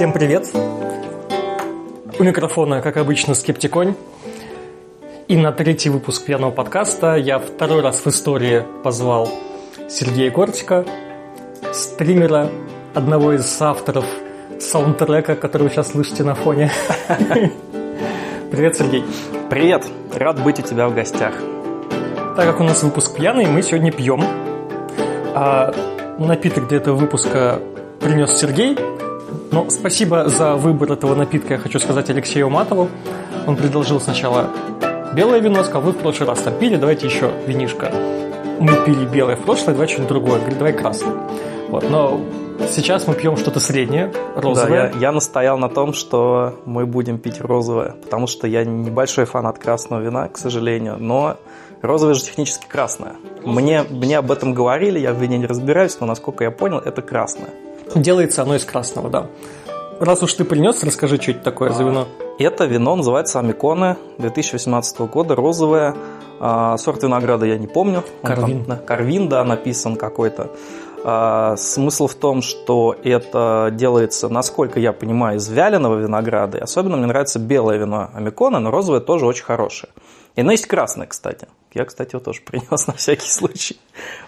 Всем 0.00 0.14
привет! 0.14 0.48
У 2.18 2.22
микрофона, 2.22 2.80
как 2.80 2.96
обычно, 2.96 3.34
Скептиконь. 3.34 3.94
И 5.28 5.36
на 5.36 5.52
третий 5.52 5.90
выпуск 5.90 6.24
пьяного 6.24 6.52
подкаста 6.52 7.16
я 7.16 7.38
второй 7.38 7.82
раз 7.82 8.02
в 8.02 8.06
истории 8.06 8.64
позвал 8.82 9.28
Сергея 9.90 10.30
Кортика, 10.30 10.86
стримера, 11.74 12.48
одного 12.94 13.34
из 13.34 13.60
авторов 13.60 14.06
саундтрека, 14.58 15.36
который 15.36 15.64
вы 15.64 15.68
сейчас 15.68 15.88
слышите 15.88 16.24
на 16.24 16.34
фоне. 16.34 16.70
Привет, 18.50 18.76
Сергей. 18.76 19.04
Привет, 19.50 19.84
рад 20.14 20.42
быть 20.42 20.58
у 20.60 20.62
тебя 20.62 20.88
в 20.88 20.94
гостях. 20.94 21.34
Так 22.36 22.46
как 22.46 22.58
у 22.58 22.64
нас 22.64 22.82
выпуск 22.82 23.14
пьяный, 23.14 23.44
мы 23.44 23.60
сегодня 23.60 23.92
пьем. 23.92 24.24
А 25.34 25.74
напиток 26.18 26.68
для 26.68 26.78
этого 26.78 26.96
выпуска 26.96 27.60
принес 28.00 28.30
Сергей. 28.30 28.78
Но 29.52 29.68
спасибо 29.68 30.28
за 30.28 30.54
выбор 30.54 30.92
этого 30.92 31.14
напитка, 31.14 31.54
я 31.54 31.58
хочу 31.58 31.78
сказать 31.78 32.08
Алексею 32.10 32.50
Матову. 32.50 32.88
Он 33.46 33.56
предложил 33.56 34.00
сначала 34.00 34.48
белое 35.12 35.40
вино, 35.40 35.64
сказал, 35.64 35.82
вы 35.82 35.92
в 35.92 35.98
прошлый 35.98 36.28
раз 36.28 36.40
там 36.40 36.54
пили, 36.54 36.76
давайте 36.76 37.06
еще 37.06 37.32
винишко. 37.46 37.90
Мы 38.60 38.76
пили 38.84 39.06
белое 39.06 39.36
в 39.36 39.40
прошлое, 39.40 39.74
давай 39.74 39.88
что-нибудь 39.88 40.08
другое. 40.08 40.38
Говорит, 40.38 40.58
давай 40.58 40.72
красное. 40.72 41.14
Вот, 41.68 41.88
но 41.90 42.20
сейчас 42.70 43.06
мы 43.06 43.14
пьем 43.14 43.36
что-то 43.36 43.58
среднее, 43.58 44.12
розовое. 44.36 44.90
Да, 44.92 44.98
я, 44.98 45.00
я 45.00 45.12
настоял 45.12 45.58
на 45.58 45.68
том, 45.68 45.94
что 45.94 46.54
мы 46.64 46.86
будем 46.86 47.18
пить 47.18 47.40
розовое, 47.40 47.96
потому 48.02 48.26
что 48.26 48.46
я 48.46 48.64
небольшой 48.64 49.24
фанат 49.24 49.58
красного 49.58 50.00
вина, 50.00 50.28
к 50.28 50.38
сожалению, 50.38 50.96
но 50.98 51.38
розовое 51.82 52.14
же 52.14 52.22
технически 52.22 52.66
красное. 52.66 53.14
Мне, 53.44 53.84
мне 53.88 54.18
об 54.18 54.30
этом 54.30 54.52
говорили, 54.52 54.98
я 54.98 55.12
в 55.12 55.16
вине 55.16 55.38
не 55.38 55.46
разбираюсь, 55.46 55.98
но 55.98 56.06
насколько 56.06 56.44
я 56.44 56.50
понял, 56.50 56.78
это 56.78 57.02
красное. 57.02 57.50
Делается 57.94 58.42
оно 58.42 58.54
из 58.54 58.64
красного, 58.64 59.10
да. 59.10 59.26
Раз 60.00 60.22
уж 60.22 60.32
ты 60.34 60.44
принес, 60.44 60.82
расскажи, 60.82 61.20
что 61.20 61.32
это 61.32 61.40
такое 61.40 61.72
за 61.72 61.84
вино. 61.84 62.08
Это 62.38 62.64
вино 62.64 62.96
называется 62.96 63.38
Амиконе 63.38 63.96
2018 64.18 65.00
года, 65.00 65.34
розовое. 65.34 65.94
А, 66.40 66.78
сорт 66.78 67.02
винограда 67.02 67.44
я 67.44 67.58
не 67.58 67.66
помню. 67.66 68.02
Карвин. 68.22 68.64
Там, 68.64 68.78
Карвин, 68.78 69.28
да, 69.28 69.44
написан 69.44 69.96
какой-то. 69.96 70.50
А, 71.04 71.56
смысл 71.56 72.06
в 72.06 72.14
том, 72.14 72.40
что 72.40 72.96
это 73.04 73.68
делается, 73.72 74.30
насколько 74.30 74.80
я 74.80 74.94
понимаю, 74.94 75.36
из 75.36 75.48
вяленого 75.50 75.98
винограда. 75.98 76.58
И 76.58 76.60
особенно 76.62 76.96
мне 76.96 77.06
нравится 77.06 77.38
белое 77.38 77.76
вино 77.76 78.08
Амикона, 78.14 78.58
но 78.58 78.70
розовое 78.70 79.00
тоже 79.00 79.26
очень 79.26 79.44
хорошее. 79.44 79.92
И 80.36 80.40
оно 80.40 80.52
есть 80.52 80.66
красное, 80.66 81.06
кстати. 81.06 81.48
Я, 81.72 81.84
кстати, 81.84 82.14
его 82.14 82.24
тоже 82.24 82.40
принес 82.40 82.86
на 82.86 82.94
всякий 82.94 83.28
случай. 83.28 83.78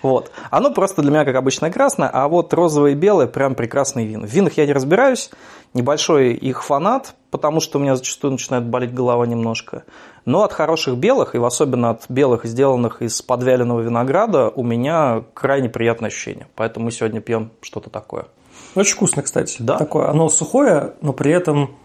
Вот. 0.02 0.30
Оно 0.50 0.72
просто 0.72 1.02
для 1.02 1.10
меня, 1.10 1.24
как 1.24 1.34
обычное, 1.34 1.70
красное, 1.70 2.08
а 2.12 2.28
вот 2.28 2.52
розовое 2.54 2.92
и 2.92 2.94
белое 2.94 3.26
прям 3.26 3.54
прекрасные 3.54 4.06
вина. 4.06 4.26
В 4.26 4.30
винах 4.30 4.56
я 4.56 4.66
не 4.66 4.72
разбираюсь, 4.72 5.30
небольшой 5.74 6.34
их 6.34 6.62
фанат, 6.62 7.14
потому 7.30 7.60
что 7.60 7.78
у 7.78 7.82
меня 7.82 7.96
зачастую 7.96 8.32
начинает 8.32 8.64
болеть 8.64 8.94
голова 8.94 9.26
немножко. 9.26 9.84
Но 10.24 10.44
от 10.44 10.52
хороших 10.52 10.96
белых, 10.96 11.34
и 11.34 11.38
особенно 11.38 11.90
от 11.90 12.04
белых, 12.08 12.44
сделанных 12.44 13.02
из 13.02 13.20
подвяленного 13.22 13.80
винограда, 13.80 14.48
у 14.50 14.62
меня 14.62 15.24
крайне 15.34 15.68
приятное 15.68 16.08
ощущение. 16.08 16.46
Поэтому 16.54 16.86
мы 16.86 16.92
сегодня 16.92 17.20
пьем 17.20 17.50
что-то 17.60 17.90
такое. 17.90 18.26
Очень 18.74 18.94
вкусно, 18.94 19.22
кстати. 19.22 19.56
Да. 19.58 19.78
Такое. 19.78 20.08
Оно 20.08 20.28
сухое, 20.28 20.94
но 21.00 21.12
при 21.12 21.32
этом 21.32 21.76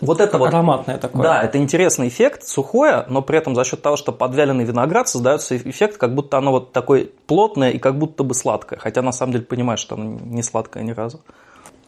вот 0.00 0.20
это 0.20 0.38
вот, 0.38 0.48
ароматное 0.48 0.98
такое. 0.98 1.22
Да, 1.22 1.42
это 1.42 1.58
интересный 1.58 2.08
эффект, 2.08 2.44
сухое, 2.46 3.04
но 3.08 3.22
при 3.22 3.38
этом 3.38 3.54
за 3.54 3.64
счет 3.64 3.82
того, 3.82 3.96
что 3.96 4.12
подвяленный 4.12 4.64
виноград, 4.64 5.08
создается 5.08 5.56
эффект, 5.56 5.96
как 5.96 6.14
будто 6.14 6.38
оно 6.38 6.50
вот 6.50 6.72
такое 6.72 7.08
плотное 7.26 7.70
и 7.70 7.78
как 7.78 7.98
будто 7.98 8.24
бы 8.24 8.34
сладкое. 8.34 8.78
Хотя 8.78 9.02
на 9.02 9.12
самом 9.12 9.32
деле 9.32 9.44
понимаешь, 9.44 9.80
что 9.80 9.94
оно 9.94 10.18
не 10.24 10.42
сладкое 10.42 10.82
ни 10.82 10.90
разу. 10.90 11.20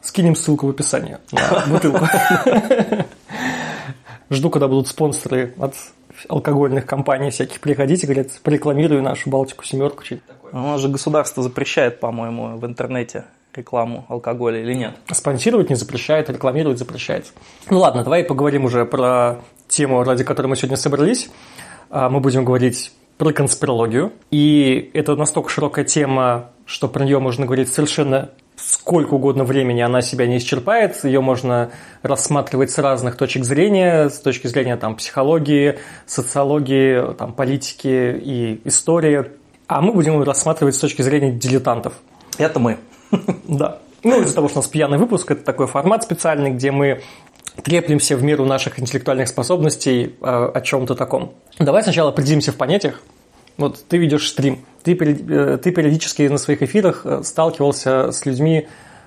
Скинем 0.00 0.36
ссылку 0.36 0.66
в 0.66 0.70
описании 0.70 1.18
на 1.32 1.64
бутылку. 1.68 2.06
Жду, 4.30 4.50
когда 4.50 4.68
будут 4.68 4.88
спонсоры 4.88 5.54
от 5.58 5.74
алкогольных 6.28 6.86
компаний 6.86 7.30
всяких 7.30 7.60
приходить 7.60 8.04
и 8.04 8.06
говорят, 8.06 8.28
порекламирую 8.42 9.02
нашу 9.02 9.30
Балтику 9.30 9.64
семерку, 9.64 10.02
нас 10.52 10.80
же 10.80 10.88
государство 10.88 11.42
запрещает, 11.42 12.00
по-моему, 12.00 12.56
в 12.58 12.66
интернете 12.66 13.24
рекламу 13.56 14.04
алкоголя 14.08 14.60
или 14.60 14.74
нет? 14.74 14.94
Спонсировать 15.10 15.70
не 15.70 15.76
запрещает, 15.76 16.30
рекламировать 16.30 16.78
запрещает. 16.78 17.26
Ну 17.70 17.78
ладно, 17.78 18.04
давай 18.04 18.24
поговорим 18.24 18.64
уже 18.64 18.84
про 18.84 19.40
тему, 19.68 20.02
ради 20.04 20.24
которой 20.24 20.48
мы 20.48 20.56
сегодня 20.56 20.76
собрались. 20.76 21.30
А, 21.90 22.08
мы 22.08 22.20
будем 22.20 22.44
говорить 22.44 22.92
про 23.18 23.32
конспирологию. 23.32 24.12
И 24.30 24.90
это 24.94 25.16
настолько 25.16 25.48
широкая 25.48 25.84
тема, 25.84 26.50
что 26.66 26.88
про 26.88 27.04
нее 27.04 27.18
можно 27.18 27.46
говорить 27.46 27.72
совершенно 27.72 28.30
сколько 28.56 29.14
угодно 29.14 29.44
времени 29.44 29.80
она 29.80 30.00
себя 30.00 30.26
не 30.26 30.38
исчерпает, 30.38 31.02
ее 31.04 31.20
можно 31.20 31.70
рассматривать 32.02 32.70
с 32.70 32.78
разных 32.78 33.16
точек 33.16 33.44
зрения, 33.44 34.08
с 34.08 34.20
точки 34.20 34.46
зрения 34.46 34.76
там, 34.76 34.94
психологии, 34.96 35.78
социологии, 36.06 37.14
там, 37.14 37.32
политики 37.32 38.20
и 38.22 38.60
истории. 38.64 39.26
А 39.66 39.80
мы 39.80 39.92
будем 39.92 40.22
рассматривать 40.22 40.76
с 40.76 40.78
точки 40.78 41.02
зрения 41.02 41.32
дилетантов. 41.32 41.94
Это 42.38 42.60
мы. 42.60 42.78
Да. 43.48 43.78
Ну, 44.02 44.20
из-за 44.20 44.34
того, 44.34 44.48
что 44.48 44.58
у 44.58 44.62
нас 44.62 44.68
пьяный 44.68 44.98
выпуск, 44.98 45.30
это 45.30 45.42
такой 45.42 45.66
формат 45.66 46.02
специальный, 46.02 46.50
где 46.50 46.70
мы 46.70 47.00
треплемся 47.62 48.16
в 48.16 48.22
меру 48.22 48.44
наших 48.44 48.78
интеллектуальных 48.78 49.28
способностей 49.28 50.16
э, 50.20 50.50
о 50.54 50.60
чем-то 50.60 50.94
таком. 50.94 51.32
Давай 51.58 51.82
сначала 51.82 52.10
определимся 52.10 52.52
в 52.52 52.56
понятиях. 52.56 53.00
Вот 53.56 53.84
ты 53.88 53.96
ведешь 53.96 54.28
стрим, 54.28 54.64
ты, 54.82 54.92
э, 54.92 55.58
ты 55.62 55.70
периодически 55.70 56.22
на 56.22 56.38
своих 56.38 56.62
эфирах 56.62 57.02
э, 57.04 57.22
сталкивался 57.22 58.10
с 58.12 58.26
людьми 58.26 58.66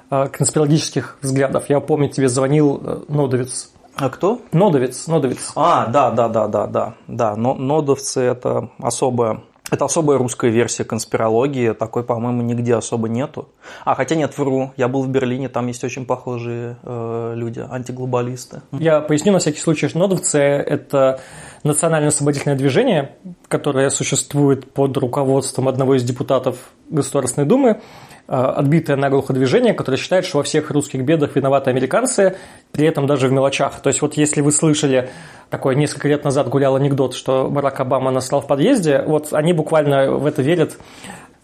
конспирологических 0.09 1.17
взглядов. 1.21 1.65
Я 1.67 1.81
помню, 1.81 2.07
тебе 2.07 2.29
звонил 2.29 3.03
Нодовец. 3.09 3.71
А 3.93 4.09
кто? 4.09 4.39
Нодовец, 4.53 5.05
Нодовец. 5.07 5.51
А, 5.53 5.87
да, 5.87 6.11
да, 6.11 6.29
да, 6.29 6.47
да, 6.47 6.65
да, 6.67 6.93
да. 7.07 7.35
Но 7.35 7.55
нодовцы 7.55 8.21
это 8.21 8.69
особая 8.79 9.41
это 9.69 9.85
особая 9.85 10.17
русская 10.17 10.49
версия 10.49 10.83
конспирологии, 10.83 11.73
такой, 11.73 12.03
по-моему, 12.03 12.41
нигде 12.41 12.75
особо 12.75 13.09
нету. 13.09 13.49
А, 13.83 13.95
хотя 13.95 14.15
нет, 14.15 14.37
вру, 14.37 14.71
я 14.77 14.87
был 14.87 15.03
в 15.03 15.09
Берлине, 15.09 15.49
там 15.49 15.67
есть 15.67 15.83
очень 15.83 16.05
похожие 16.05 16.77
э, 16.83 17.33
люди, 17.35 17.65
антиглобалисты. 17.69 18.61
Я 18.71 19.01
поясню 19.01 19.33
на 19.33 19.39
всякий 19.39 19.59
случай, 19.59 19.87
что 19.87 19.99
Нодовцы– 19.99 20.37
это 20.39 21.19
национально-освободительное 21.63 22.57
движение, 22.57 23.15
которое 23.47 23.89
существует 23.89 24.71
под 24.71 24.95
руководством 24.97 25.67
одного 25.67 25.95
из 25.95 26.03
депутатов 26.03 26.57
Государственной 26.89 27.45
Думы, 27.45 27.81
отбитое 28.27 28.97
наглухо 28.97 29.33
движение, 29.33 29.73
которое 29.73 29.97
считает, 29.97 30.25
что 30.25 30.37
во 30.37 30.43
всех 30.43 30.69
русских 30.71 31.03
бедах 31.03 31.35
виноваты 31.35 31.69
американцы, 31.69 32.35
при 32.71 32.85
этом 32.85 33.07
даже 33.07 33.27
в 33.27 33.31
мелочах. 33.31 33.79
То 33.81 33.87
есть 33.87 34.01
вот 34.01 34.15
если 34.15 34.41
вы 34.41 34.51
слышали 34.51 35.09
такой 35.49 35.75
несколько 35.75 36.07
лет 36.07 36.23
назад 36.23 36.49
гулял 36.49 36.75
анекдот, 36.75 37.13
что 37.13 37.49
Барак 37.49 37.79
Обама 37.79 38.11
насрал 38.11 38.41
в 38.41 38.47
подъезде, 38.47 39.03
вот 39.05 39.33
они 39.33 39.53
буквально 39.53 40.11
в 40.11 40.25
это 40.25 40.41
верят. 40.41 40.77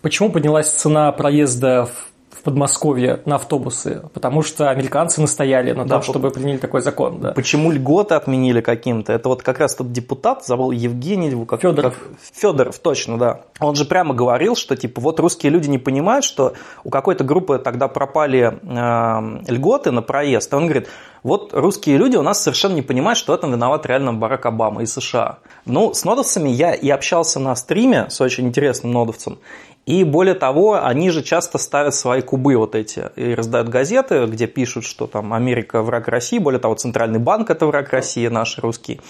Почему 0.02 0.30
поднялась 0.30 0.70
цена 0.70 1.12
проезда 1.14 1.86
в 1.86 2.13
Подмосковье 2.44 3.22
на 3.26 3.36
автобусы, 3.36 4.04
потому 4.14 4.42
что 4.42 4.70
американцы 4.70 5.22
настояли 5.22 5.72
на 5.72 5.86
да, 5.86 5.96
том, 5.96 6.02
чтобы 6.04 6.30
приняли 6.30 6.58
такой 6.58 6.82
закон. 6.82 7.20
Да. 7.22 7.32
Почему 7.32 7.72
льготы 7.72 8.16
отменили 8.16 8.62
каким-то? 8.62 9.14
Это 9.14 9.30
вот 9.30 9.44
как 9.44 9.60
раз 9.60 9.76
тот 9.76 9.92
депутат, 9.92 10.46
забыл 10.46 10.72
Евгений, 10.72 11.46
как, 11.46 11.62
Федоров. 11.62 11.98
Как, 11.98 12.18
Федоров, 12.34 12.80
точно, 12.80 13.18
да. 13.18 13.42
Он 13.60 13.76
же 13.76 13.86
прямо 13.86 14.14
говорил, 14.14 14.56
что 14.56 14.76
типа 14.76 15.00
вот 15.00 15.20
русские 15.20 15.52
люди 15.52 15.70
не 15.70 15.78
понимают, 15.78 16.26
что 16.26 16.54
у 16.84 16.90
какой-то 16.90 17.24
группы 17.24 17.60
тогда 17.60 17.88
пропали 17.88 18.60
э, 18.62 19.52
льготы 19.52 19.92
на 19.92 20.02
проезд. 20.02 20.52
И 20.52 20.56
он 20.56 20.66
говорит, 20.66 20.90
вот 21.24 21.54
русские 21.54 21.98
люди 21.98 22.18
у 22.18 22.22
нас 22.22 22.44
совершенно 22.44 22.74
не 22.74 22.82
понимают, 22.82 23.18
что 23.18 23.32
в 23.32 23.36
этом 23.36 23.52
виноват 23.52 23.86
реально 23.86 24.14
Барак 24.14 24.46
Обама 24.46 24.84
и 24.84 24.86
США. 24.86 25.40
Ну, 25.66 25.94
с 25.94 26.04
нодовцами 26.04 26.50
я 26.50 26.74
и 26.74 26.90
общался 26.90 27.40
на 27.40 27.56
стриме 27.56 28.10
с 28.10 28.20
очень 28.20 28.48
интересным 28.48 28.92
нодовцем, 28.92 29.40
и 29.86 30.06
более 30.06 30.36
того, 30.36 30.82
они 30.82 31.10
же 31.10 31.24
часто 31.24 31.58
ставят 31.58 31.94
свои 31.94 32.22
кубы 32.22 32.56
вот 32.56 32.74
эти 32.74 33.10
и 33.18 33.34
раздают 33.34 33.68
газеты, 33.68 34.26
где 34.28 34.48
пишут, 34.48 34.86
что 34.86 35.08
там 35.08 35.34
Америка 35.34 35.82
враг 35.82 36.08
России, 36.08 36.40
более 36.40 36.60
того, 36.60 36.76
Центральный 36.76 37.20
банк 37.20 37.50
это 37.50 37.66
враг 37.66 37.92
России, 37.92 38.28
наш 38.28 38.58
русский. 38.60 39.02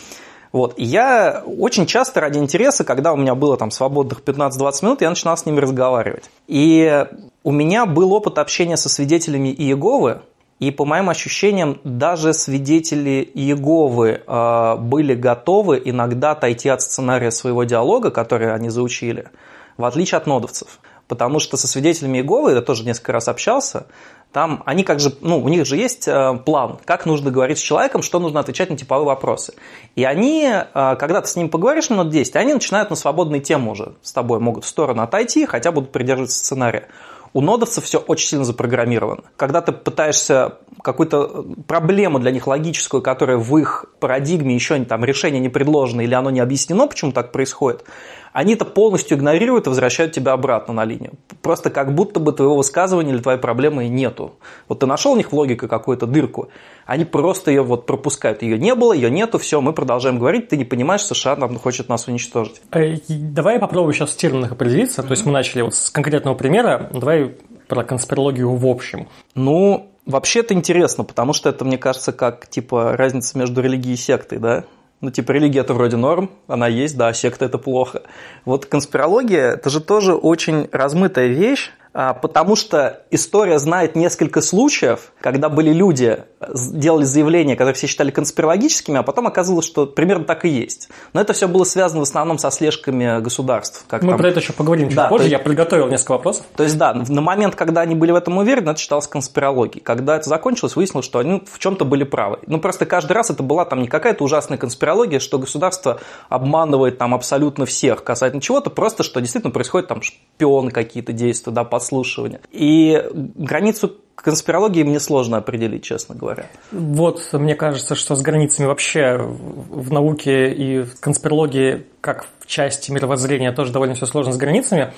Вот. 0.52 0.74
И 0.78 0.84
я 0.84 1.44
очень 1.46 1.86
часто 1.86 2.22
ради 2.22 2.40
интереса, 2.40 2.84
когда 2.84 3.14
у 3.14 3.18
меня 3.18 3.36
было 3.36 3.56
там 3.56 3.70
свободных 3.70 4.22
15-20 4.22 4.86
минут, 4.86 5.02
я 5.02 5.10
начинал 5.10 5.38
с 5.38 5.46
ними 5.46 5.60
разговаривать. 5.60 6.30
И 6.48 7.06
у 7.44 7.52
меня 7.52 7.86
был 7.86 8.12
опыт 8.14 8.40
общения 8.40 8.78
со 8.78 8.90
свидетелями 8.90 9.50
Иеговы, 9.50 10.22
и 10.60 10.72
по 10.72 10.86
моим 10.86 11.10
ощущениям, 11.10 11.80
даже 11.84 12.34
свидетели 12.34 13.30
Иеговы 13.34 14.22
э, 14.26 14.76
были 14.78 15.14
готовы 15.14 15.82
иногда 15.84 16.32
отойти 16.32 16.70
от 16.70 16.82
сценария 16.82 17.32
своего 17.32 17.64
диалога, 17.64 18.10
который 18.10 18.52
они 18.52 18.70
заучили– 18.70 19.28
в 19.78 19.86
отличие 19.86 20.18
от 20.18 20.28
нодовцев. 20.28 20.80
Потому 21.08 21.40
что 21.40 21.58
со 21.58 21.68
свидетелями 21.68 22.18
Иеговы, 22.20 22.54
я 22.54 22.62
тоже 22.62 22.86
несколько 22.86 23.12
раз 23.12 23.28
общался, 23.28 23.88
там 24.34 24.64
они 24.66 24.84
как 24.84 25.00
же, 25.00 25.16
ну, 25.22 25.38
у 25.38 25.48
них 25.48 25.66
же 25.66 25.78
есть 25.78 26.08
э, 26.08 26.40
план, 26.44 26.80
как 26.86 27.06
нужно 27.06 27.30
говорить 27.30 27.60
с 27.60 27.62
человеком, 27.62 28.02
что 28.02 28.20
нужно 28.20 28.40
отвечать 28.40 28.72
на 28.72 28.76
типовые 28.76 29.06
вопросы. 29.06 29.54
И 29.96 30.04
они, 30.04 30.50
э, 30.52 30.96
когда 30.98 31.22
ты 31.22 31.28
с 31.28 31.36
ним 31.36 31.50
поговоришь 31.50 31.92
минут 31.92 32.10
10, 32.10 32.36
они 32.36 32.56
начинают 32.56 32.90
на 32.90 32.96
свободные 32.96 33.42
темы 33.42 33.72
уже 33.72 33.94
с 34.02 34.12
тобой, 34.12 34.40
могут 34.40 34.66
в 34.66 34.68
сторону 34.68 35.04
отойти, 35.04 35.46
хотя 35.46 35.72
будут 35.72 35.92
придерживаться 35.92 36.40
сценария. 36.40 36.88
у 37.34 37.42
нодовцев 37.42 37.84
все 37.84 38.00
очень 38.00 38.28
сильно 38.28 38.46
запрограммировано. 38.46 39.24
Когда 39.38 39.62
ты 39.62 39.72
пытаешься 39.72 40.58
какую-то 40.82 41.46
проблему 41.68 42.20
для 42.20 42.32
них 42.32 42.48
логическую, 42.48 43.02
которая 43.02 43.38
в 43.38 43.58
их 43.58 43.86
парадигме 44.00 44.56
еще 44.56 44.84
там 44.86 45.06
решение 45.06 45.40
не 45.40 45.50
предложено 45.50 46.02
или 46.02 46.14
оно 46.14 46.32
не 46.32 46.40
объяснено, 46.40 46.88
почему 46.88 47.12
так 47.12 47.32
происходит, 47.32 47.86
они 48.34 48.54
это 48.54 48.66
полностью 48.66 49.18
игнорируют 49.18 49.68
и 49.68 49.70
возвращают 49.70 50.12
тебя 50.12 50.34
обратно 50.34 50.74
на 50.74 50.84
линию. 50.84 51.14
Просто 51.42 51.70
как 51.70 51.94
будто 51.94 52.20
бы 52.20 52.34
твоего 52.34 52.58
высказывания 52.58 53.14
или 53.14 53.20
твоей 53.20 53.40
проблемы 53.40 53.88
нету. 53.88 54.34
Вот 54.68 54.80
ты 54.80 54.88
нашел 54.88 55.14
у 55.14 55.16
них 55.16 55.32
в 55.32 55.36
логике 55.36 55.68
какую-то 55.68 56.08
дырку, 56.08 56.50
они 56.86 57.06
просто 57.06 57.52
ее 57.52 57.62
вот 57.62 57.86
пропускают. 57.86 58.42
Ее 58.42 58.58
не 58.58 58.76
было, 58.76 58.92
ее 58.92 59.10
нету, 59.10 59.38
все, 59.38 59.62
мы 59.62 59.72
продолжаем 59.72 60.20
говорить, 60.20 60.50
ты 60.50 60.58
не 60.58 60.66
понимаешь, 60.66 61.04
США 61.04 61.36
нам 61.36 61.58
хочет 61.58 61.90
нас 61.90 62.08
уничтожить. 62.08 62.62
Э, 62.72 62.98
давай 63.08 63.56
я 63.56 63.60
попробую 63.60 63.94
сейчас 63.94 64.12
в 64.12 64.18
терминах 64.18 64.52
определиться. 64.52 65.02
Mm-hmm. 65.02 65.08
То 65.08 65.12
есть 65.12 65.26
мы 65.26 65.32
начали 65.32 65.62
вот 65.62 65.76
с 65.76 65.90
конкретного 65.92 66.36
примера, 66.36 66.90
давай 66.92 67.36
про 67.68 67.84
конспирологию 67.84 68.54
в 68.54 68.66
общем. 68.66 69.08
Ну, 69.36 69.92
вообще 70.06 70.40
это 70.40 70.54
интересно, 70.54 71.04
потому 71.04 71.34
что 71.34 71.50
это, 71.50 71.66
мне 71.66 71.78
кажется, 71.78 72.12
как 72.12 72.48
типа 72.48 72.98
разница 72.98 73.38
между 73.38 73.62
религией 73.62 73.94
и 73.94 73.98
сектой, 73.98 74.40
да? 74.40 74.64
Ну, 75.04 75.12
типа, 75.12 75.34
религия 75.34 75.60
это 75.60 75.74
вроде 75.74 75.98
норм, 75.98 76.30
она 76.48 76.70
есть, 76.70 76.96
да, 76.96 77.12
секта 77.12 77.44
это 77.44 77.58
плохо. 77.58 78.04
Вот 78.46 78.66
конспирология 78.68 79.52
это 79.52 79.70
же 79.70 79.82
тоже 79.82 80.16
очень 80.16 80.70
размытая 80.72 81.28
вещь, 81.28 81.72
потому 81.94 82.56
что 82.56 83.04
история 83.12 83.60
знает 83.60 83.96
несколько 83.96 84.42
случаев, 84.42 85.14
когда 85.22 85.50
были 85.50 85.72
люди, 85.72 86.24
делали 86.54 87.06
заявления, 87.06 87.56
которые 87.56 87.76
все 87.76 87.88
считали 87.88 88.12
конспирологическими, 88.12 89.00
а 89.00 89.04
потом 89.04 89.28
оказывалось, 89.28 89.66
что 89.66 89.86
примерно 89.86 90.26
так 90.26 90.46
и 90.46 90.50
есть. 90.50 90.90
Но 91.14 91.22
это 91.22 91.34
все 91.34 91.48
было 91.48 91.64
связано 91.64 92.00
в 92.00 92.04
основном 92.04 92.38
со 92.38 92.52
слежками 92.52 93.22
государств. 93.22 93.86
Как 93.88 94.02
Мы 94.02 94.10
там... 94.10 94.18
про 94.18 94.30
это 94.30 94.40
еще 94.40 94.54
поговорим 94.54 94.88
чуть 94.88 94.98
да, 94.98 95.08
позже, 95.08 95.26
есть... 95.26 95.32
я 95.32 95.40
приготовил 95.40 95.88
несколько 95.88 96.14
вопросов. 96.14 96.46
То 96.56 96.64
есть, 96.64 96.78
да, 96.78 96.94
на 96.94 97.22
момент, 97.22 97.56
когда 97.56 97.82
они 97.82 97.96
были 97.96 98.12
в 98.12 98.16
этом 98.16 98.38
уверены, 98.38 98.72
это 98.72 98.80
считалось 98.80 99.08
конспирологией. 99.08 99.84
Когда 99.84 100.18
это 100.18 100.28
закончилось, 100.28 100.76
выяснилось, 100.76 101.06
что 101.06 101.20
они 101.20 101.44
в 101.46 101.60
чем-то 101.60 101.86
были 101.86 102.04
правы. 102.04 102.40
Ну, 102.48 102.60
просто 102.60 102.86
каждый 102.86 103.14
раз 103.14 103.30
это 103.30 103.44
была 103.44 103.66
там 103.66 103.82
не 103.82 103.88
какая-то 103.88 104.24
ужасная 104.24 104.58
конспирология, 104.58 105.20
что 105.20 105.38
государство 105.40 106.00
обманывает 106.30 106.98
там 106.98 107.14
абсолютно 107.14 107.66
всех 107.66 108.04
касательно 108.04 108.42
чего-то, 108.42 108.70
просто 108.70 109.04
что 109.04 109.20
действительно 109.22 109.52
происходит 109.52 109.88
там 109.88 110.02
шпионы 110.02 110.72
какие-то 110.72 111.14
действия, 111.14 111.54
да, 111.54 111.64
подслушивания. 111.84 112.40
И 112.52 113.04
границу 113.14 113.98
конспирологии 114.16 114.84
мне 114.84 115.00
сложно 115.00 115.38
определить, 115.38 115.84
честно 115.84 116.16
говоря. 116.16 116.46
Вот, 116.72 117.28
мне 117.34 117.56
кажется, 117.56 117.96
что 117.96 118.16
с 118.16 118.22
границами 118.22 118.68
вообще 118.68 119.18
в 119.18 119.92
науке 119.92 120.54
и 120.54 120.84
в 120.84 121.00
конспирологии, 121.02 121.86
как 122.00 122.26
в 122.40 122.48
части 122.48 122.92
мировоззрения, 122.92 123.52
тоже 123.52 123.74
довольно 123.74 123.96
все 123.96 124.06
сложно 124.06 124.32
с 124.32 124.38
границами. 124.38 124.94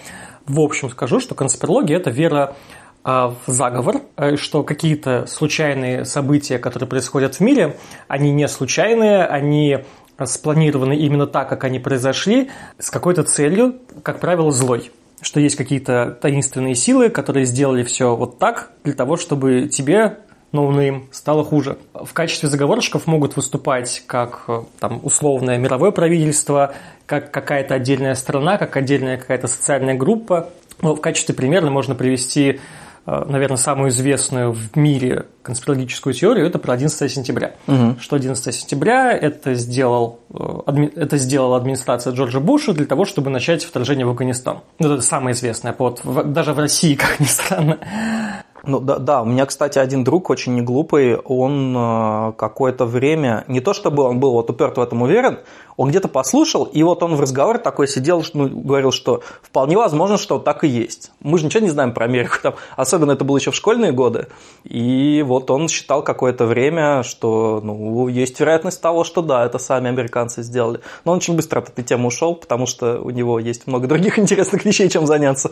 В 0.46 0.60
общем, 0.60 0.90
скажу, 0.92 1.20
что 1.20 1.34
конспирология– 1.34 1.98
это 1.98 2.12
вера 2.12 2.56
а, 3.04 3.34
в 3.48 3.52
заговор, 3.52 4.02
э, 4.16 4.36
что 4.36 4.62
какие-то 4.64 5.26
случайные 5.26 6.06
события, 6.06 6.60
которые 6.60 6.88
происходят 6.88 7.36
в 7.36 7.40
мире, 7.40 7.78
они 8.08 8.32
не 8.32 8.48
случайные, 8.48 9.26
они 9.26 9.80
спланированы 10.24 10.96
именно 10.96 11.26
так, 11.26 11.50
как 11.50 11.64
они 11.64 11.80
произошли, 11.80 12.52
с 12.78 12.92
какой-то 12.92 13.24
целью, 13.24 13.80
как 14.04 14.20
правило, 14.20 14.52
злой 14.52 14.92
что 15.26 15.40
есть 15.40 15.56
какие-то 15.56 16.16
таинственные 16.22 16.76
силы, 16.76 17.10
которые 17.10 17.48
сделали 17.48 17.84
все 17.84 18.16
вот 18.16 18.38
так 18.38 18.70
для 18.84 18.94
того, 18.94 19.18
чтобы 19.18 19.68
тебе 19.68 20.20
ноунейм 20.52 21.08
стало 21.12 21.44
хуже. 21.44 21.80
В 21.96 22.14
качестве 22.14 22.48
заговорщиков 22.48 23.08
могут 23.08 23.36
выступать 23.36 24.04
как 24.06 24.44
э, 24.48 24.62
там, 24.80 25.00
условное 25.02 25.58
мировое 25.58 25.90
правительство, 25.90 26.76
как 27.08 27.32
какая-то 27.32 27.74
отдельная 27.74 28.14
страна, 28.14 28.60
как 28.60 28.78
отдельная 28.78 29.18
какая-то 29.18 29.48
социальная 29.48 29.96
группа. 29.96 30.52
Но 30.84 30.96
в 30.96 31.02
качестве 31.02 31.34
примера 31.34 31.72
можно 31.72 31.96
привести 31.96 32.60
наверное, 33.06 33.58
самую 33.58 33.90
известную 33.90 34.52
в 34.52 34.76
мире 34.76 35.28
конспирологическую 35.44 36.14
теорию, 36.14 36.48
это 36.48 36.58
про 36.58 36.74
11 36.74 37.12
сентября. 37.12 37.54
Угу. 37.68 37.98
Что 38.00 38.16
11 38.16 38.54
сентября 38.54 39.12
это, 39.12 39.54
сделал, 39.54 40.22
э, 40.34 40.88
это 40.96 41.18
сделала 41.18 41.58
администрация 41.58 42.14
Джорджа 42.14 42.40
Буша 42.40 42.74
для 42.74 42.86
того, 42.86 43.06
чтобы 43.06 43.30
начать 43.30 43.64
вторжение 43.64 44.06
в 44.06 44.10
Афганистан. 44.10 44.62
Ну, 44.80 44.94
это 44.94 45.04
самое 45.04 45.36
известное, 45.36 45.76
вот, 45.78 46.02
даже 46.04 46.54
в 46.54 46.60
России, 46.60 46.96
как 47.00 47.20
ни 47.20 47.26
странно. 47.26 47.78
Ну 48.68 48.80
да, 48.80 48.98
да, 48.98 49.22
у 49.22 49.26
меня, 49.26 49.46
кстати, 49.46 49.78
один 49.78 50.04
друг 50.04 50.30
очень 50.30 50.56
неглупый, 50.56 51.18
он 51.18 51.76
э, 51.78 52.34
какое-то 52.38 52.86
время, 52.86 53.44
не 53.48 53.60
то 53.60 53.74
чтобы 53.74 54.04
он 54.04 54.20
был 54.20 54.32
вот 54.32 54.50
уперт 54.50 54.78
в 54.78 54.82
этом 54.82 55.04
уверен, 55.04 55.40
он 55.78 55.90
где-то 55.90 56.08
послушал, 56.08 56.64
и 56.64 56.82
вот 56.84 57.04
он 57.04 57.16
в 57.16 57.22
разговоре 57.22 57.60
такой 57.60 57.88
сидел, 57.88 58.24
ну, 58.34 58.48
говорил, 58.48 58.92
что 58.92 59.22
вполне 59.42 59.78
возможно, 59.78 60.18
что 60.18 60.40
так 60.40 60.64
и 60.64 60.68
есть. 60.68 61.12
Мы 61.20 61.38
же 61.38 61.46
ничего 61.46 61.64
не 61.64 61.70
знаем 61.70 61.94
про 61.94 62.06
Америку, 62.06 62.38
там, 62.42 62.56
особенно 62.76 63.12
это 63.12 63.24
было 63.24 63.38
еще 63.38 63.52
в 63.52 63.56
школьные 63.56 63.92
годы, 63.92 64.28
и 64.64 65.24
вот 65.26 65.52
он 65.52 65.68
считал 65.68 66.02
какое-то 66.04 66.46
время, 66.46 67.04
что 67.04 67.62
ну, 67.64 68.08
есть 68.08 68.40
вероятность 68.40 68.82
того, 68.82 69.04
что 69.04 69.22
да, 69.22 69.46
это 69.46 69.60
сами 69.60 69.90
американцы 69.90 70.42
сделали. 70.42 70.80
Но 71.04 71.12
он 71.12 71.18
очень 71.18 71.36
быстро 71.36 71.60
от 71.60 71.70
этой 71.70 71.84
темы 71.84 72.08
ушел, 72.08 72.36
потому 72.36 72.66
что 72.66 73.00
у 73.00 73.10
него 73.12 73.40
есть 73.40 73.68
много 73.68 73.88
других 73.88 74.18
интересных 74.26 74.66
вещей, 74.66 74.90
чем 74.90 75.06
заняться. 75.06 75.52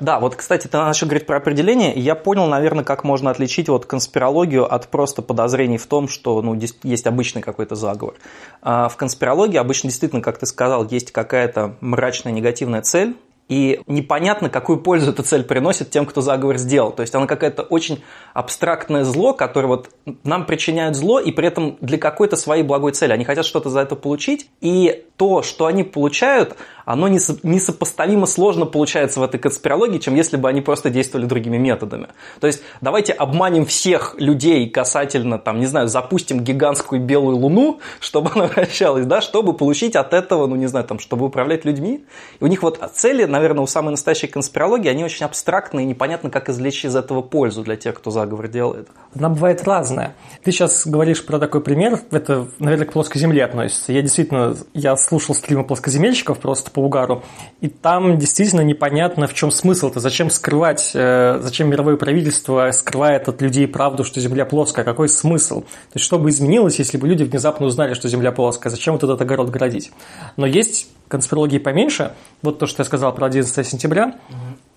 Да, 0.00 0.20
вот, 0.20 0.36
кстати, 0.36 0.66
ты 0.66 0.76
начал 0.76 1.06
говорить 1.06 1.26
про 1.26 1.36
определение, 1.36 1.92
я 1.92 2.14
понял, 2.14 2.46
наверное, 2.46 2.84
как 2.84 3.04
можно 3.04 3.30
отличить 3.30 3.68
вот 3.68 3.86
конспирологию 3.86 4.72
от 4.72 4.88
просто 4.88 5.22
подозрений 5.22 5.78
в 5.78 5.86
том, 5.86 6.08
что 6.08 6.40
ну, 6.42 6.58
есть 6.82 7.06
обычный 7.06 7.42
какой-то 7.42 7.74
заговор. 7.74 8.14
А 8.62 8.88
в 8.88 8.96
конспирологии 8.96 9.56
обычно 9.56 9.88
действительно, 9.88 10.22
как 10.22 10.38
ты 10.38 10.46
сказал, 10.46 10.86
есть 10.86 11.12
какая-то 11.12 11.76
мрачная 11.80 12.32
негативная 12.32 12.82
цель, 12.82 13.16
и 13.48 13.82
непонятно, 13.86 14.48
какую 14.48 14.80
пользу 14.80 15.10
эта 15.10 15.22
цель 15.22 15.44
приносит 15.44 15.90
тем, 15.90 16.06
кто 16.06 16.22
заговор 16.22 16.56
сделал. 16.56 16.92
То 16.92 17.02
есть 17.02 17.14
она 17.14 17.26
какая-то 17.26 17.62
очень 17.62 18.02
абстрактное 18.32 19.04
зло, 19.04 19.34
которое 19.34 19.66
вот 19.66 19.90
нам 20.22 20.46
причиняют 20.46 20.96
зло, 20.96 21.20
и 21.20 21.30
при 21.30 21.48
этом 21.48 21.76
для 21.80 21.98
какой-то 21.98 22.36
своей 22.36 22.62
благой 22.62 22.92
цели. 22.92 23.12
Они 23.12 23.24
хотят 23.24 23.44
что-то 23.44 23.68
за 23.68 23.80
это 23.80 23.96
получить, 23.96 24.48
и 24.62 25.04
то, 25.16 25.42
что 25.42 25.66
они 25.66 25.84
получают, 25.84 26.56
оно 26.84 27.08
несопоставимо 27.08 28.26
сложно 28.26 28.66
получается 28.66 29.20
в 29.20 29.22
этой 29.22 29.38
конспирологии, 29.38 29.98
чем 29.98 30.14
если 30.14 30.36
бы 30.36 30.48
они 30.48 30.60
просто 30.60 30.90
действовали 30.90 31.26
другими 31.26 31.56
методами. 31.56 32.08
То 32.40 32.46
есть 32.46 32.62
давайте 32.80 33.12
обманем 33.12 33.64
всех 33.64 34.16
людей 34.18 34.68
касательно, 34.68 35.38
там, 35.38 35.60
не 35.60 35.66
знаю, 35.66 35.88
запустим 35.88 36.40
гигантскую 36.40 37.00
белую 37.00 37.36
луну, 37.36 37.80
чтобы 38.00 38.30
она 38.34 38.46
вращалась, 38.46 39.06
да, 39.06 39.20
чтобы 39.20 39.54
получить 39.54 39.96
от 39.96 40.12
этого, 40.12 40.46
ну 40.46 40.56
не 40.56 40.66
знаю, 40.66 40.84
там, 40.84 40.98
чтобы 40.98 41.26
управлять 41.26 41.64
людьми. 41.64 42.04
И 42.40 42.44
у 42.44 42.46
них 42.46 42.62
вот 42.62 42.80
цели, 42.94 43.24
наверное, 43.24 43.62
у 43.62 43.66
самой 43.66 43.92
настоящей 43.92 44.26
конспирологии, 44.26 44.88
они 44.88 45.04
очень 45.04 45.24
абстрактные, 45.24 45.84
и 45.84 45.88
непонятно, 45.88 46.30
как 46.30 46.48
извлечь 46.48 46.84
из 46.84 46.96
этого 46.96 47.22
пользу 47.22 47.62
для 47.62 47.76
тех, 47.76 47.94
кто 47.94 48.10
заговор 48.10 48.48
делает. 48.48 48.88
Она 49.16 49.28
бывает 49.28 49.62
разная. 49.64 50.14
Ты 50.42 50.52
сейчас 50.52 50.86
говоришь 50.86 51.24
про 51.24 51.38
такой 51.38 51.60
пример, 51.60 52.00
это, 52.10 52.48
наверное, 52.58 52.86
к 52.86 52.92
плоской 52.92 53.20
земле 53.20 53.44
относится. 53.44 53.92
Я 53.92 54.02
действительно, 54.02 54.56
я 54.74 54.92
слушал 55.04 55.34
стримы 55.34 55.64
плоскоземельщиков 55.64 56.38
просто 56.38 56.70
по 56.70 56.80
угару, 56.80 57.22
и 57.60 57.68
там 57.68 58.18
действительно 58.18 58.62
непонятно, 58.62 59.26
в 59.26 59.34
чем 59.34 59.50
смысл-то, 59.50 60.00
зачем 60.00 60.30
скрывать, 60.30 60.92
э, 60.94 61.38
зачем 61.40 61.68
мировое 61.68 61.96
правительство 61.96 62.70
скрывает 62.72 63.28
от 63.28 63.42
людей 63.42 63.68
правду, 63.68 64.04
что 64.04 64.20
Земля 64.20 64.44
плоская, 64.44 64.84
какой 64.84 65.08
смысл? 65.08 65.60
То 65.62 65.94
есть, 65.94 66.04
что 66.04 66.18
бы 66.18 66.30
изменилось, 66.30 66.78
если 66.78 66.96
бы 66.96 67.06
люди 67.06 67.22
внезапно 67.22 67.66
узнали, 67.66 67.94
что 67.94 68.08
Земля 68.08 68.32
плоская, 68.32 68.70
зачем 68.70 68.94
вот 68.94 69.04
этот 69.04 69.20
огород 69.20 69.50
градить? 69.50 69.92
Но 70.36 70.46
есть 70.46 70.88
конспирологии 71.08 71.58
поменьше, 71.58 72.12
вот 72.42 72.58
то, 72.58 72.66
что 72.66 72.80
я 72.80 72.84
сказал 72.84 73.14
про 73.14 73.26
11 73.26 73.66
сентября, 73.66 74.14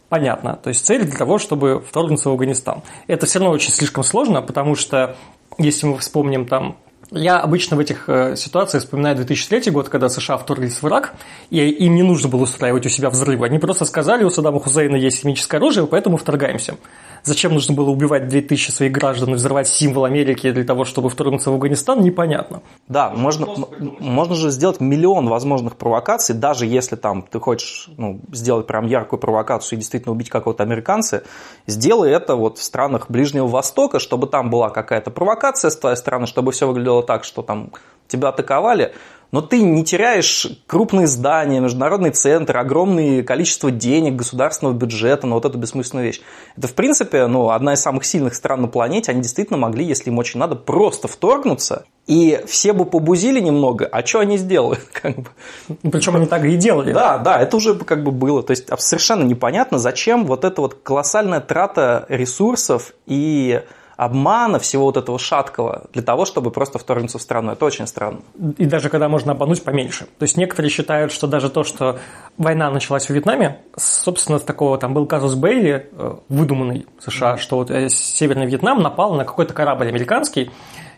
понятно. 0.09 0.59
То 0.61 0.69
есть 0.69 0.85
цель 0.85 1.03
для 1.03 1.17
того, 1.17 1.37
чтобы 1.39 1.81
вторгнуться 1.87 2.29
в 2.29 2.33
Афганистан. 2.33 2.81
Это 3.07 3.25
все 3.25 3.39
равно 3.39 3.53
очень 3.53 3.71
слишком 3.71 4.03
сложно, 4.03 4.41
потому 4.41 4.75
что 4.75 5.15
если 5.57 5.87
мы 5.87 5.97
вспомним 5.97 6.45
там 6.45 6.77
я 7.11 7.39
обычно 7.39 7.77
в 7.77 7.79
этих 7.79 8.09
э, 8.09 8.35
ситуациях 8.35 8.83
вспоминаю 8.83 9.15
2003 9.15 9.71
год, 9.71 9.87
когда 9.89 10.09
США 10.09 10.37
вторглись 10.37 10.81
в 10.81 10.87
Ирак, 10.87 11.13
и 11.49 11.57
им 11.69 11.95
не 11.95 12.03
нужно 12.03 12.29
было 12.29 12.43
устраивать 12.43 12.85
у 12.85 12.89
себя 12.89 13.09
взрывы. 13.09 13.45
Они 13.45 13.59
просто 13.59 13.85
сказали, 13.85 14.23
у 14.23 14.29
Саддама 14.29 14.59
Хусейна 14.59 14.95
есть 14.95 15.21
химическое 15.21 15.57
оружие, 15.57 15.87
поэтому 15.87 16.17
вторгаемся. 16.17 16.75
Зачем 17.23 17.53
нужно 17.53 17.73
было 17.73 17.89
убивать 17.89 18.27
2000 18.27 18.71
своих 18.71 18.91
граждан 18.91 19.31
и 19.31 19.33
взрывать 19.35 19.67
символ 19.67 20.05
Америки 20.05 20.51
для 20.51 20.63
того, 20.63 20.85
чтобы 20.85 21.09
вторгнуться 21.09 21.51
в 21.51 21.53
Афганистан, 21.55 22.01
непонятно. 22.01 22.61
Да, 22.87 23.09
можно, 23.09 23.47
можно 23.79 24.35
же 24.35 24.49
сделать 24.49 24.79
миллион 24.79 25.27
возможных 25.27 25.75
провокаций, 25.75 26.35
даже 26.35 26.65
если 26.65 26.95
там 26.95 27.23
ты 27.23 27.39
хочешь 27.39 27.89
ну, 27.97 28.21
сделать 28.31 28.67
прям 28.67 28.85
яркую 28.85 29.19
провокацию 29.19 29.77
и 29.77 29.79
действительно 29.79 30.13
убить 30.13 30.29
какого-то 30.29 30.63
американца, 30.63 31.23
сделай 31.65 32.11
это 32.11 32.35
вот 32.35 32.59
в 32.59 32.63
странах 32.63 33.09
Ближнего 33.09 33.47
Востока, 33.47 33.99
чтобы 33.99 34.27
там 34.27 34.49
была 34.49 34.69
какая-то 34.69 35.11
провокация 35.11 35.71
с 35.71 35.77
твоей 35.77 35.97
стороны, 35.97 36.27
чтобы 36.27 36.51
все 36.51 36.67
выглядело 36.67 36.96
сделала 36.97 37.03
так, 37.03 37.23
что 37.23 37.41
там 37.41 37.71
тебя 38.07 38.29
атаковали, 38.29 38.93
но 39.31 39.41
ты 39.41 39.61
не 39.61 39.83
теряешь 39.83 40.47
крупные 40.67 41.05
здания, 41.05 41.59
международный 41.59 42.11
центр, 42.11 42.55
огромное 42.55 43.23
количество 43.23 43.71
денег 43.71 44.15
государственного 44.15 44.73
бюджета 44.73 45.27
на 45.27 45.35
вот 45.35 45.43
эту 45.43 45.57
бессмысленную 45.57 46.07
вещь. 46.07 46.21
Это, 46.55 46.69
в 46.69 46.73
принципе, 46.73 47.27
ну, 47.27 47.49
одна 47.49 47.73
из 47.73 47.81
самых 47.81 48.05
сильных 48.05 48.35
стран 48.35 48.61
на 48.61 48.67
планете. 48.69 49.11
Они 49.11 49.21
действительно 49.21 49.59
могли, 49.59 49.83
если 49.83 50.09
им 50.11 50.17
очень 50.17 50.39
надо, 50.39 50.55
просто 50.55 51.09
вторгнуться, 51.09 51.83
и 52.07 52.41
все 52.47 52.71
бы 52.71 52.85
побузили 52.85 53.41
немного, 53.41 53.85
а 53.85 54.05
что 54.05 54.19
они 54.19 54.37
сделают? 54.37 54.79
Как 54.93 55.17
бы. 55.17 55.27
Ну, 55.67 55.91
Причем 55.91 56.15
они 56.15 56.25
так 56.25 56.45
и 56.45 56.55
делали. 56.55 56.93
Да, 56.93 57.17
да, 57.17 57.41
это 57.41 57.57
уже 57.57 57.75
как 57.75 58.03
бы 58.03 58.11
было. 58.11 58.43
То 58.43 58.51
есть 58.51 58.69
совершенно 58.79 59.23
непонятно, 59.23 59.77
зачем 59.77 60.25
вот 60.25 60.45
эта 60.45 60.61
вот 60.61 60.75
колоссальная 60.75 61.41
трата 61.41 62.05
ресурсов 62.07 62.93
и 63.05 63.61
обмана, 63.97 64.59
всего 64.59 64.85
вот 64.85 64.95
этого 64.95 65.17
шаткого, 65.17 65.87
для 65.91 66.03
того, 66.03 66.25
чтобы 66.25 66.51
просто 66.51 66.77
вторгнуться 66.77 67.17
в 67.17 67.21
страну. 67.21 67.51
Это 67.51 67.65
очень 67.65 67.87
странно. 67.87 68.19
И 68.57 68.65
даже 68.65 68.89
когда 68.89 69.09
можно 69.09 69.31
обмануть 69.31 69.63
поменьше. 69.63 70.05
То 70.19 70.23
есть 70.23 70.37
некоторые 70.37 70.69
считают, 70.69 71.11
что 71.11 71.27
даже 71.27 71.49
то, 71.49 71.63
что 71.63 71.99
война 72.37 72.69
началась 72.69 73.07
в 73.07 73.09
Вьетнаме, 73.09 73.59
собственно, 73.75 74.39
такого 74.39 74.77
там 74.77 74.93
был 74.93 75.07
казус 75.07 75.33
Бейли, 75.33 75.89
э, 75.91 76.15
выдуманный 76.29 76.85
в 76.99 77.11
США, 77.11 77.33
mm-hmm. 77.33 77.37
что 77.39 77.55
вот 77.57 77.71
э, 77.71 77.89
Северный 77.89 78.45
Вьетнам 78.45 78.81
напал 78.81 79.15
на 79.15 79.25
какой-то 79.25 79.53
корабль 79.53 79.87
американский, 79.87 80.51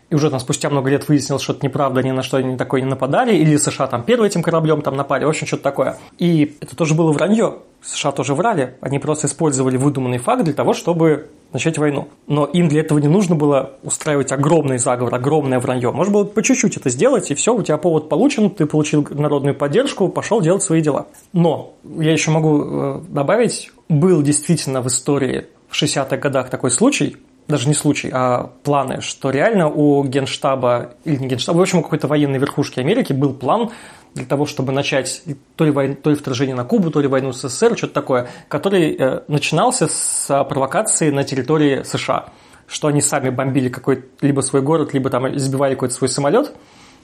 и 0.10 0.16
уже 0.16 0.30
там 0.30 0.40
спустя 0.40 0.70
много 0.70 0.90
лет 0.90 1.08
выяснилось, 1.08 1.42
что 1.42 1.54
это 1.54 1.66
неправда, 1.66 2.02
ни 2.02 2.12
на 2.12 2.24
что 2.24 2.38
они 2.38 2.58
такое 2.58 2.82
не 2.82 2.88
нападали, 2.88 3.36
или 3.36 3.58
США 3.58 3.88
там 3.88 4.04
первым 4.04 4.28
этим 4.28 4.42
кораблем 4.42 4.82
там 4.82 4.96
напали, 4.96 5.26
в 5.26 5.30
общем, 5.30 5.46
что-то 5.46 5.64
такое. 5.64 5.98
И 6.18 6.58
это 6.62 6.76
тоже 6.76 6.96
было 6.96 7.12
вранье. 7.12 7.58
США 7.82 8.12
тоже 8.12 8.34
врали, 8.34 8.76
они 8.82 9.00
просто 9.00 9.28
использовали 9.28 9.78
выдуманный 9.78 10.18
факт 10.18 10.44
для 10.44 10.54
того, 10.54 10.74
чтобы 10.74 11.30
начать 11.54 11.78
войну. 11.78 12.10
Но 12.28 12.46
им 12.46 12.68
для 12.68 12.82
этого 12.82 13.00
не 13.00 13.08
нужно 13.08 13.36
было 13.36 13.72
устраивать 13.84 14.32
огромный 14.32 14.80
заговор, 14.80 15.16
огромное 15.16 15.60
вранье. 15.60 15.92
Можно 15.92 16.14
было 16.14 16.24
по 16.26 16.44
чуть-чуть 16.44 16.78
это 16.78 16.90
сделать, 16.90 17.32
и 17.32 17.36
все, 17.36 17.56
у 17.56 17.62
тебя 17.62 17.78
повод 17.78 18.10
получен, 18.10 18.50
ты 18.50 18.66
получил 18.66 19.08
народную 19.12 19.56
поддержку, 19.56 20.10
пошел 20.10 20.42
делать 20.42 20.62
свои 20.62 20.82
дела. 20.82 21.08
Но 21.32 21.74
я 21.98 22.12
еще 22.12 22.32
могу 22.32 22.64
э, 22.64 23.02
добавить, 23.08 23.72
был 23.88 24.22
действительно 24.22 24.82
в 24.82 24.88
истории 24.88 25.48
в 25.70 25.82
60-х 25.82 26.18
годах 26.18 26.50
такой 26.50 26.72
случай, 26.72 27.18
даже 27.50 27.68
не 27.68 27.74
случай, 27.74 28.10
а 28.14 28.52
планы, 28.64 29.02
что 29.02 29.32
реально 29.32 29.68
у 29.68 30.04
генштаба, 30.04 30.92
или 31.04 31.16
не 31.16 31.28
генштаба, 31.28 31.58
в 31.58 31.62
общем, 31.62 31.80
у 31.80 31.82
какой-то 31.82 32.08
военной 32.08 32.38
верхушки 32.38 32.80
Америки 32.80 33.12
был 33.12 33.34
план 33.34 33.72
для 34.14 34.26
того, 34.26 34.46
чтобы 34.46 34.72
начать 34.72 35.24
то 35.56 35.66
ли, 35.66 35.72
войн, 35.72 35.96
то 35.96 36.12
ли 36.12 36.16
вторжение 36.16 36.56
на 36.56 36.64
Кубу, 36.64 36.92
то 36.92 37.02
ли 37.02 37.08
войну 37.08 37.34
с 37.34 37.42
СССР, 37.42 37.76
что-то 37.76 37.94
такое, 37.94 38.30
который 38.48 38.96
э, 38.96 39.22
начинался 39.28 39.88
с 39.88 40.30
а, 40.30 40.44
провокации 40.44 41.10
на 41.10 41.24
территории 41.24 41.82
США, 41.82 42.30
что 42.68 42.88
они 42.88 43.02
сами 43.02 43.32
бомбили 43.32 43.70
какой-то 43.70 44.04
либо 44.22 44.42
свой 44.42 44.62
город, 44.62 44.94
либо 44.94 45.10
там 45.10 45.28
избивали 45.36 45.74
какой-то 45.74 45.96
свой 45.96 46.10
самолет, 46.10 46.54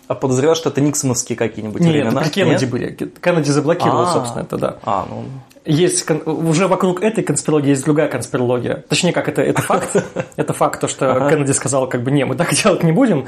а 0.08 0.14
подозреваешь, 0.14 0.60
что 0.60 0.70
это 0.70 0.80
никсоновские 0.80 1.38
какие-нибудь 1.38 1.82
Нет, 1.82 1.92
времена? 1.92 2.22
это 2.22 2.30
Кеннеди 2.30 2.66
были. 2.66 2.92
Кеннеди 2.92 3.50
заблокировал, 3.50 4.02
а, 4.02 4.14
собственно, 4.14 4.44
это 4.44 4.58
да. 4.58 4.78
А, 4.84 5.08
ну 5.10 5.26
есть 5.66 6.10
уже 6.26 6.68
вокруг 6.68 7.02
этой 7.02 7.24
конспирологии 7.24 7.70
есть 7.70 7.84
другая 7.84 8.08
конспирология. 8.08 8.84
Точнее, 8.88 9.14
как 9.14 9.28
это, 9.28 9.42
это 9.42 9.62
факт. 9.62 9.96
Это 10.36 10.54
факт, 10.54 10.82
то, 10.82 10.88
что 10.88 11.12
ага. 11.12 11.30
Кеннеди 11.30 11.52
сказал, 11.52 11.88
как 11.88 12.04
бы, 12.04 12.12
не, 12.12 12.26
мы 12.26 12.36
так 12.36 12.54
делать 12.64 12.84
не 12.84 12.92
будем. 12.92 13.28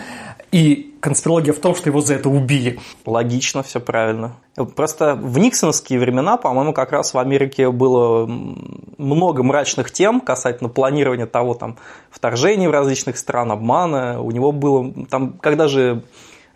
И 0.51 0.95
конспирология 1.01 1.53
в 1.53 1.59
том, 1.59 1.75
что 1.75 1.89
его 1.89 2.01
за 2.01 2.15
это 2.15 2.29
убили. 2.29 2.79
Логично, 3.05 3.63
все 3.63 3.79
правильно. 3.79 4.35
Просто 4.75 5.15
в 5.15 5.37
Никсоновские 5.39 5.99
времена, 5.99 6.37
по-моему, 6.37 6.73
как 6.73 6.91
раз 6.91 7.13
в 7.13 7.17
Америке 7.17 7.69
было 7.71 8.25
много 8.97 9.43
мрачных 9.43 9.91
тем 9.91 10.21
касательно 10.21 10.69
планирования 10.69 11.25
того, 11.25 11.53
там, 11.53 11.77
вторжений 12.09 12.67
в 12.67 12.71
различных 12.71 13.17
стран, 13.17 13.51
обмана. 13.51 14.21
У 14.21 14.31
него 14.31 14.51
было, 14.51 14.93
там, 15.09 15.33
когда 15.33 15.67
же 15.67 16.03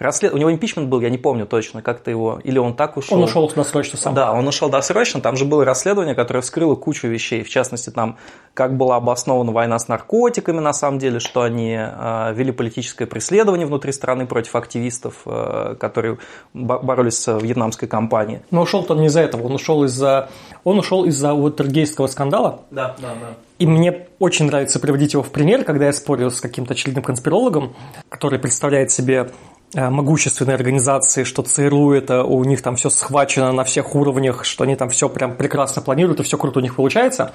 Расслед... 0.01 0.33
У 0.33 0.37
него 0.37 0.51
импичмент 0.51 0.89
был, 0.89 0.99
я 0.99 1.11
не 1.11 1.19
помню 1.19 1.45
точно, 1.45 1.83
как-то 1.83 2.09
его, 2.09 2.41
или 2.43 2.57
он 2.57 2.75
так 2.75 2.97
ушел. 2.97 3.17
Он 3.17 3.23
ушел 3.25 3.47
досрочно 3.55 3.99
сам. 3.99 4.15
Да, 4.15 4.33
он 4.33 4.47
ушел 4.47 4.67
досрочно, 4.67 5.21
там 5.21 5.35
же 5.35 5.45
было 5.45 5.63
расследование, 5.63 6.15
которое 6.15 6.41
вскрыло 6.41 6.73
кучу 6.73 7.07
вещей, 7.07 7.43
в 7.43 7.49
частности, 7.49 7.91
там, 7.91 8.17
как 8.55 8.75
была 8.75 8.95
обоснована 8.95 9.51
война 9.51 9.77
с 9.77 9.87
наркотиками, 9.87 10.59
на 10.59 10.73
самом 10.73 10.97
деле, 10.97 11.19
что 11.19 11.43
они 11.43 11.77
э, 11.77 12.33
вели 12.33 12.51
политическое 12.51 13.05
преследование 13.05 13.67
внутри 13.67 13.91
страны 13.91 14.25
против 14.25 14.55
активистов, 14.55 15.21
э, 15.27 15.75
которые 15.79 16.17
боролись 16.55 17.19
с 17.19 17.39
вьетнамской 17.39 17.87
кампанией. 17.87 18.41
Но 18.49 18.63
ушел-то 18.63 18.95
он 18.95 19.01
не 19.01 19.05
из-за 19.05 19.21
этого, 19.21 19.43
он 19.43 19.53
ушел 19.53 19.83
из-за 19.83 20.29
он 20.63 20.79
ушел 20.79 21.05
из-за 21.05 21.33
Уотергейского 21.33 22.07
скандала. 22.07 22.61
Да, 22.71 22.95
да, 22.99 23.09
да. 23.21 23.35
И 23.59 23.67
мне 23.67 24.07
очень 24.17 24.47
нравится 24.47 24.79
приводить 24.79 25.13
его 25.13 25.21
в 25.21 25.29
пример, 25.29 25.63
когда 25.63 25.85
я 25.85 25.93
спорю 25.93 26.31
с 26.31 26.41
каким-то 26.41 26.73
очередным 26.73 27.03
конспирологом, 27.03 27.75
который 28.09 28.39
представляет 28.39 28.89
себе 28.89 29.29
могущественные 29.73 30.55
организации, 30.55 31.23
что 31.23 31.43
ЦРУ 31.43 31.93
это 31.93 32.23
у 32.23 32.43
них 32.43 32.61
там 32.61 32.75
все 32.75 32.89
схвачено 32.89 33.51
на 33.51 33.63
всех 33.63 33.95
уровнях, 33.95 34.43
что 34.43 34.63
они 34.65 34.75
там 34.75 34.89
все 34.89 35.07
прям 35.07 35.35
прекрасно 35.35 35.81
планируют 35.81 36.19
и 36.19 36.23
все 36.23 36.37
круто 36.37 36.59
у 36.59 36.61
них 36.61 36.75
получается. 36.75 37.31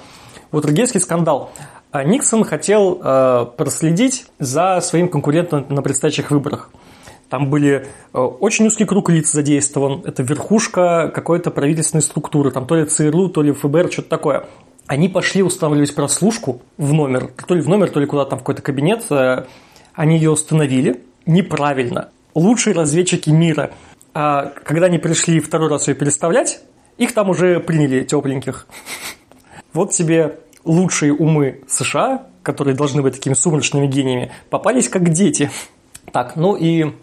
Вот 0.51 0.65
Рогейский 0.65 0.99
скандал. 0.99 1.51
А 1.91 2.03
Никсон 2.03 2.43
хотел 2.43 3.01
э, 3.03 3.45
проследить 3.57 4.27
за 4.39 4.79
своим 4.81 5.09
конкурентом 5.09 5.65
на 5.69 5.81
предстоящих 5.81 6.31
выборах. 6.31 6.69
Там 7.29 7.49
были 7.49 7.87
э, 8.13 8.19
очень 8.19 8.67
узкий 8.67 8.85
круг 8.85 9.09
лиц 9.09 9.31
задействован. 9.31 10.03
Это 10.05 10.23
верхушка 10.23 11.11
какой-то 11.13 11.51
правительственной 11.51 12.01
структуры. 12.01 12.51
Там 12.51 12.67
то 12.67 12.75
ли 12.75 12.85
ЦРУ, 12.85 13.29
то 13.29 13.41
ли 13.41 13.51
ФБР, 13.51 13.91
что-то 13.91 14.09
такое. 14.09 14.45
Они 14.85 15.09
пошли 15.09 15.43
устанавливать 15.43 15.93
прослушку 15.95 16.61
в 16.77 16.93
номер. 16.93 17.31
То 17.45 17.55
ли 17.55 17.61
в 17.61 17.67
номер, 17.67 17.89
то 17.89 17.99
ли 17.99 18.05
куда-то 18.05 18.31
там 18.31 18.39
в 18.39 18.43
какой-то 18.43 18.61
кабинет. 18.61 19.05
Они 19.93 20.15
ее 20.15 20.31
установили 20.31 21.01
неправильно 21.25 22.09
лучшие 22.37 22.73
разведчики 22.73 23.29
мира. 23.29 23.71
А 24.13 24.53
когда 24.63 24.85
они 24.85 24.97
пришли 24.97 25.39
второй 25.39 25.69
раз 25.69 25.87
ее 25.87 25.95
переставлять, 25.95 26.61
их 26.97 27.13
там 27.13 27.29
уже 27.29 27.59
приняли 27.59 28.03
тепленьких. 28.03 28.67
Вот 29.73 29.91
тебе 29.91 30.39
лучшие 30.63 31.13
умы 31.13 31.61
США, 31.67 32.27
которые 32.43 32.75
должны 32.75 33.01
быть 33.01 33.15
такими 33.15 33.33
сумрачными 33.33 33.87
гениями, 33.87 34.31
попались 34.49 34.89
как 34.89 35.09
дети. 35.09 35.51
Так, 36.11 36.35
ну 36.35 36.55
и 36.55 36.93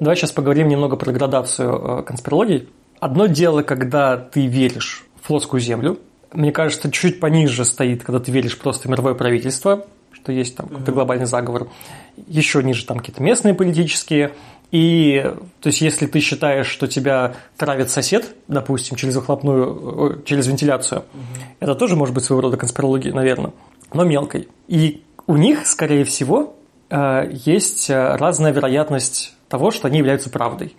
давай 0.00 0.16
сейчас 0.16 0.32
поговорим 0.32 0.68
немного 0.68 0.96
про 0.96 1.12
градацию 1.12 2.00
э, 2.00 2.02
конспирологий. 2.04 2.68
Одно 3.00 3.26
дело, 3.26 3.62
когда 3.62 4.16
ты 4.16 4.46
веришь 4.46 5.04
в 5.20 5.26
плоскую 5.26 5.60
землю. 5.60 5.98
Мне 6.32 6.52
кажется, 6.52 6.90
чуть 6.90 7.20
пониже 7.20 7.64
стоит, 7.64 8.02
когда 8.04 8.20
ты 8.20 8.30
веришь 8.30 8.58
просто 8.58 8.88
в 8.88 8.90
мировое 8.90 9.14
правительство, 9.14 9.86
что 10.12 10.32
есть 10.32 10.56
там 10.56 10.68
какой-то 10.68 10.92
глобальный 10.92 11.26
заговор. 11.26 11.68
Еще 12.28 12.62
ниже 12.62 12.86
там 12.86 12.98
какие-то 12.98 13.22
местные 13.22 13.54
политические 13.54 14.32
и, 14.72 15.22
то 15.60 15.66
есть, 15.66 15.82
если 15.82 16.06
ты 16.06 16.20
считаешь, 16.20 16.66
что 16.66 16.88
тебя 16.88 17.34
травит 17.58 17.90
сосед, 17.90 18.34
допустим, 18.48 18.96
через 18.96 19.14
выхлопную, 19.14 20.22
через 20.24 20.46
вентиляцию, 20.46 21.00
угу. 21.00 21.42
это 21.60 21.74
тоже 21.74 21.94
может 21.94 22.14
быть 22.14 22.24
своего 22.24 22.40
рода 22.40 22.56
конспирология, 22.56 23.12
наверное, 23.12 23.52
но 23.92 24.04
мелкой. 24.04 24.48
И 24.68 25.02
у 25.26 25.36
них, 25.36 25.66
скорее 25.66 26.04
всего, 26.04 26.56
э, 26.88 27.30
есть 27.44 27.90
э, 27.90 28.16
разная 28.16 28.50
вероятность 28.50 29.34
того, 29.48 29.70
что 29.70 29.88
они 29.88 29.98
являются 29.98 30.30
правдой. 30.30 30.74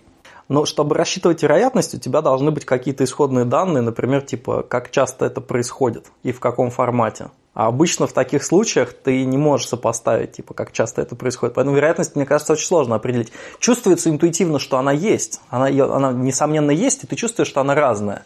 Но 0.48 0.64
чтобы 0.66 0.94
рассчитывать 0.94 1.42
вероятность, 1.42 1.94
у 1.94 1.98
тебя 1.98 2.20
должны 2.20 2.50
быть 2.50 2.64
какие-то 2.64 3.04
исходные 3.04 3.44
данные, 3.44 3.82
например, 3.82 4.22
типа, 4.22 4.62
как 4.62 4.90
часто 4.90 5.24
это 5.26 5.40
происходит 5.40 6.06
и 6.22 6.32
в 6.32 6.40
каком 6.40 6.70
формате. 6.70 7.30
А 7.54 7.68
обычно 7.68 8.08
в 8.08 8.12
таких 8.12 8.42
случаях 8.42 8.92
ты 8.92 9.24
не 9.24 9.38
можешь 9.38 9.68
сопоставить, 9.68 10.32
типа, 10.32 10.54
как 10.54 10.72
часто 10.72 11.02
это 11.02 11.14
происходит. 11.14 11.54
Поэтому 11.54 11.76
вероятность, 11.76 12.16
мне 12.16 12.26
кажется, 12.26 12.54
очень 12.54 12.66
сложно 12.66 12.96
определить. 12.96 13.32
Чувствуется 13.60 14.10
интуитивно, 14.10 14.58
что 14.58 14.76
она 14.76 14.90
есть. 14.90 15.40
Она, 15.50 15.66
она 15.66 16.12
несомненно, 16.12 16.72
есть, 16.72 17.04
и 17.04 17.06
ты 17.06 17.14
чувствуешь, 17.14 17.48
что 17.48 17.60
она 17.60 17.76
разная. 17.76 18.24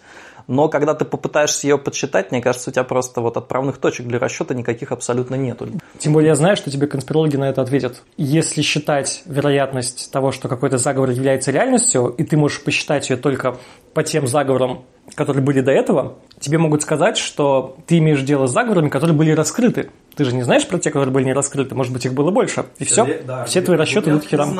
Но 0.48 0.68
когда 0.68 0.94
ты 0.94 1.04
попытаешься 1.04 1.66
ее 1.66 1.78
подсчитать, 1.78 2.30
мне 2.32 2.40
кажется, 2.40 2.70
у 2.70 2.72
тебя 2.72 2.82
просто 2.82 3.20
вот 3.20 3.36
отправных 3.36 3.76
точек 3.76 4.06
для 4.06 4.18
расчета 4.18 4.54
никаких 4.54 4.92
абсолютно 4.92 5.34
нету. 5.34 5.68
Тем 5.98 6.14
более 6.14 6.28
я 6.28 6.34
знаю, 6.34 6.56
что 6.56 6.70
тебе 6.70 6.86
конспирологи 6.86 7.36
на 7.36 7.50
это 7.50 7.60
ответят. 7.60 8.02
Если 8.16 8.62
считать 8.62 9.22
вероятность 9.26 10.10
того, 10.10 10.32
что 10.32 10.48
какой-то 10.48 10.78
заговор 10.78 11.10
является 11.10 11.50
реальностью, 11.50 12.06
и 12.16 12.24
ты 12.24 12.38
можешь 12.38 12.64
посчитать 12.64 13.10
ее 13.10 13.18
только 13.18 13.58
по 13.92 14.02
тем 14.02 14.26
заговорам, 14.26 14.84
которые 15.14 15.44
были 15.44 15.60
до 15.60 15.70
этого, 15.70 16.16
тебе 16.40 16.58
могут 16.58 16.82
сказать, 16.82 17.18
что 17.18 17.76
ты 17.86 17.98
имеешь 17.98 18.22
дело 18.22 18.46
с 18.46 18.52
заговорами, 18.52 18.88
которые 18.88 19.16
были 19.16 19.32
раскрыты. 19.32 19.90
Ты 20.16 20.24
же 20.24 20.34
не 20.34 20.42
знаешь 20.42 20.66
про 20.66 20.78
те, 20.78 20.90
которые 20.90 21.12
были 21.12 21.24
не 21.24 21.32
раскрыты, 21.32 21.74
может 21.74 21.92
быть, 21.92 22.04
их 22.06 22.14
было 22.14 22.30
больше. 22.30 22.66
И 22.78 22.84
все, 22.84 23.22
да, 23.24 23.44
все 23.44 23.60
твои 23.60 23.76
расчеты 23.76 24.10
идут 24.10 24.24
херам. 24.24 24.58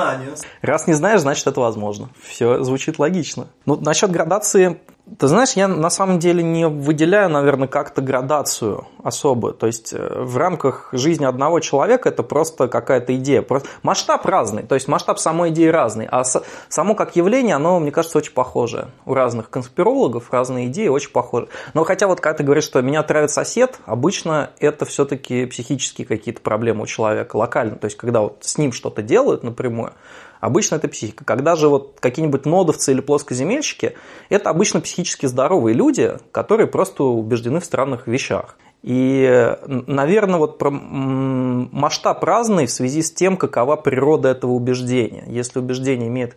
Раз 0.62 0.86
не 0.86 0.92
знаешь, 0.92 1.20
значит, 1.20 1.46
это 1.46 1.60
возможно. 1.60 2.10
Все 2.22 2.62
звучит 2.62 2.98
логично. 2.98 3.48
Ну, 3.66 3.76
насчет 3.76 4.10
градации 4.10 4.78
ты 5.18 5.26
знаешь, 5.26 5.52
я 5.52 5.68
на 5.68 5.90
самом 5.90 6.18
деле 6.18 6.42
не 6.42 6.68
выделяю, 6.68 7.30
наверное, 7.30 7.68
как-то 7.68 8.02
градацию 8.02 8.86
особую. 9.02 9.54
То 9.54 9.66
есть 9.66 9.92
э, 9.92 10.22
в 10.22 10.36
рамках 10.36 10.90
жизни 10.92 11.24
одного 11.24 11.60
человека 11.60 12.08
это 12.08 12.22
просто 12.22 12.68
какая-то 12.68 13.16
идея. 13.16 13.42
Просто 13.42 13.68
масштаб 13.82 14.26
разный, 14.26 14.62
то 14.64 14.74
есть 14.74 14.88
масштаб 14.88 15.18
самой 15.18 15.50
идеи 15.50 15.68
разный. 15.68 16.06
А 16.10 16.24
само 16.68 16.94
как 16.94 17.16
явление, 17.16 17.56
оно, 17.56 17.80
мне 17.80 17.90
кажется, 17.90 18.18
очень 18.18 18.32
похожее 18.32 18.88
у 19.06 19.14
разных 19.14 19.50
конспирологов, 19.50 20.32
разные 20.32 20.66
идеи, 20.66 20.88
очень 20.88 21.10
похожи. 21.10 21.48
Но 21.74 21.84
хотя 21.84 22.06
вот 22.06 22.20
когда 22.20 22.38
ты 22.38 22.44
говоришь, 22.44 22.64
что 22.64 22.82
меня 22.82 23.02
травит 23.02 23.30
сосед, 23.30 23.78
обычно 23.86 24.50
это 24.58 24.84
все-таки 24.84 25.46
психические 25.46 26.06
какие-то 26.06 26.40
проблемы 26.40 26.82
у 26.82 26.86
человека 26.86 27.36
локально. 27.36 27.76
То 27.76 27.86
есть, 27.86 27.96
когда 27.96 28.20
вот 28.20 28.38
с 28.40 28.58
ним 28.58 28.72
что-то 28.72 29.02
делают 29.02 29.42
напрямую, 29.42 29.92
Обычно 30.40 30.76
это 30.76 30.88
психика. 30.88 31.24
Когда 31.24 31.56
же 31.56 31.68
вот 31.68 31.98
какие-нибудь 32.00 32.46
нодовцы 32.46 32.92
или 32.92 33.00
плоскоземельщики, 33.00 33.94
это 34.28 34.50
обычно 34.50 34.80
психически 34.80 35.26
здоровые 35.26 35.74
люди, 35.74 36.18
которые 36.32 36.66
просто 36.66 37.04
убеждены 37.04 37.60
в 37.60 37.64
странных 37.64 38.06
вещах. 38.06 38.56
И, 38.82 39.56
наверное, 39.66 40.38
вот 40.38 40.58
про 40.58 40.70
масштаб 40.70 42.22
разный 42.22 42.66
в 42.66 42.70
связи 42.70 43.02
с 43.02 43.10
тем, 43.10 43.36
какова 43.36 43.76
природа 43.76 44.28
этого 44.28 44.52
убеждения. 44.52 45.24
Если 45.26 45.58
убеждение 45.58 46.08
имеет 46.08 46.36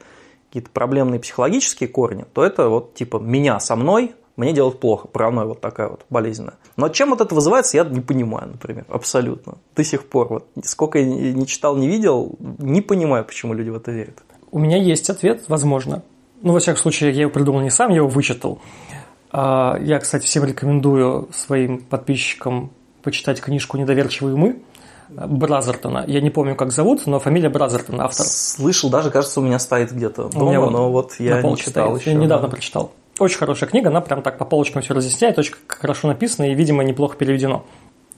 какие-то 0.49 0.69
проблемные 0.71 1.19
психологические 1.19 1.87
корни, 1.87 2.25
то 2.33 2.43
это 2.43 2.67
вот 2.67 2.95
типа 2.95 3.17
меня 3.17 3.59
со 3.59 3.75
мной, 3.75 4.15
мне 4.41 4.53
делать 4.53 4.79
плохо, 4.79 5.07
паранойя 5.07 5.47
вот 5.47 5.61
такая 5.61 5.89
вот 5.89 6.05
болезненная. 6.09 6.55
Но 6.77 6.89
чем 6.89 7.11
вот 7.11 7.21
это 7.21 7.33
вызывается, 7.35 7.77
я 7.77 7.83
не 7.83 8.01
понимаю, 8.01 8.49
например, 8.51 8.85
абсолютно. 8.89 9.59
До 9.75 9.83
сих 9.83 10.07
пор, 10.07 10.27
вот, 10.29 10.47
сколько 10.63 10.99
я 10.99 11.05
не 11.05 11.45
читал, 11.47 11.75
не 11.77 11.87
видел, 11.87 12.35
не 12.39 12.81
понимаю, 12.81 13.23
почему 13.23 13.53
люди 13.53 13.69
в 13.69 13.75
это 13.75 13.91
верят. 13.91 14.17
У 14.51 14.59
меня 14.59 14.77
есть 14.77 15.09
ответ, 15.09 15.43
возможно. 15.47 16.03
Ну, 16.41 16.53
во 16.53 16.59
всяком 16.59 16.81
случае, 16.81 17.11
я 17.11 17.21
его 17.21 17.31
придумал 17.31 17.61
не 17.61 17.69
сам, 17.69 17.91
я 17.91 17.97
его 17.97 18.07
вычитал. 18.07 18.59
А, 19.31 19.77
я, 19.79 19.99
кстати, 19.99 20.25
всем 20.25 20.43
рекомендую 20.43 21.29
своим 21.33 21.79
подписчикам 21.79 22.71
почитать 23.03 23.39
книжку 23.39 23.77
«Недоверчивые 23.77 24.35
мы» 24.35 24.59
Бразертона. 25.09 26.05
Я 26.07 26.21
не 26.21 26.29
помню, 26.29 26.55
как 26.55 26.71
зовут, 26.71 27.05
но 27.05 27.19
фамилия 27.19 27.49
Бразертона, 27.49 28.05
автор. 28.05 28.25
Слышал, 28.25 28.89
даже, 28.89 29.11
кажется, 29.11 29.39
у 29.41 29.43
меня 29.43 29.59
стоит 29.59 29.91
где-то 29.91 30.29
дома, 30.29 30.45
у 30.45 30.49
меня 30.49 30.61
вот 30.61 30.71
но 30.71 30.91
вот 30.91 31.19
я 31.19 31.41
не 31.41 31.57
читал 31.57 31.89
стоит. 31.89 32.01
еще. 32.01 32.11
Я 32.11 32.17
недавно 32.17 32.47
да. 32.47 32.51
прочитал. 32.51 32.91
Очень 33.21 33.37
хорошая 33.37 33.69
книга, 33.69 33.89
она 33.89 34.01
прям 34.01 34.23
так 34.23 34.39
по 34.39 34.45
полочкам 34.45 34.81
все 34.81 34.95
разъясняет, 34.95 35.37
очень 35.37 35.53
хорошо 35.67 36.07
написано 36.07 36.51
и, 36.51 36.55
видимо, 36.55 36.83
неплохо 36.83 37.15
переведено. 37.15 37.65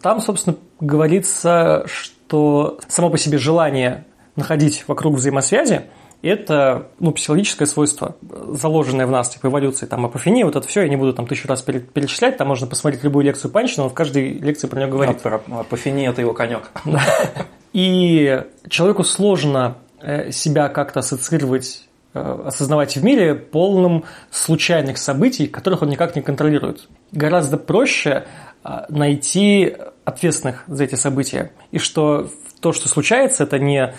Там, 0.02 0.22
собственно, 0.22 0.56
говорится, 0.80 1.86
что 1.88 2.80
само 2.88 3.10
по 3.10 3.18
себе 3.18 3.38
желание 3.38 4.06
находить 4.38 4.86
вокруг 4.88 5.16
взаимосвязи– 5.16 5.82
это 6.22 6.88
ну, 7.00 7.12
психологическое 7.12 7.66
свойство, 7.66 8.16
заложенное 8.22 9.06
в 9.06 9.12
нас, 9.12 9.28
типа 9.28 9.48
эволюции, 9.48 9.88
там, 9.88 10.06
апофения, 10.06 10.46
вот 10.46 10.56
это 10.56 10.66
все, 10.70 10.84
я 10.84 10.88
не 10.88 10.96
буду 10.96 11.12
там 11.12 11.28
тысячу 11.28 11.50
раз 11.50 11.62
перечислять, 11.62 12.38
там 12.38 12.48
можно 12.48 12.66
посмотреть 12.66 13.04
любую 13.04 13.26
лекцию 13.26 13.52
Панчина, 13.52 13.84
он 13.84 13.90
в 13.90 13.94
каждой 13.94 14.36
лекции 14.40 14.68
про 14.68 14.80
него 14.80 14.92
говорит. 14.92 15.18
А, 15.26 15.38
про 15.40 15.60
апофения– 15.60 16.10
это 16.12 16.22
его 16.22 16.34
конек. 16.34 16.72
И 17.74 18.42
человеку 18.70 19.04
сложно 19.04 19.76
э, 20.00 20.32
себя 20.32 20.70
как-то 20.70 21.02
ассоциировать 21.02 21.90
осознавать 22.14 22.96
в 22.96 23.04
мире 23.04 23.36
полным 23.36 24.04
случайных 24.32 24.98
событий, 24.98 25.48
которых 25.48 25.82
он 25.82 25.90
никак 25.90 26.16
не 26.16 26.22
контролирует. 26.22 26.88
Гораздо 27.12 27.58
проще 27.58 28.26
э, 28.64 28.70
найти 28.90 29.76
ответственных 30.06 30.64
за 30.68 30.84
эти 30.84 30.96
события. 30.96 31.52
И 31.72 31.80
что 31.80 32.30
то, 32.60 32.72
что 32.72 32.88
случается, 32.88 33.44
это 33.44 33.60
не, 33.60 33.94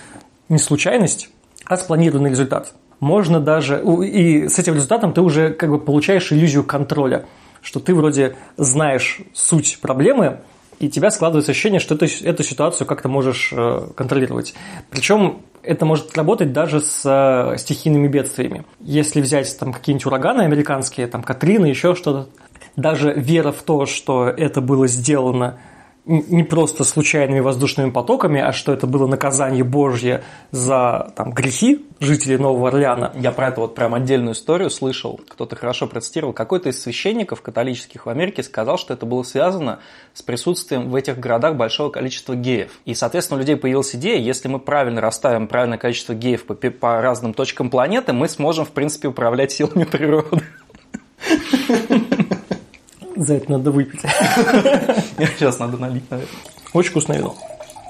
не 0.49 0.59
случайность, 0.59 1.29
а 1.65 1.77
спланированный 1.77 2.31
результат. 2.31 2.75
Можно 3.01 3.41
даже, 3.41 3.83
и 3.83 4.49
с 4.49 4.59
этим 4.59 4.75
результатом 4.75 5.13
ты 5.13 5.21
уже 5.21 5.51
как 5.51 5.71
бы 5.71 5.79
получаешь 5.79 6.33
иллюзию 6.33 6.65
контроля, 6.65 7.27
что 7.61 7.81
ты 7.81 7.95
вроде 7.95 8.37
знаешь 8.57 9.21
суть 9.33 9.79
проблемы, 9.81 10.41
и 10.79 10.89
тебя 10.89 11.11
складывается 11.11 11.53
ощущение, 11.53 11.81
что 11.81 11.97
ты 11.97 12.07
эту 12.25 12.43
ситуацию 12.43 12.87
как-то 12.87 13.09
можешь 13.09 13.53
э, 13.53 13.89
контролировать. 13.97 14.55
Причем 14.91 15.43
это 15.67 15.85
может 15.85 16.17
работать 16.17 16.53
даже 16.53 16.81
с 16.81 17.03
э, 17.05 17.57
стихийными 17.59 18.09
бедствиями. 18.09 18.65
Если 18.81 19.21
взять 19.21 19.59
там 19.59 19.73
какие-нибудь 19.73 20.07
ураганы 20.07 20.43
американские, 20.43 21.07
там 21.07 21.23
Катрина, 21.23 21.67
еще 21.67 21.95
что-то, 21.95 22.29
даже 22.77 23.13
вера 23.13 23.53
в 23.53 23.63
то, 23.63 23.87
что 23.87 24.29
это 24.29 24.61
было 24.61 24.87
сделано 24.87 25.59
не 26.07 26.45
просто 26.45 26.85
случайными 26.85 27.41
воздушными 27.41 27.91
потоками, 27.91 28.41
а 28.41 28.53
что 28.53 28.73
это 28.73 28.87
было 28.87 29.07
наказание 29.07 29.65
Божье 29.65 30.23
за 30.51 31.13
там, 31.17 31.33
грехи 31.33 31.87
жителей 31.99 32.37
Нового 32.37 32.69
Орлеана. 32.69 33.13
Я 33.15 33.33
про 33.33 33.49
это 33.49 33.61
вот 33.61 33.75
прям 33.75 33.95
отдельную 33.95 34.35
историю 34.35 34.69
слышал, 34.69 35.19
кто-то 35.29 35.57
хорошо 35.57 35.87
процитировал. 35.87 36.35
Какой-то 36.35 36.69
из 36.69 36.83
священников 36.83 37.41
католических 37.41 38.05
в 38.05 38.11
Америке 38.11 38.43
сказал, 38.43 38.77
что 38.77 38.93
это 38.93 39.07
было 39.07 39.23
связано 39.23 39.79
с 40.13 40.21
присутствием 40.21 40.91
в 40.91 40.95
этих 40.95 41.19
городах 41.19 41.57
большого 41.57 41.89
количества 41.89 42.35
геев. 42.35 42.73
И, 42.85 42.95
соответственно, 42.95 43.39
у 43.39 43.41
людей 43.41 43.57
появилась 43.57 43.95
идея, 43.95 44.19
если 44.19 44.49
мы 44.49 44.59
правильно 44.59 45.01
расставим 45.01 45.49
правильное 45.49 45.79
количество 45.79 46.15
геев 46.15 46.45
по, 46.45 46.55
по 46.55 47.01
разным 47.01 47.33
точкам 47.33 47.71
планеты, 47.71 48.13
мы 48.13 48.29
сможем, 48.29 48.67
в 48.67 48.71
принципе, 48.71 49.09
управлять 49.09 49.53
силами 49.53 49.85
природы. 49.85 50.43
За 53.17 53.35
это 53.35 53.53
надо 53.53 53.71
выпить. 53.71 54.01
Сейчас 55.19 55.59
надо 55.59 55.77
налить, 55.77 56.11
наверное. 56.11 56.35
Очень 56.73 56.91
вкусное 56.91 57.19
вино. 57.19 57.37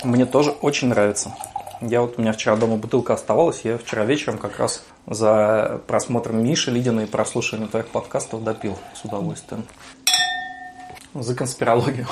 Мне 0.04 0.26
тоже 0.26 0.50
очень 0.50 0.88
нравится. 0.88 1.34
Я 1.80 2.02
вот 2.02 2.14
у 2.18 2.22
меня 2.22 2.32
вчера 2.32 2.56
дома 2.56 2.76
бутылка 2.76 3.14
оставалась, 3.14 3.60
я 3.64 3.78
вчера 3.78 4.04
вечером 4.04 4.38
как 4.38 4.58
раз 4.58 4.84
за 5.06 5.80
просмотром 5.87 6.42
Миши 6.42 6.70
Лидина 6.70 7.00
и 7.00 7.06
прослушиванием 7.06 7.68
твоих 7.68 7.88
подкастов 7.88 8.44
допил 8.44 8.78
с 8.94 9.04
удовольствием. 9.04 9.64
За 11.14 11.34
конспирологию. 11.34 12.06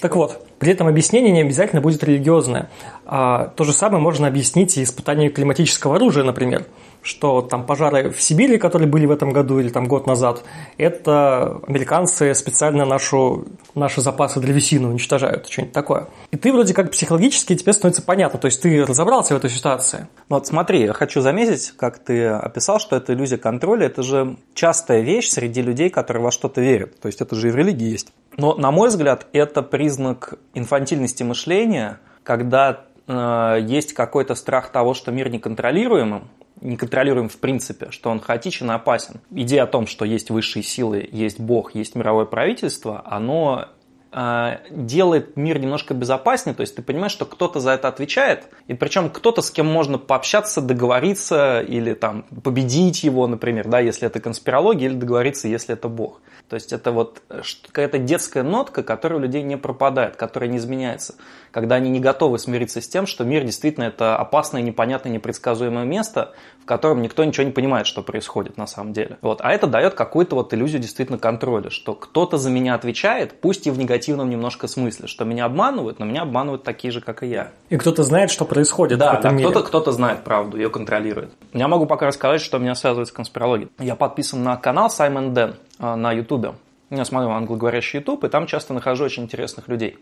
Так 0.00 0.16
вот, 0.16 0.44
при 0.58 0.72
этом 0.72 0.88
объяснение 0.88 1.32
не 1.32 1.42
обязательно 1.42 1.80
будет 1.80 2.02
религиозное. 2.02 2.70
А 3.06 3.52
то 3.56 3.64
же 3.64 3.72
самое 3.72 4.02
можно 4.02 4.26
объяснить 4.26 4.76
и 4.76 4.82
испытанием 4.82 5.32
климатического 5.32 5.96
оружия, 5.96 6.24
например 6.24 6.66
что 7.02 7.42
там 7.42 7.66
пожары 7.66 8.10
в 8.10 8.22
Сибири, 8.22 8.58
которые 8.58 8.88
были 8.88 9.06
в 9.06 9.10
этом 9.10 9.32
году 9.32 9.58
или 9.58 9.68
там 9.68 9.88
год 9.88 10.06
назад, 10.06 10.44
это 10.78 11.60
американцы 11.66 12.34
специально 12.34 12.84
нашу, 12.84 13.46
наши 13.74 14.00
запасы 14.00 14.40
древесины 14.40 14.88
уничтожают, 14.88 15.48
что-нибудь 15.48 15.74
такое. 15.74 16.06
И 16.30 16.36
ты 16.36 16.52
вроде 16.52 16.74
как 16.74 16.92
психологически 16.92 17.56
тебе 17.56 17.72
становится 17.72 18.02
понятно, 18.02 18.38
то 18.38 18.46
есть 18.46 18.62
ты 18.62 18.84
разобрался 18.84 19.34
в 19.34 19.36
этой 19.36 19.50
ситуации. 19.50 20.06
Ну 20.28 20.36
вот 20.36 20.46
смотри, 20.46 20.82
я 20.82 20.92
хочу 20.92 21.20
заметить, 21.20 21.72
как 21.76 21.98
ты 21.98 22.26
описал, 22.26 22.78
что 22.78 22.96
это 22.96 23.12
иллюзия 23.12 23.38
контроля, 23.38 23.86
это 23.86 24.02
же 24.02 24.36
частая 24.54 25.00
вещь 25.00 25.28
среди 25.28 25.60
людей, 25.60 25.90
которые 25.90 26.22
во 26.22 26.30
что-то 26.30 26.60
верят, 26.60 27.00
то 27.00 27.06
есть 27.06 27.20
это 27.20 27.34
же 27.34 27.48
и 27.48 27.50
в 27.50 27.56
религии 27.56 27.90
есть. 27.90 28.12
Но, 28.36 28.54
на 28.54 28.70
мой 28.70 28.88
взгляд, 28.88 29.26
это 29.32 29.62
признак 29.62 30.34
инфантильности 30.54 31.22
мышления, 31.22 31.98
когда 32.22 32.84
э, 33.06 33.58
есть 33.62 33.92
какой-то 33.92 34.34
страх 34.34 34.70
того, 34.70 34.94
что 34.94 35.10
мир 35.10 35.28
неконтролируемым, 35.28 36.28
не 36.60 36.76
контролируем 36.76 37.28
в 37.28 37.38
принципе, 37.38 37.90
что 37.90 38.10
он 38.10 38.20
хаотичен 38.20 38.70
и 38.70 38.74
опасен. 38.74 39.20
Идея 39.30 39.64
о 39.64 39.66
том, 39.66 39.86
что 39.86 40.04
есть 40.04 40.30
высшие 40.30 40.62
силы, 40.62 41.08
есть 41.10 41.40
Бог, 41.40 41.74
есть 41.74 41.94
мировое 41.94 42.24
правительство, 42.24 43.02
оно 43.04 43.68
делает 44.12 45.36
мир 45.36 45.58
немножко 45.58 45.94
безопаснее, 45.94 46.54
то 46.54 46.60
есть 46.60 46.76
ты 46.76 46.82
понимаешь, 46.82 47.12
что 47.12 47.24
кто-то 47.24 47.60
за 47.60 47.70
это 47.70 47.88
отвечает, 47.88 48.44
и 48.66 48.74
причем 48.74 49.08
кто-то, 49.08 49.40
с 49.40 49.50
кем 49.50 49.66
можно 49.66 49.96
пообщаться, 49.96 50.60
договориться 50.60 51.62
или 51.62 51.94
там 51.94 52.24
победить 52.44 53.04
его, 53.04 53.26
например, 53.26 53.68
да, 53.68 53.80
если 53.80 54.06
это 54.06 54.20
конспирология, 54.20 54.88
или 54.88 54.96
договориться, 54.96 55.48
если 55.48 55.74
это 55.74 55.88
Бог. 55.88 56.20
То 56.48 56.56
есть 56.56 56.74
это 56.74 56.92
вот 56.92 57.22
э, 57.30 57.40
какая-то 57.66 57.96
детская 57.96 58.42
нотка, 58.42 58.82
которая 58.82 59.18
у 59.18 59.22
людей 59.22 59.42
не 59.42 59.56
пропадает, 59.56 60.16
которая 60.16 60.50
не 60.50 60.58
изменяется 60.58 61.14
когда 61.52 61.76
они 61.76 61.90
не 61.90 62.00
готовы 62.00 62.38
смириться 62.38 62.80
с 62.80 62.88
тем, 62.88 63.06
что 63.06 63.24
мир 63.24 63.44
действительно 63.44 63.84
это 63.84 64.16
опасное, 64.16 64.62
непонятное, 64.62 65.12
непредсказуемое 65.12 65.84
место, 65.84 66.34
в 66.62 66.64
котором 66.64 67.02
никто 67.02 67.24
ничего 67.24 67.44
не 67.44 67.52
понимает, 67.52 67.86
что 67.86 68.02
происходит 68.02 68.56
на 68.56 68.66
самом 68.66 68.92
деле. 68.92 69.18
Вот. 69.20 69.40
А 69.42 69.50
это 69.50 69.66
дает 69.66 69.94
какую-то 69.94 70.36
вот 70.36 70.54
иллюзию 70.54 70.80
действительно 70.80 71.18
контроля, 71.18 71.70
что 71.70 71.94
кто-то 71.94 72.38
за 72.38 72.50
меня 72.50 72.74
отвечает, 72.74 73.40
пусть 73.40 73.66
и 73.66 73.70
в 73.70 73.78
негативном 73.78 74.30
немножко 74.30 74.68
смысле, 74.68 75.08
что 75.08 75.24
меня 75.24 75.46
обманывают, 75.46 75.98
но 75.98 76.06
меня 76.06 76.22
обманывают 76.22 76.62
такие 76.62 76.92
же, 76.92 77.00
как 77.00 77.22
и 77.22 77.26
я. 77.26 77.50
И 77.68 77.76
кто-то 77.76 78.02
знает, 78.04 78.30
что 78.30 78.44
происходит 78.44 78.98
да, 78.98 79.20
да. 79.20 79.32
Кто-то, 79.32 79.62
кто-то 79.62 79.92
знает 79.92 80.22
правду, 80.22 80.56
ее 80.56 80.70
контролирует. 80.70 81.32
Я 81.52 81.68
могу 81.68 81.86
пока 81.86 82.06
рассказать, 82.06 82.40
что 82.40 82.58
меня 82.58 82.74
связывает 82.74 83.08
с 83.08 83.12
конспирологией. 83.12 83.70
Я 83.78 83.96
подписан 83.96 84.42
на 84.42 84.56
канал 84.56 84.90
Саймон 84.90 85.34
Дэн 85.34 85.56
а, 85.78 85.96
на 85.96 86.12
Ютубе. 86.12 86.54
Я 86.90 87.04
смотрю 87.06 87.30
англоговорящий 87.30 88.00
YouTube, 88.00 88.24
и 88.24 88.28
там 88.28 88.46
часто 88.46 88.74
нахожу 88.74 89.04
очень 89.04 89.22
интересных 89.22 89.66
людей. 89.68 89.98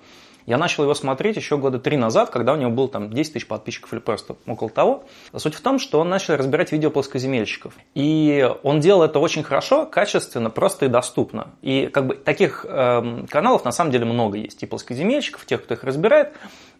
Я 0.46 0.58
начал 0.58 0.82
его 0.84 0.94
смотреть 0.94 1.36
еще 1.36 1.56
года 1.56 1.78
три 1.78 1.96
назад, 1.96 2.30
когда 2.30 2.52
у 2.52 2.56
него 2.56 2.70
было 2.70 2.88
там 2.88 3.10
10 3.10 3.32
тысяч 3.32 3.46
подписчиков 3.46 3.92
или 3.92 4.00
просто 4.00 4.36
около 4.46 4.70
того. 4.70 5.04
Суть 5.36 5.54
в 5.54 5.60
том, 5.60 5.78
что 5.78 6.00
он 6.00 6.08
начал 6.08 6.36
разбирать 6.36 6.72
видео 6.72 6.90
плоскоземельщиков. 6.90 7.74
И 7.94 8.48
он 8.62 8.80
делал 8.80 9.02
это 9.02 9.18
очень 9.18 9.42
хорошо, 9.42 9.86
качественно, 9.86 10.50
просто 10.50 10.86
и 10.86 10.88
доступно. 10.88 11.48
И 11.62 11.86
как 11.86 12.06
бы 12.06 12.14
таких 12.14 12.64
э, 12.68 13.26
каналов 13.28 13.64
на 13.64 13.72
самом 13.72 13.90
деле 13.90 14.04
много 14.04 14.38
есть. 14.38 14.62
И 14.62 14.66
плоскоземельщиков, 14.66 15.44
тех, 15.46 15.62
кто 15.64 15.74
их 15.74 15.84
разбирает. 15.84 16.32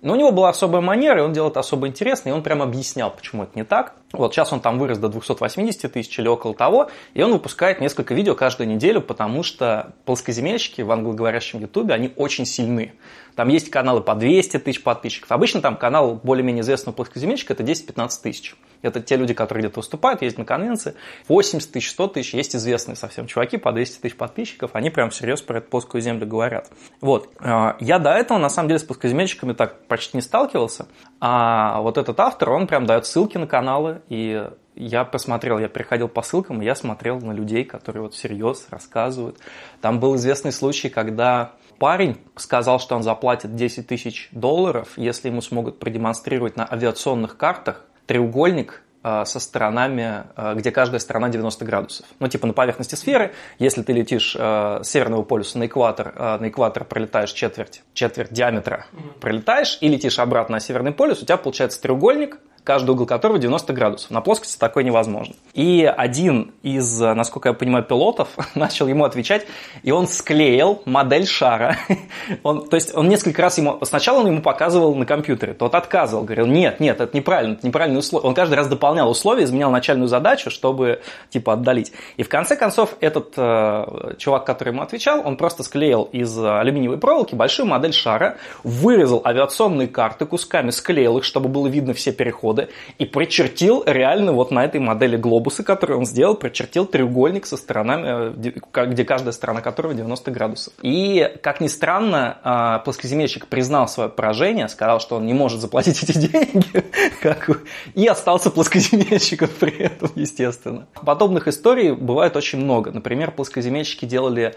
Но 0.03 0.14
у 0.14 0.16
него 0.16 0.33
была 0.33 0.49
особая 0.49 0.81
манера, 0.81 1.20
и 1.20 1.23
он 1.23 1.33
делал 1.33 1.51
это 1.51 1.61
особо 1.61 1.87
интересно, 1.87 2.31
и 2.31 2.33
он 2.33 2.42
прямо 2.42 2.64
объяснял, 2.64 3.11
почему 3.11 3.42
это 3.42 3.53
не 3.55 3.64
так. 3.64 3.94
Вот 4.12 4.35
сейчас 4.35 4.53
он 4.53 4.61
там 4.61 4.79
вырос 4.79 4.99
до 4.99 5.09
280 5.09 5.92
тысяч 5.92 6.18
или 6.18 6.27
около 6.27 6.53
того, 6.53 6.90
и 7.14 7.23
он 7.23 7.33
выпускает 7.33 7.81
несколько 7.81 8.12
видео 8.12 8.35
каждую 8.35 8.68
неделю, 8.68 9.01
потому 9.01 9.44
что 9.44 9.92
плоскоземельщики 10.05 10.83
в 10.83 10.90
англоговорящем 10.90 11.61
ютубе, 11.61 11.94
они 11.94 12.12
очень 12.16 12.44
сильны. 12.44 12.94
Там 13.37 13.49
есть 13.49 13.70
каналы 13.70 14.01
по 14.01 14.14
200 14.14 14.59
тысяч 14.59 14.83
подписчиков. 14.83 15.31
Обычно 15.31 15.61
там 15.61 15.77
канал 15.77 16.20
более-менее 16.23 16.62
известного 16.62 16.94
плоскоземельщика– 16.94 17.53
это 17.55 17.62
10-15 17.62 18.11
тысяч. 18.23 18.57
Это 18.83 19.01
те 19.01 19.16
люди, 19.16 19.35
которые 19.35 19.64
где-то 19.64 19.81
выступают, 19.81 20.23
ездят 20.23 20.38
на 20.38 20.44
конвенции. 20.44 20.94
80 21.29 21.70
тысяч, 21.70 21.90
100 21.90 22.09
тысяч. 22.09 22.35
Есть 22.35 22.57
известные 22.57 22.96
совсем 22.96 23.27
чуваки 23.27 23.59
по 23.59 23.73
200 23.73 24.01
тысяч 24.01 24.16
подписчиков. 24.16 24.70
Они 24.75 24.90
прям 24.90 25.11
всерьез 25.11 25.42
про 25.42 25.59
эту 25.59 25.68
плоскую 25.68 26.01
землю 26.01 26.27
говорят. 26.27 26.70
Вот. 27.01 27.31
А, 27.38 27.77
я 27.81 27.99
до 27.99 28.11
этого, 28.11 28.38
на 28.38 28.49
самом 28.49 28.68
деле, 28.68 28.81
с 28.81 28.85
плоскоземельщиками 28.85 29.53
так 29.53 29.87
почти 29.87 30.16
не 30.16 30.23
сталкивался. 30.23 30.88
А 31.20 31.80
вот 31.83 31.98
этот 31.98 32.18
автор, 32.18 32.50
он 32.50 32.66
прям 32.66 32.87
дает 32.87 33.06
ссылки 33.06 33.37
на 33.37 33.46
каналы. 33.46 34.00
И 34.09 34.48
я 34.74 35.04
посмотрел, 35.04 35.59
я 35.59 35.68
приходил 35.68 36.09
по 36.09 36.22
ссылкам, 36.22 36.62
и 36.62 36.64
я 36.64 36.74
смотрел 36.74 37.20
на 37.20 37.33
людей, 37.33 37.64
которые 37.64 38.02
вот 38.02 38.14
всерьез 38.14 38.66
рассказывают. 38.70 39.38
Там 39.83 40.00
был 40.00 40.16
известный 40.16 40.52
случай, 40.52 40.88
когда 40.88 41.52
парень 41.78 42.16
сказал, 42.37 42.80
что 42.80 42.96
он 42.96 43.02
заплатит 43.02 43.54
10 43.54 43.87
тысяч 43.87 44.28
долларов, 44.33 44.88
если 44.96 45.28
ему 45.28 45.42
смогут 45.42 45.78
продемонстрировать 45.78 46.56
на 46.56 46.66
авиационных 46.70 47.37
картах 47.37 47.85
треугольник 48.06 48.83
со 49.02 49.40
сторонами, 49.40 50.24
э, 50.36 50.54
где 50.56 50.70
каждая 50.70 51.00
сторона 51.00 51.28
90 51.28 51.64
градусов. 51.64 52.06
Ну, 52.18 52.28
типа 52.28 52.46
на 52.46 52.52
поверхности 52.52 52.94
сферы, 52.94 53.32
если 53.58 53.82
ты 53.82 53.92
летишь 53.92 54.36
э, 54.38 54.80
с 54.82 54.88
северного 54.88 55.22
полюса 55.22 55.58
на 55.58 55.66
экватор, 55.66 56.14
на 56.16 56.48
экватор 56.48 56.84
пролетаешь 56.84 57.32
четверть, 57.32 57.82
четверть 57.94 58.32
диаметра, 58.32 58.86
пролетаешь 59.20 59.78
и 59.80 59.88
летишь 59.88 60.18
обратно 60.18 60.54
на 60.56 60.60
северный 60.60 60.92
полюс, 60.92 61.22
у 61.22 61.24
тебя 61.24 61.36
получается 61.36 61.80
треугольник, 61.80 62.38
каждый 62.64 62.90
угол 62.90 63.07
которого 63.07 63.38
90 63.38 63.73
градусов. 63.73 64.11
На 64.11 64.20
плоскости 64.20 64.59
такое 64.59 64.85
невозможно. 64.85 65.35
И 65.55 65.85
один 65.85 66.53
из, 66.62 67.01
насколько 67.01 67.51
я 67.51 67.53
понимаю, 67.53 67.85
пилотов 67.85 68.29
начал 68.55 68.87
ему 68.88 69.05
отвечать, 69.05 69.46
и 69.83 69.90
он 69.90 70.07
склеил 70.07 70.83
модель 70.85 71.27
шара. 71.27 71.77
Он, 72.42 72.66
то 72.68 72.77
есть 72.77 72.94
он 72.94 73.09
несколько 73.09 73.42
раз 73.42 73.59
ему... 73.59 73.79
Сначала 73.83 74.20
он 74.20 74.27
ему 74.27 74.42
показывал 74.42 74.94
на 74.94 75.05
компьютере, 75.05 75.53
тот 75.53 75.75
отказывал, 75.75 76.25
говорил, 76.25 76.46
нет, 76.46 76.81
нет, 76.81 77.01
это 77.01 77.16
неправильно, 77.16 77.55
это 77.55 77.66
неправильные 77.66 77.99
условия. 77.99 78.27
Он 78.27 78.35
каждый 78.35 78.55
раз 78.55 78.68
дополнял 78.68 79.11
условия, 79.11 79.44
изменял 79.44 79.70
начальную 79.70 80.09
задачу, 80.09 80.51
чтобы, 80.51 81.03
типа, 81.29 81.55
отдалить. 81.55 81.92
И 82.16 82.23
в 82.23 82.29
конце 82.29 82.57
концов 82.57 82.94
этот 83.01 83.35
э, 83.37 84.14
чувак, 84.18 84.44
который 84.44 84.70
ему 84.70 84.83
отвечал, 84.83 85.23
он 85.25 85.37
просто 85.37 85.62
склеил 85.62 86.05
из 86.12 86.38
алюминиевой 86.38 86.99
проволоки 86.99 87.35
большую 87.35 87.66
модель 87.66 87.92
шара, 87.92 88.37
вырезал 88.64 89.23
авиационные 89.25 89.88
карты 89.88 90.27
кусками, 90.27 90.70
склеил 90.70 91.18
их, 91.18 91.25
чтобы 91.25 91.49
было 91.49 91.66
видно 91.66 91.94
все 91.94 92.12
переходы, 92.12 92.49
года 92.50 92.68
и 92.98 93.04
прочертил 93.04 93.84
реально 93.86 94.32
вот 94.32 94.50
на 94.50 94.64
этой 94.64 94.80
модели 94.80 95.16
глобуса, 95.16 95.62
которую 95.62 96.00
он 96.00 96.06
сделал, 96.06 96.34
прочертил 96.34 96.84
треугольник 96.84 97.46
со 97.46 97.56
сторонами, 97.56 98.32
э, 98.74 98.86
где 98.86 99.04
каждая 99.04 99.32
сторона 99.32 99.60
которого 99.60 99.94
90 99.94 100.30
градусов. 100.30 100.72
И, 100.82 101.30
как 101.42 101.60
ни 101.60 101.68
странно, 101.68 102.38
а, 102.42 102.78
плоскоземельщик 102.80 103.46
признал 103.46 103.86
свое 103.88 104.08
поражение, 104.08 104.68
сказал, 104.68 105.00
что 105.00 105.16
он 105.16 105.26
не 105.26 105.34
может 105.34 105.60
заплатить 105.60 106.02
эти 106.02 106.18
деньги, 106.18 106.84
и 107.94 108.06
остался 108.06 108.50
плоскоземельщиком 108.50 109.48
при 109.60 109.76
этом, 109.78 110.10
естественно. 110.16 110.86
Подобных 111.04 111.46
историй 111.46 111.92
бывает 111.92 112.36
очень 112.36 112.58
много. 112.58 112.90
Например, 112.90 113.30
плоскоземельщики 113.30 114.06
делали 114.06 114.54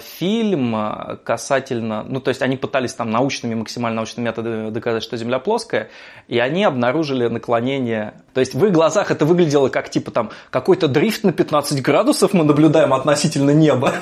фильм 0.00 0.74
а, 0.74 1.18
касательно, 1.22 2.02
ну 2.08 2.20
то 2.20 2.30
есть 2.30 2.40
они 2.40 2.56
пытались 2.56 2.94
там 2.94 3.10
научными, 3.10 3.54
максимально 3.54 3.96
научными 3.96 4.24
методами 4.24 4.70
доказать, 4.70 5.02
что 5.02 5.18
Земля 5.18 5.38
плоская, 5.38 5.90
и 6.26 6.38
они 6.38 6.64
обнаружили 6.64 7.26
наклонение, 7.26 8.14
то 8.32 8.40
есть 8.40 8.54
в 8.54 8.64
их 8.64 8.72
глазах 8.72 9.10
это 9.10 9.26
выглядело 9.26 9.68
как 9.68 9.90
типа 9.90 10.10
там 10.10 10.30
какой-то 10.48 10.88
дрифт 10.88 11.22
на 11.22 11.32
15 11.32 11.82
градусов 11.82 12.32
мы 12.32 12.44
наблюдаем 12.44 12.94
относительно 12.94 13.50
неба, 13.50 13.92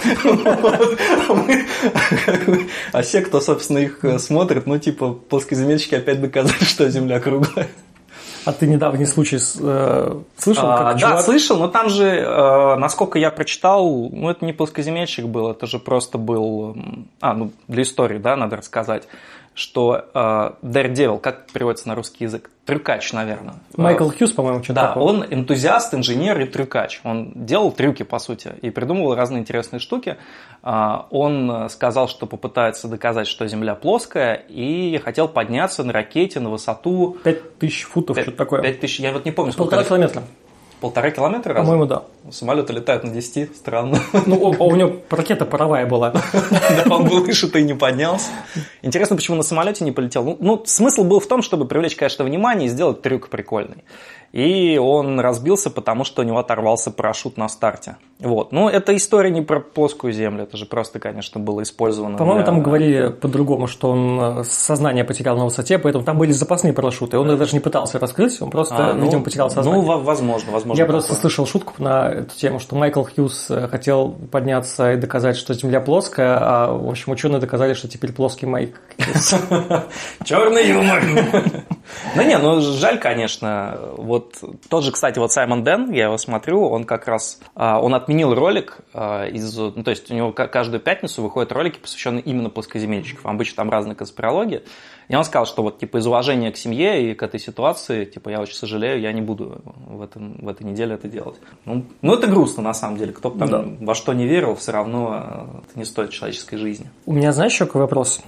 а 2.93 3.03
все, 3.03 3.23
кто, 3.23 3.41
собственно, 3.41 3.79
их 3.79 4.05
смотрит, 4.19 4.67
ну 4.67 4.79
типа 4.79 5.15
плоскоземельщики 5.15 5.97
опять 5.97 6.21
доказали, 6.21 6.63
что 6.63 6.89
Земля 6.89 7.19
круглая. 7.19 7.67
А 8.47 8.53
ты 8.53 8.69
недавний 8.69 9.07
случай 9.07 9.39
э, 9.39 10.21
слышал? 10.39 10.67
А, 10.67 10.95
да, 10.95 11.21
слышал, 11.21 11.59
но 11.59 11.67
там 11.67 11.91
же, 11.91 12.05
э, 12.07 12.77
насколько 12.77 13.19
я 13.19 13.33
прочитал, 13.33 14.09
ну 14.13 14.31
это 14.31 14.45
не 14.45 14.53
плоскоземельщик 14.53 15.27
был, 15.27 15.51
это 15.51 15.67
же 15.67 15.81
просто 15.81 16.17
был, 16.17 16.77
а, 17.21 17.35
ну 17.35 17.51
для 17.67 17.83
истории, 17.83 18.19
да, 18.19 18.37
надо 18.37 18.57
рассказать 18.57 19.09
что 19.57 20.05
э, 20.13 20.51
Daredevil, 20.63 21.19
как 21.19 21.51
переводится 21.51 21.89
на 21.89 21.95
русский 21.95 22.25
язык? 22.25 22.51
Трюкач, 22.67 23.13
наверное. 23.15 23.55
Майкл 23.77 24.11
Хьюз, 24.11 24.33
по-моему, 24.33 24.63
что-то 24.63 24.75
Да, 24.75 24.89
такое. 24.89 25.03
он 25.03 25.25
энтузиаст, 25.31 25.95
инженер 25.95 26.39
и 26.41 26.45
трюкач. 26.45 27.01
Он 27.05 27.33
делал 27.35 27.73
трюки, 27.73 28.03
по 28.03 28.19
сути, 28.19 28.53
и 28.61 28.69
придумывал 28.69 29.15
разные 29.15 29.41
интересные 29.41 29.81
штуки. 29.81 30.19
Э, 30.63 30.97
он 31.11 31.71
сказал, 31.71 32.07
что 32.07 32.27
попытается 32.27 32.87
доказать, 32.87 33.27
что 33.27 33.49
Земля 33.49 33.75
плоская, 33.75 34.35
и 34.35 34.99
хотел 35.03 35.27
подняться 35.27 35.85
на 35.85 35.93
ракете 35.95 36.39
на 36.39 36.51
высоту... 36.51 37.17
5000 37.25 37.83
футов, 37.85 38.19
что-то 38.21 38.37
такое. 38.37 38.61
5000, 38.61 39.01
я 39.01 39.13
вот 39.13 39.25
не 39.25 39.33
помню, 39.33 39.53
сколько... 39.53 39.77
Полтора 39.77 39.89
километра. 39.89 40.23
Полтора 40.81 41.11
километра? 41.11 41.55
По-моему, 41.55 41.87
да. 41.87 42.03
Самолеты 42.31 42.73
летают 42.73 43.05
на 43.05 43.11
10, 43.11 43.57
странно. 43.57 43.99
Ну, 44.27 44.37
у, 44.37 44.65
у 44.65 44.77
него 44.77 44.97
ракета 45.11 45.45
паровая 45.45 45.87
была. 45.87 46.11
Да, 46.11 46.85
он 46.91 47.09
был 47.09 47.23
выше-то 47.23 47.59
и 47.59 47.65
не 47.65 47.75
поднялся. 47.75 48.29
Интересно, 48.83 49.17
почему 49.17 49.37
на 49.37 49.43
самолете 49.43 49.85
не 49.85 49.93
полетел. 49.93 50.25
Ну, 50.25 50.37
ну, 50.41 50.63
смысл 50.67 51.05
был 51.05 51.21
в 51.21 51.27
том, 51.27 51.43
чтобы 51.43 51.67
привлечь, 51.67 51.97
конечно, 51.97 52.25
внимание 52.25 52.67
и 52.67 52.69
сделать 52.69 53.03
трюк 53.03 53.29
прикольный 53.29 53.85
и 54.37 54.77
он 54.77 55.19
разбился, 55.21 55.71
потому 55.71 56.05
что 56.05 56.21
у 56.21 56.25
него 56.25 56.39
оторвался 56.39 56.91
парашют 56.91 57.39
на 57.39 57.49
старте. 57.49 57.97
Вот. 58.19 58.53
Ну, 58.53 58.69
это 58.69 58.95
история 58.95 59.31
не 59.31 59.41
про 59.41 59.61
плоскую 59.61 60.13
землю, 60.13 60.43
это 60.45 60.59
же 60.59 60.67
просто, 60.67 60.99
конечно, 60.99 61.41
было 61.41 61.63
использовано. 61.63 62.19
По-моему, 62.19 62.41
для... 62.41 62.47
там 62.47 62.63
говорили 62.63 63.09
по-другому, 63.09 63.67
что 63.67 63.91
он 63.91 64.21
э, 64.21 64.45
сознание 64.45 65.05
потерял 65.05 65.39
на 65.39 65.45
высоте, 65.45 65.79
поэтому 65.79 66.05
там 66.05 66.19
были 66.19 66.33
запасные 66.33 66.73
парашюты. 66.73 67.19
Он 67.19 67.37
даже 67.39 67.55
не 67.55 67.61
пытался 67.61 67.99
раскрыть, 67.99 68.41
он 68.43 68.51
просто, 68.51 68.91
а, 68.91 68.93
ну, 68.93 69.05
видимо, 69.05 69.23
потерял 69.23 69.49
сознание. 69.49 69.83
Ну, 69.83 70.01
возможно, 70.01 70.53
возможно. 70.53 70.66
Я 70.75 70.87
просто 70.87 71.15
слышал 71.15 71.47
шутку 71.47 71.83
на 71.83 72.09
эту 72.09 72.37
тему, 72.37 72.59
что 72.59 72.77
Майкл 72.77 73.03
Хьюз 73.03 73.51
э, 73.51 73.69
хотел 73.69 74.11
подняться 74.11 74.93
и 74.93 74.97
доказать, 74.97 75.37
что 75.37 75.55
Земля 75.55 75.81
плоская, 75.81 76.39
а, 76.41 76.73
в 76.73 76.89
общем, 76.89 77.13
ученые 77.13 77.41
доказали, 77.41 77.75
что 77.75 77.89
теперь 77.89 78.13
плоский 78.13 78.47
Майк 78.47 78.81
Черный 80.25 80.69
юмор. 80.69 81.03
Ну 82.15 82.23
не, 82.23 82.37
ну 82.39 82.61
жаль, 82.61 82.99
конечно. 82.99 83.79
Вот 83.97 84.37
тот 84.69 84.85
же, 84.85 84.93
кстати, 84.93 85.19
вот 85.19 85.33
Саймон 85.33 85.65
Дэн, 85.65 85.93
я 85.93 86.05
его 86.05 86.19
смотрю, 86.19 86.69
он 86.69 86.85
как 86.85 87.07
раз, 87.07 87.41
а, 87.55 87.81
он 87.81 87.95
отменил 87.95 88.35
ролик 88.35 88.79
а, 88.93 89.27
из, 89.27 89.57
ну 89.57 89.83
то 89.83 89.91
есть 89.91 90.11
у 90.11 90.15
него 90.15 90.33
каждую 90.33 90.81
пятницу 90.81 91.23
выходят 91.23 91.53
ролики, 91.53 91.79
посвященные 91.79 92.23
именно 92.23 92.51
плоскоземельщикам. 92.51 93.31
Обычно 93.31 93.57
там 93.57 93.71
разные 93.71 93.95
конспирологии. 93.95 94.63
И 95.09 95.15
он 95.15 95.25
сказал, 95.25 95.47
что 95.47 95.63
вот 95.63 95.79
типа 95.79 95.99
из 95.99 96.07
уважения 96.07 96.51
к 96.51 96.57
семье 96.57 97.11
и 97.11 97.15
к 97.15 97.23
этой 97.23 97.39
ситуации, 97.39 98.05
типа 98.05 98.29
я 98.29 98.41
очень 98.41 98.55
сожалею, 98.55 99.01
я 99.01 99.13
не 99.13 99.23
буду 99.23 99.61
в, 99.65 100.03
этом, 100.03 100.37
в 100.41 100.49
этой 100.49 100.65
неделе 100.65 100.95
это 100.95 101.09
делать. 101.09 101.37
Ну, 101.65 101.85
ну 102.03 102.15
это 102.15 102.27
грустно 102.27 102.63
на 102.63 102.75
самом 102.75 102.97
деле. 102.97 103.13
Кто 103.13 103.31
бы 103.31 103.39
там 103.39 103.49
да. 103.49 103.65
во 103.81 103.95
что 103.95 104.13
не 104.13 104.27
верил, 104.27 104.57
все 104.57 104.73
равно 104.73 105.09
а, 105.13 105.63
это 105.69 105.79
не 105.79 105.85
стоит 105.85 106.11
человеческой 106.11 106.57
жизни. 106.57 106.91
У 107.07 107.13
меня, 107.13 107.33
знаешь, 107.33 107.53
еще 107.53 107.67
какой 107.67 107.83
вопрос? 107.83 108.21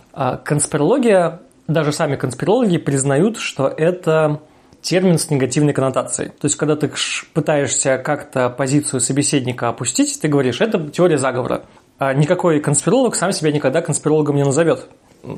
Конспирология 0.45 1.41
даже 1.69 1.93
сами 1.93 2.17
конспирологи 2.17 2.79
признают, 2.79 3.37
что 3.37 3.69
это 3.69 4.41
термин 4.81 5.19
с 5.19 5.31
негативной 5.31 5.75
коннотацией. 5.75 6.31
То 6.31 6.47
есть, 6.47 6.57
когда 6.57 6.77
ты 6.77 6.91
пытаешься 7.35 7.99
как-то 7.99 8.49
позицию 8.49 9.01
собеседника 9.01 9.69
опустить, 9.69 10.19
ты 10.21 10.29
говоришь, 10.29 10.61
это 10.61 10.89
теория 10.89 11.19
заговора. 11.19 11.63
А 11.99 12.15
никакой 12.15 12.61
конспиролог 12.61 13.15
сам 13.17 13.33
себя 13.33 13.53
никогда 13.53 13.83
конспирологом 13.83 14.37
не 14.37 14.45
назовет. 14.45 14.89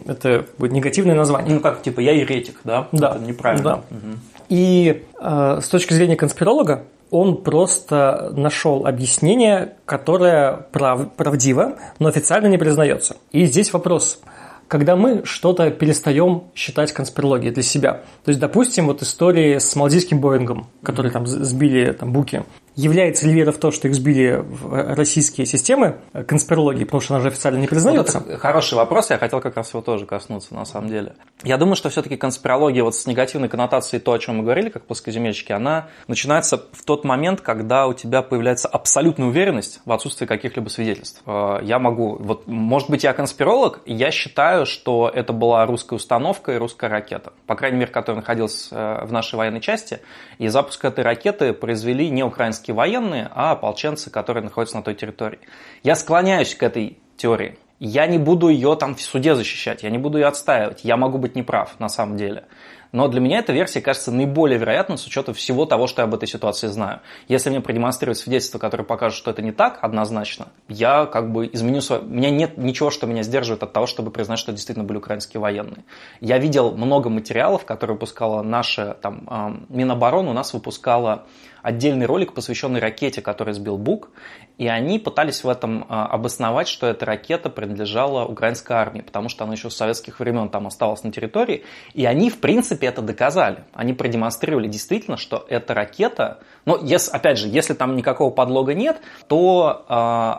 Это 0.06 0.46
будет 0.58 0.72
негативное 0.72 1.14
название. 1.14 1.54
Ну, 1.54 1.60
как, 1.60 1.82
типа, 1.82 2.00
я 2.00 2.12
еретик, 2.12 2.60
да? 2.64 2.88
Да. 2.92 3.16
Это 3.16 3.24
неправильно. 3.24 3.64
Да. 3.64 3.74
Угу. 3.90 4.16
И 4.48 5.04
э, 5.20 5.58
с 5.62 5.68
точки 5.68 5.92
зрения 5.92 6.16
конспиролога, 6.16 6.84
он 7.10 7.42
просто 7.42 8.32
нашел 8.36 8.86
объяснение, 8.86 9.74
которое 9.84 10.66
прав, 10.72 11.12
правдиво, 11.14 11.76
но 11.98 12.08
официально 12.08 12.46
не 12.46 12.58
признается. 12.58 13.16
И 13.32 13.44
здесь 13.46 13.72
вопрос– 13.72 14.20
когда 14.70 14.94
мы 14.94 15.22
что-то 15.24 15.68
перестаем 15.72 16.44
считать 16.54 16.92
конспирологией 16.92 17.52
для 17.52 17.64
себя. 17.64 18.02
То 18.24 18.28
есть, 18.28 18.38
допустим, 18.38 18.86
вот 18.86 19.02
истории 19.02 19.58
с 19.58 19.74
мальдивским 19.74 20.20
Боингом, 20.20 20.68
который 20.84 21.10
там 21.10 21.26
сбили 21.26 21.90
там 21.90 22.12
буки. 22.12 22.44
Является 22.76 23.26
ли 23.26 23.34
вера 23.34 23.52
в 23.52 23.58
то, 23.58 23.70
что 23.70 23.88
их 23.88 23.94
сбили 23.94 24.42
в 24.42 24.94
российские 24.94 25.46
системы 25.46 25.96
конспирологии, 26.26 26.84
потому 26.84 27.00
что 27.00 27.14
она 27.14 27.22
же 27.22 27.28
официально 27.28 27.58
не 27.58 27.66
признается? 27.66 28.20
Вот 28.20 28.38
хороший 28.38 28.74
вопрос, 28.74 29.10
я 29.10 29.18
хотел 29.18 29.40
как 29.40 29.56
раз 29.56 29.70
его 29.70 29.82
тоже 29.82 30.06
коснуться 30.06 30.54
на 30.54 30.64
самом 30.64 30.88
деле. 30.88 31.14
Я 31.42 31.56
думаю, 31.56 31.74
что 31.74 31.88
все-таки 31.90 32.16
конспирология 32.16 32.84
вот 32.84 32.94
с 32.94 33.06
негативной 33.06 33.48
коннотацией, 33.48 34.00
то, 34.00 34.12
о 34.12 34.18
чем 34.18 34.36
мы 34.36 34.44
говорили, 34.44 34.68
как 34.68 34.84
плоскоземельщики, 34.84 35.52
она 35.52 35.88
начинается 36.06 36.62
в 36.72 36.84
тот 36.84 37.04
момент, 37.04 37.40
когда 37.40 37.86
у 37.86 37.94
тебя 37.94 38.22
появляется 38.22 38.68
абсолютная 38.68 39.26
уверенность 39.26 39.80
в 39.84 39.92
отсутствии 39.92 40.26
каких-либо 40.26 40.68
свидетельств. 40.68 41.22
Э, 41.26 41.58
я 41.62 41.78
могу, 41.78 42.16
вот, 42.20 42.46
может 42.46 42.88
быть, 42.88 43.04
я 43.04 43.12
конспиролог, 43.12 43.80
я 43.86 44.10
считаю, 44.10 44.64
что 44.66 45.10
это 45.12 45.32
была 45.32 45.66
русская 45.66 45.96
установка 45.96 46.52
и 46.52 46.56
русская 46.56 46.88
ракета. 46.88 47.32
По 47.46 47.56
крайней 47.56 47.78
мере, 47.78 47.90
которая 47.90 48.20
находилась 48.20 48.68
э, 48.70 49.04
в 49.04 49.12
нашей 49.12 49.34
военной 49.34 49.60
части. 49.60 50.00
И 50.38 50.48
запуск 50.48 50.84
этой 50.84 51.02
ракеты 51.04 51.52
произвели 51.52 52.10
не 52.10 52.22
украинские 52.22 52.59
украинские 52.60 52.74
военные, 52.74 53.30
а 53.34 53.52
ополченцы, 53.52 54.10
которые 54.10 54.44
находятся 54.44 54.76
на 54.76 54.82
той 54.82 54.94
территории. 54.94 55.38
Я 55.82 55.96
склоняюсь 55.96 56.54
к 56.54 56.62
этой 56.62 56.98
теории. 57.16 57.58
Я 57.78 58.06
не 58.06 58.18
буду 58.18 58.48
ее 58.48 58.76
там 58.76 58.94
в 58.94 59.00
суде 59.00 59.34
защищать, 59.34 59.82
я 59.82 59.90
не 59.90 59.98
буду 59.98 60.18
ее 60.18 60.26
отстаивать. 60.26 60.84
Я 60.84 60.96
могу 60.96 61.18
быть 61.18 61.34
неправ 61.34 61.80
на 61.80 61.88
самом 61.88 62.16
деле. 62.16 62.44
Но 62.92 63.08
для 63.08 63.20
меня 63.20 63.38
эта 63.38 63.52
версия 63.52 63.80
кажется 63.80 64.10
наиболее 64.10 64.58
вероятной 64.58 64.98
с 64.98 65.06
учетом 65.06 65.34
всего 65.34 65.66
того, 65.66 65.86
что 65.86 66.02
я 66.02 66.06
об 66.08 66.14
этой 66.14 66.26
ситуации 66.26 66.66
знаю. 66.66 67.00
Если 67.28 67.50
мне 67.50 67.60
продемонстрируют 67.60 68.18
свидетельства, 68.18 68.58
которые 68.58 68.86
покажут, 68.86 69.16
что 69.16 69.30
это 69.30 69.42
не 69.42 69.52
так, 69.52 69.78
однозначно, 69.82 70.48
я 70.68 71.06
как 71.06 71.32
бы 71.32 71.48
изменю 71.52 71.80
свое... 71.80 72.02
У 72.02 72.06
меня 72.06 72.30
нет 72.30 72.58
ничего, 72.58 72.90
что 72.90 73.06
меня 73.06 73.22
сдерживает 73.22 73.62
от 73.62 73.72
того, 73.72 73.86
чтобы 73.86 74.10
признать, 74.10 74.38
что 74.38 74.52
действительно 74.52 74.84
были 74.84 74.98
украинские 74.98 75.40
военные. 75.40 75.84
Я 76.20 76.38
видел 76.38 76.72
много 76.72 77.08
материалов, 77.08 77.64
которые 77.64 77.94
выпускала 77.94 78.42
наша 78.42 78.94
там, 79.00 79.66
Минобороны, 79.68 80.30
у 80.30 80.34
нас 80.34 80.52
выпускала 80.52 81.26
отдельный 81.62 82.06
ролик, 82.06 82.32
посвященный 82.32 82.80
ракете, 82.80 83.20
который 83.22 83.54
сбил 83.54 83.76
Бук, 83.76 84.10
и 84.58 84.66
они 84.66 84.98
пытались 84.98 85.44
в 85.44 85.48
этом 85.48 85.86
а, 85.88 86.06
обосновать, 86.06 86.68
что 86.68 86.86
эта 86.86 87.06
ракета 87.06 87.50
принадлежала 87.50 88.24
украинской 88.24 88.72
армии, 88.72 89.00
потому 89.00 89.28
что 89.28 89.44
она 89.44 89.54
еще 89.54 89.70
с 89.70 89.76
советских 89.76 90.20
времен 90.20 90.48
там 90.48 90.66
осталась 90.66 91.02
на 91.02 91.12
территории, 91.12 91.64
и 91.94 92.04
они, 92.04 92.30
в 92.30 92.40
принципе, 92.40 92.79
это 92.86 93.02
доказали. 93.02 93.64
Они 93.72 93.92
продемонстрировали 93.92 94.68
действительно, 94.68 95.16
что 95.16 95.44
эта 95.48 95.74
ракета, 95.74 96.38
но 96.64 96.78
если, 96.82 97.10
опять 97.12 97.38
же, 97.38 97.48
если 97.48 97.74
там 97.74 97.96
никакого 97.96 98.30
подлога 98.30 98.74
нет, 98.74 99.00
то 99.28 99.84
э, 99.88 99.92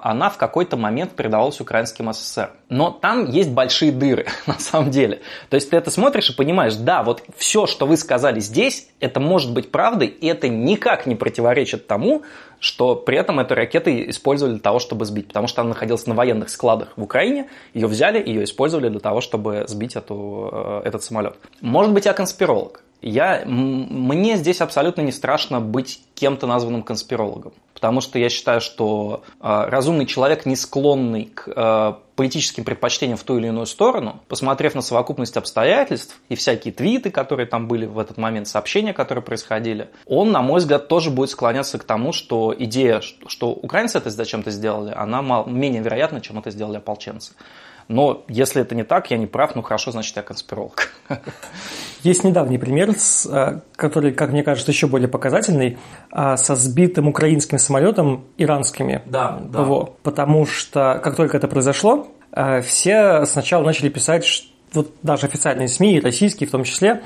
она 0.08 0.30
в 0.30 0.38
какой-то 0.38 0.78
момент 0.78 1.12
передавалась 1.16 1.60
украинским 1.60 2.12
СССР. 2.14 2.52
Но 2.72 2.90
там 2.90 3.30
есть 3.30 3.50
большие 3.50 3.92
дыры, 3.92 4.28
на 4.48 4.58
самом 4.58 4.92
деле. 4.92 5.20
То 5.50 5.56
есть 5.56 5.70
ты 5.70 5.76
это 5.76 5.92
смотришь 5.92 6.30
и 6.30 6.34
понимаешь, 6.34 6.76
да, 6.76 7.04
вот 7.04 7.22
все, 7.36 7.68
что 7.68 7.86
вы 7.86 7.98
сказали 7.98 8.40
здесь, 8.40 8.88
это 9.02 9.20
может 9.20 9.54
быть 9.54 9.72
правдой, 9.72 10.08
и 10.08 10.26
это 10.26 10.48
никак 10.48 11.06
не 11.06 11.16
противоречит 11.16 11.88
тому, 11.88 12.24
что 12.60 12.96
при 12.96 13.18
этом 13.18 13.42
эту 13.42 13.56
ракету 13.56 13.90
использовали 13.90 14.54
для 14.54 14.62
того, 14.62 14.80
чтобы 14.80 15.04
сбить, 15.04 15.28
потому 15.28 15.48
что 15.48 15.62
она 15.62 15.72
находилась 15.72 16.08
на 16.08 16.16
военных 16.16 16.50
складах 16.50 16.94
в 16.96 17.04
Украине, 17.04 17.50
ее 17.74 17.88
взяли, 17.88 18.26
ее 18.26 18.46
использовали 18.46 18.88
для 18.88 19.02
того, 19.02 19.20
чтобы 19.20 19.66
сбить 19.68 19.98
эту, 19.98 20.50
э, 20.54 20.82
этот 20.86 21.04
самолет. 21.04 21.36
Может 21.60 21.92
быть, 21.92 22.06
я 22.06 22.14
конспиролог. 22.14 22.84
Я, 23.02 23.44
мне 23.46 24.38
здесь 24.38 24.62
абсолютно 24.62 25.02
не 25.02 25.12
страшно 25.12 25.60
быть 25.60 26.02
кем-то 26.14 26.46
названным 26.46 26.84
конспирологом, 26.84 27.52
потому 27.74 28.00
что 28.00 28.20
я 28.20 28.30
считаю, 28.30 28.62
что 28.62 29.24
э, 29.42 29.66
разумный 29.68 30.06
человек, 30.06 30.46
не 30.46 30.56
склонный 30.56 31.26
к 31.26 31.52
э, 31.54 31.94
политическим 32.22 32.64
предпочтениям 32.64 33.18
в 33.18 33.24
ту 33.24 33.40
или 33.40 33.48
иную 33.48 33.66
сторону, 33.66 34.22
посмотрев 34.28 34.76
на 34.76 34.84
совокупность 34.84 35.38
обстоятельств 35.38 36.22
и 36.30 36.36
всякие 36.36 36.72
твиты, 36.72 37.10
которые 37.10 37.48
там 37.48 37.68
были 37.68 37.88
в 37.88 37.98
этот 37.98 38.20
момент, 38.20 38.48
сообщения, 38.48 38.94
которые 38.94 39.24
происходили, 39.24 39.90
он, 40.06 40.32
на 40.32 40.44
мой 40.44 40.60
взгляд, 40.60 40.88
тоже 40.88 41.10
будет 41.10 41.32
склоняться 41.32 41.80
к 41.80 41.84
тому, 41.84 42.14
что 42.14 42.54
идея, 42.56 43.02
что 43.02 43.50
украинцы 43.50 43.98
это 43.98 44.12
зачем-то 44.12 44.52
сделали, 44.52 44.94
она 44.96 45.24
менее 45.48 45.82
вероятна, 45.82 46.22
чем 46.22 46.38
это 46.38 46.52
сделали 46.52 46.78
ополченцы. 46.78 47.34
Но 47.88 48.24
если 48.28 48.62
это 48.62 48.76
не 48.76 48.84
так, 48.84 49.12
я 49.12 49.18
не 49.18 49.28
прав, 49.28 49.56
ну 49.56 49.62
хорошо, 49.62 49.92
значит 49.92 50.16
я 50.16 50.22
конспиролог. 50.22 50.94
Есть 52.04 52.24
недавний 52.24 52.58
пример, 52.58 52.92
э, 52.92 53.60
который, 53.76 54.14
как 54.14 54.32
мне 54.32 54.44
кажется, 54.44 54.72
еще 54.72 54.88
более 54.88 55.08
показательный, 55.08 55.78
а, 56.10 56.38
со 56.38 56.56
сбитым 56.56 57.08
украинским 57.08 57.60
самолетом 57.60 58.26
иранскими. 58.38 59.02
Да, 59.06 59.40
да. 59.44 59.66
Потому 60.04 60.46
что 60.46 61.00
как 61.04 61.16
только 61.16 61.38
это 61.38 61.48
произошло, 61.48 62.08
э, 62.08 62.11
все 62.63 63.26
сначала 63.26 63.63
начали 63.63 63.89
писать, 63.89 64.46
вот 64.74 64.91
даже 65.04 65.28
официальные 65.28 65.67
СМИ, 65.67 66.00
российские 66.00 66.48
в 66.48 66.52
том 66.52 66.63
числе, 66.63 67.02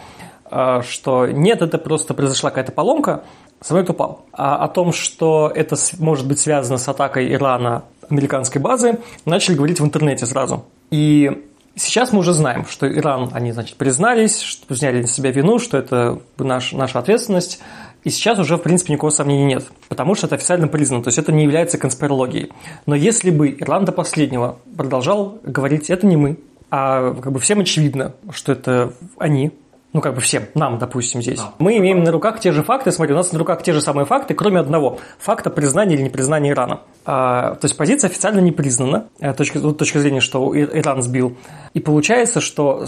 э, 0.50 0.82
что 0.88 1.28
нет, 1.28 1.62
это 1.62 1.78
просто 1.78 2.14
произошла 2.14 2.50
какая-то 2.50 2.72
поломка, 2.72 3.24
самолет 3.62 3.90
упал. 3.90 4.26
А 4.32 4.64
о 4.64 4.68
том, 4.68 4.94
что 4.94 5.52
это 5.54 5.76
может 5.98 6.28
быть 6.28 6.40
связано 6.40 6.78
с 6.78 6.88
атакой 6.88 7.32
Ирана 7.34 7.84
американской 8.10 8.62
базы, 8.62 9.00
начали 9.26 9.56
говорить 9.56 9.80
в 9.80 9.86
интернете 9.86 10.26
сразу. 10.26 10.66
И 10.92 11.44
сейчас 11.76 12.12
мы 12.12 12.20
уже 12.20 12.34
знаем, 12.34 12.66
что 12.68 12.92
Иран, 12.92 13.32
они, 13.34 13.52
значит, 13.52 13.78
признались, 13.78 14.42
что 14.42 14.74
взяли 14.74 15.02
на 15.02 15.08
себя 15.08 15.32
вину, 15.32 15.60
что 15.60 15.78
это 15.78 16.20
наш, 16.38 16.72
наша 16.74 17.00
ответственность. 17.00 17.60
И 18.06 18.12
сейчас 18.12 18.38
уже, 18.38 18.58
в 18.58 18.62
принципе, 18.62 18.94
никакого 18.94 19.10
сомнения 19.10 19.46
нет, 19.46 19.66
потому 19.90 20.14
что 20.14 20.28
это 20.28 20.36
официально 20.36 20.68
признано, 20.68 21.04
то 21.04 21.08
есть 21.08 21.18
это 21.18 21.32
не 21.32 21.44
является 21.44 21.80
конспирологией. 21.80 22.52
Но 22.86 22.96
если 22.96 23.32
бы 23.32 23.50
Иран 23.50 23.84
до 23.84 23.92
последнего 23.92 24.60
продолжал 24.78 25.40
говорить, 25.44 25.90
это 25.90 26.06
не 26.06 26.16
мы, 26.16 26.38
а 26.70 27.16
как 27.16 27.32
бы 27.32 27.40
всем 27.40 27.60
очевидно, 27.62 28.14
что 28.30 28.52
это 28.52 28.94
они, 29.18 29.52
ну, 29.92 30.02
как 30.02 30.14
бы 30.14 30.22
всем, 30.22 30.44
нам, 30.54 30.78
допустим, 30.78 31.24
здесь. 31.24 31.40
Да. 31.40 31.54
Мы 31.58 31.78
имеем 31.78 32.04
на 32.04 32.12
руках 32.12 32.40
те 32.40 32.52
же 32.52 32.62
факты, 32.62 32.92
смотри, 32.92 33.14
у 33.14 33.18
нас 33.18 33.32
на 33.32 33.40
руках 33.40 33.64
те 33.64 33.74
же 33.74 33.82
самые 33.82 34.06
факты, 34.06 34.36
кроме 34.36 34.60
одного– 34.60 35.00
факта 35.18 35.50
признания 35.50 35.96
или 35.96 36.04
непризнания 36.04 36.52
Ирана. 36.52 36.82
А, 37.06 37.56
то 37.56 37.66
есть 37.66 37.76
позиция 37.76 38.10
официально 38.10 38.40
не 38.40 38.52
признана, 38.52 39.08
э, 39.20 39.34
точка, 39.34 39.60
точка 39.60 40.00
зрения, 40.00 40.20
что 40.20 40.56
Иран 40.56 41.02
сбил. 41.02 41.38
И 41.74 41.80
получается, 41.80 42.40
что 42.40 42.86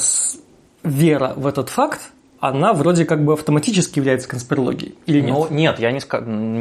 вера 0.84 1.34
в 1.36 1.48
этот 1.48 1.70
факт 1.70 2.02
она 2.40 2.74
вроде 2.74 3.06
как 3.06 3.24
бы 3.24 3.34
автоматически 3.34 4.00
является 4.00 4.28
конспирологией, 4.28 4.96
или 5.06 5.22
нет? 5.22 5.30
Ну, 5.30 5.48
нет, 5.50 5.80
я 5.80 5.92
не, 5.92 6.02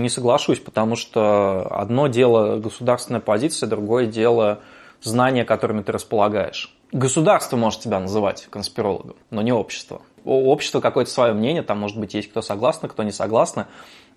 не 0.00 0.08
соглашусь, 0.08 0.58
потому 0.58 0.96
что 0.96 1.66
одно 1.70 2.06
дело 2.06 2.58
государственная 2.58 3.20
позиция, 3.20 3.68
другое 3.68 4.06
дело 4.06 4.60
знания, 5.02 5.44
которыми 5.44 5.82
ты 5.82 5.92
располагаешь. 5.92 6.74
Государство 6.92 7.56
может 7.56 7.80
тебя 7.80 8.00
называть 8.00 8.46
конспирологом, 8.50 9.16
но 9.30 9.42
не 9.42 9.52
общество 9.52 10.02
у 10.26 10.50
общества 10.50 10.80
какое-то 10.80 11.10
свое 11.10 11.32
мнение, 11.32 11.62
там, 11.62 11.78
может 11.78 11.98
быть, 11.98 12.12
есть 12.14 12.30
кто 12.30 12.42
согласен, 12.42 12.88
кто 12.88 13.04
не 13.04 13.12
согласен, 13.12 13.66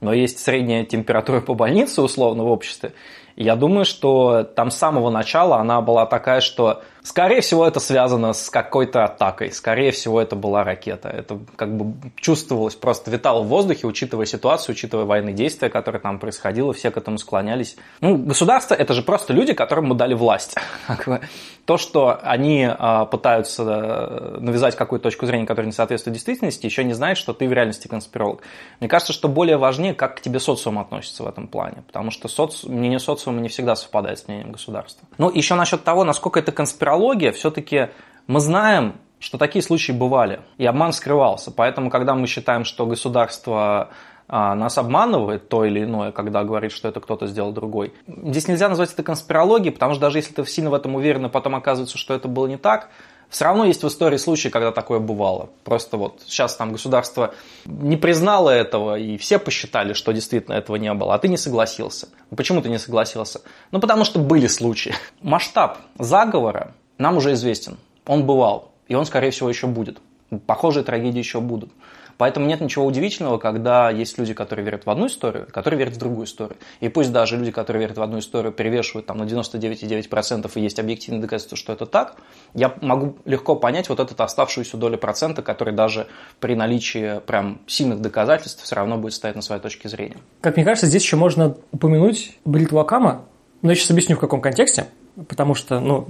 но 0.01 0.11
есть 0.11 0.39
средняя 0.39 0.83
температура 0.83 1.39
по 1.39 1.53
больнице, 1.53 2.01
условно, 2.01 2.43
в 2.43 2.47
обществе. 2.47 2.93
Я 3.35 3.55
думаю, 3.55 3.85
что 3.85 4.43
там 4.43 4.71
с 4.71 4.75
самого 4.75 5.11
начала 5.11 5.57
она 5.57 5.81
была 5.81 6.05
такая, 6.05 6.41
что 6.41 6.81
Скорее 7.09 7.41
всего, 7.41 7.65
это 7.65 7.79
связано 7.79 8.33
с 8.33 8.51
какой-то 8.51 9.03
атакой. 9.03 9.51
Скорее 9.51 9.89
всего, 9.89 10.21
это 10.21 10.35
была 10.35 10.63
ракета. 10.63 11.09
Это 11.09 11.39
как 11.55 11.75
бы 11.75 11.95
чувствовалось, 12.17 12.75
просто 12.75 13.09
витало 13.09 13.41
в 13.41 13.47
воздухе, 13.47 13.87
учитывая 13.87 14.27
ситуацию, 14.27 14.75
учитывая 14.75 15.05
военные 15.05 15.33
действия, 15.33 15.69
которые 15.69 16.01
там 16.01 16.19
происходило, 16.19 16.71
все 16.71 16.91
к 16.91 16.97
этому 16.97 17.17
склонялись. 17.17 17.77
Ну, 17.99 18.15
государство– 18.15 18.75
это 18.75 18.93
же 18.93 19.01
просто 19.01 19.33
люди, 19.33 19.53
которым 19.53 19.85
мы 19.85 19.95
дали 19.95 20.13
власть. 20.13 20.55
То, 21.65 21.77
что 21.77 22.19
они 22.21 22.67
а, 22.69 23.05
пытаются 23.05 23.63
э, 23.63 24.37
навязать 24.39 24.75
какую-то 24.75 25.03
точку 25.03 25.25
зрения, 25.25 25.47
которая 25.47 25.65
не 25.67 25.73
соответствует 25.73 26.13
действительности, 26.13 26.67
еще 26.67 26.83
не 26.83 26.93
знает, 26.93 27.17
что 27.17 27.33
ты 27.33 27.47
в 27.47 27.53
реальности 27.53 27.87
конспиролог. 27.87 28.43
Мне 28.79 28.87
кажется, 28.87 29.13
что 29.13 29.27
более 29.27 29.57
важнее, 29.57 29.95
как 29.95 30.17
к 30.17 30.21
тебе 30.21 30.39
социум 30.39 30.77
относится 30.77 31.23
в 31.23 31.27
этом 31.27 31.47
плане, 31.47 31.83
потому 31.87 32.11
что 32.11 32.27
соци... 32.27 32.69
мнение 32.69 32.99
социума 32.99 33.39
не 33.41 33.49
всегда 33.49 33.75
совпадает 33.75 34.19
с 34.19 34.27
мнением 34.27 34.51
государства. 34.51 35.07
Ну, 35.17 35.31
еще 35.31 35.55
насчет 35.55 35.83
того, 35.83 36.03
насколько 36.03 36.39
это 36.39 36.51
конспирология, 36.51 36.98
конспирология, 36.99 37.31
все-таки 37.31 37.89
мы 38.27 38.39
знаем, 38.39 38.95
что 39.19 39.37
такие 39.37 39.61
случаи 39.61 39.91
бывали, 39.91 40.41
и 40.57 40.65
обман 40.65 40.93
скрывался. 40.93 41.51
Поэтому, 41.51 41.89
когда 41.89 42.15
мы 42.15 42.27
считаем, 42.27 42.63
что 42.63 42.85
государство 42.85 43.89
а, 44.27 44.55
нас 44.55 44.77
обманывает 44.77 45.49
то 45.49 45.65
или 45.65 45.83
иное, 45.83 46.11
когда 46.11 46.43
говорит, 46.43 46.71
что 46.71 46.87
это 46.87 46.99
кто-то 46.99 47.27
сделал 47.27 47.51
другой. 47.51 47.93
Здесь 48.07 48.47
нельзя 48.47 48.69
назвать 48.69 48.93
это 48.93 49.03
конспирологией, 49.03 49.73
потому 49.73 49.93
что 49.93 50.01
даже 50.01 50.19
если 50.19 50.33
ты 50.33 50.45
сильно 50.45 50.69
в 50.69 50.73
этом 50.73 50.95
уверен, 50.95 51.25
и 51.25 51.29
потом 51.29 51.55
оказывается, 51.55 51.97
что 51.97 52.13
это 52.13 52.27
было 52.27 52.47
не 52.47 52.57
так, 52.57 52.89
все 53.29 53.45
равно 53.45 53.65
есть 53.65 53.83
в 53.83 53.87
истории 53.87 54.17
случаи, 54.17 54.49
когда 54.49 54.71
такое 54.71 54.99
бывало. 54.99 55.49
Просто 55.63 55.97
вот 55.97 56.21
сейчас 56.25 56.55
там 56.55 56.71
государство 56.71 57.33
не 57.65 57.95
признало 57.95 58.49
этого, 58.49 58.97
и 58.97 59.17
все 59.17 59.37
посчитали, 59.37 59.93
что 59.93 60.11
действительно 60.11 60.55
этого 60.55 60.77
не 60.77 60.93
было, 60.93 61.13
а 61.13 61.19
ты 61.19 61.27
не 61.27 61.37
согласился. 61.37 62.09
Почему 62.35 62.61
ты 62.61 62.69
не 62.69 62.79
согласился? 62.79 63.41
Ну, 63.71 63.79
потому 63.79 64.03
что 64.03 64.19
были 64.19 64.47
случаи. 64.47 64.93
Масштаб 65.21 65.77
заговора 65.99 66.73
нам 66.99 67.17
уже 67.17 67.33
известен. 67.33 67.77
Он 68.05 68.25
бывал, 68.25 68.71
и 68.87 68.93
он, 68.93 69.05
скорее 69.05 69.31
всего, 69.31 69.49
еще 69.49 69.65
будет. 69.65 69.99
Похожие 70.45 70.83
трагедии 70.83 71.17
еще 71.17 71.41
будут. 71.41 71.71
Поэтому 72.19 72.47
нет 72.47 72.59
ничего 72.59 72.85
удивительного, 72.85 73.37
когда 73.37 73.89
есть 73.89 74.17
люди, 74.17 74.33
которые 74.33 74.65
верят 74.65 74.85
в 74.85 74.89
одну 74.89 75.07
историю, 75.07 75.47
которые 75.49 75.77
верят 75.77 75.93
в 75.93 75.99
другую 75.99 76.25
историю. 76.25 76.57
И 76.81 76.89
пусть 76.89 77.13
даже 77.13 77.37
люди, 77.37 77.51
которые 77.51 77.79
верят 77.79 77.97
в 77.97 78.01
одну 78.01 78.19
историю, 78.19 78.51
перевешивают 78.51 79.05
там 79.05 79.19
на 79.19 79.23
99,9% 79.23 80.51
и 80.53 80.59
есть 80.59 80.79
объективные 80.79 81.21
доказательства, 81.21 81.57
что 81.57 81.71
это 81.71 81.85
так, 81.85 82.17
я 82.53 82.75
могу 82.81 83.15
легко 83.23 83.55
понять 83.55 83.87
вот 83.87 84.01
эту 84.01 84.21
оставшуюся 84.21 84.75
долю 84.75 84.97
процента, 84.97 85.41
который 85.41 85.73
даже 85.73 86.07
при 86.41 86.55
наличии 86.55 87.21
прям 87.25 87.61
сильных 87.67 88.01
доказательств 88.01 88.63
все 88.63 88.75
равно 88.75 88.97
будет 88.97 89.13
стоять 89.13 89.37
на 89.37 89.41
своей 89.41 89.61
точке 89.61 89.87
зрения. 89.87 90.17
Как 90.41 90.57
мне 90.57 90.65
кажется, 90.65 90.87
здесь 90.87 91.03
еще 91.03 91.15
можно 91.15 91.55
упомянуть 91.71 92.37
бритву 92.43 92.79
Акама, 92.79 93.23
но 93.61 93.69
я 93.69 93.75
сейчас 93.75 93.91
объясню 93.91 94.17
в 94.17 94.19
каком 94.19 94.41
контексте, 94.41 94.87
потому 95.27 95.55
что 95.55 95.79
ну, 95.79 96.07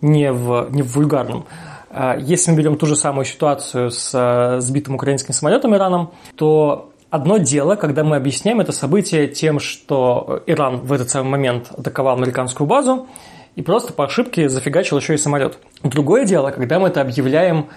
не, 0.00 0.32
в, 0.32 0.68
не 0.70 0.82
в 0.82 0.94
вульгарном. 0.94 1.46
А, 1.90 2.16
если 2.16 2.50
мы 2.50 2.56
берем 2.58 2.76
ту 2.76 2.86
же 2.86 2.96
самую 2.96 3.24
ситуацию 3.24 3.90
с 3.90 4.12
э, 4.14 4.60
сбитым 4.60 4.94
украинским 4.94 5.34
самолетом 5.34 5.74
Ираном, 5.74 6.12
то 6.36 6.92
одно 7.10 7.38
дело, 7.38 7.74
когда 7.74 8.04
мы 8.04 8.16
объясняем 8.16 8.60
это 8.60 8.72
событие 8.72 9.26
тем, 9.26 9.58
что 9.58 10.42
Иран 10.46 10.78
в 10.78 10.92
этот 10.92 11.10
самый 11.10 11.30
момент 11.30 11.70
атаковал 11.76 12.16
американскую 12.16 12.66
базу 12.66 13.08
и 13.56 13.62
просто 13.62 13.92
по 13.92 14.04
ошибке 14.04 14.48
зафигачил 14.48 14.98
еще 14.98 15.14
и 15.14 15.18
самолет. 15.18 15.58
Другое 15.82 16.24
дело, 16.24 16.50
когда 16.50 16.78
мы 16.78 16.88
это 16.88 17.00
объявляем 17.00 17.68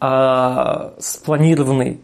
э, 0.00 0.90
спланированной 0.98 2.00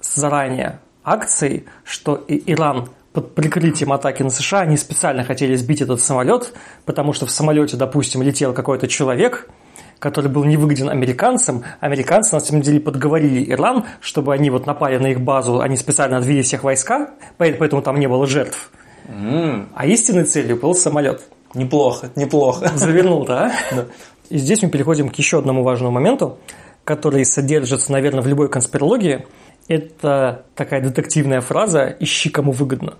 заранее 0.00 0.80
акцией, 1.04 1.66
что 1.84 2.22
Иран 2.26 2.88
под 3.16 3.34
прикрытием 3.34 3.92
атаки 3.92 4.22
на 4.22 4.28
США 4.28 4.60
они 4.60 4.76
специально 4.76 5.24
хотели 5.24 5.56
сбить 5.56 5.80
этот 5.80 6.02
самолет, 6.02 6.52
потому 6.84 7.14
что 7.14 7.24
в 7.24 7.30
самолете, 7.30 7.76
допустим, 7.76 8.22
летел 8.22 8.52
какой-то 8.52 8.86
человек– 8.88 9.48
который 9.98 10.30
был 10.30 10.44
невыгоден 10.44 10.88
американцам. 10.88 11.64
Американцы, 11.80 12.34
на 12.34 12.40
самом 12.40 12.62
деле, 12.62 12.80
подговорили 12.80 13.50
Иран, 13.50 13.84
чтобы 14.00 14.34
они 14.34 14.50
вот 14.50 14.66
напали 14.66 14.98
на 14.98 15.06
их 15.06 15.20
базу, 15.20 15.60
они 15.60 15.76
специально 15.76 16.18
отвели 16.18 16.42
всех 16.42 16.64
войска, 16.64 17.10
поэтому 17.38 17.82
там 17.82 17.98
не 17.98 18.06
было 18.06 18.26
жертв. 18.26 18.70
Mm. 19.08 19.68
А 19.74 19.86
истинной 19.86 20.24
целью 20.24 20.56
был 20.56 20.74
самолет. 20.74 21.22
Неплохо, 21.54 22.10
неплохо. 22.16 22.70
Завернул, 22.74 23.24
да? 23.24 23.52
да? 23.70 23.86
И 24.28 24.38
здесь 24.38 24.62
мы 24.62 24.68
переходим 24.68 25.08
к 25.08 25.14
еще 25.16 25.38
одному 25.38 25.62
важному 25.62 25.92
моменту, 25.92 26.38
который 26.84 27.24
содержится, 27.24 27.92
наверное, 27.92 28.22
в 28.22 28.26
любой 28.26 28.48
конспирологии. 28.48 29.26
Это 29.68 30.44
такая 30.54 30.80
детективная 30.80 31.40
фраза 31.40 31.96
«ищи, 31.98 32.30
кому 32.30 32.52
выгодно» 32.52 32.94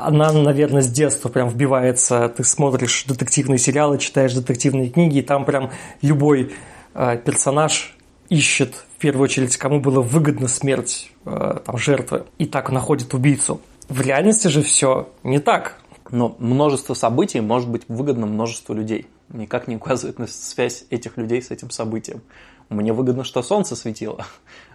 она, 0.00 0.32
наверное, 0.32 0.82
с 0.82 0.88
детства 0.88 1.28
прям 1.28 1.48
вбивается. 1.48 2.28
Ты 2.28 2.44
смотришь 2.44 3.04
детективные 3.04 3.58
сериалы, 3.58 3.98
читаешь 3.98 4.32
детективные 4.32 4.90
книги, 4.90 5.18
и 5.18 5.22
там 5.22 5.44
прям 5.44 5.70
любой 6.02 6.54
э, 6.94 7.18
персонаж 7.18 7.96
ищет 8.28 8.74
в 8.74 9.00
первую 9.00 9.24
очередь, 9.24 9.56
кому 9.56 9.80
было 9.80 10.00
выгодна 10.00 10.48
смерть 10.48 11.10
э, 11.24 11.58
там, 11.64 11.78
жертвы, 11.78 12.24
и 12.38 12.46
так 12.46 12.70
находит 12.70 13.14
убийцу. 13.14 13.60
В 13.88 14.00
реальности 14.00 14.48
же 14.48 14.62
все 14.62 15.08
не 15.22 15.38
так. 15.38 15.78
Но 16.10 16.34
множество 16.38 16.94
событий 16.94 17.40
может 17.40 17.68
быть 17.68 17.82
выгодно 17.88 18.26
множеству 18.26 18.74
людей. 18.74 19.06
Никак 19.28 19.68
не 19.68 19.76
указывает 19.76 20.18
на 20.18 20.26
связь 20.26 20.84
этих 20.88 21.18
людей 21.18 21.42
с 21.42 21.50
этим 21.50 21.70
событием. 21.70 22.22
Мне 22.70 22.92
выгодно, 22.92 23.24
что 23.24 23.42
солнце 23.42 23.76
светило, 23.76 24.24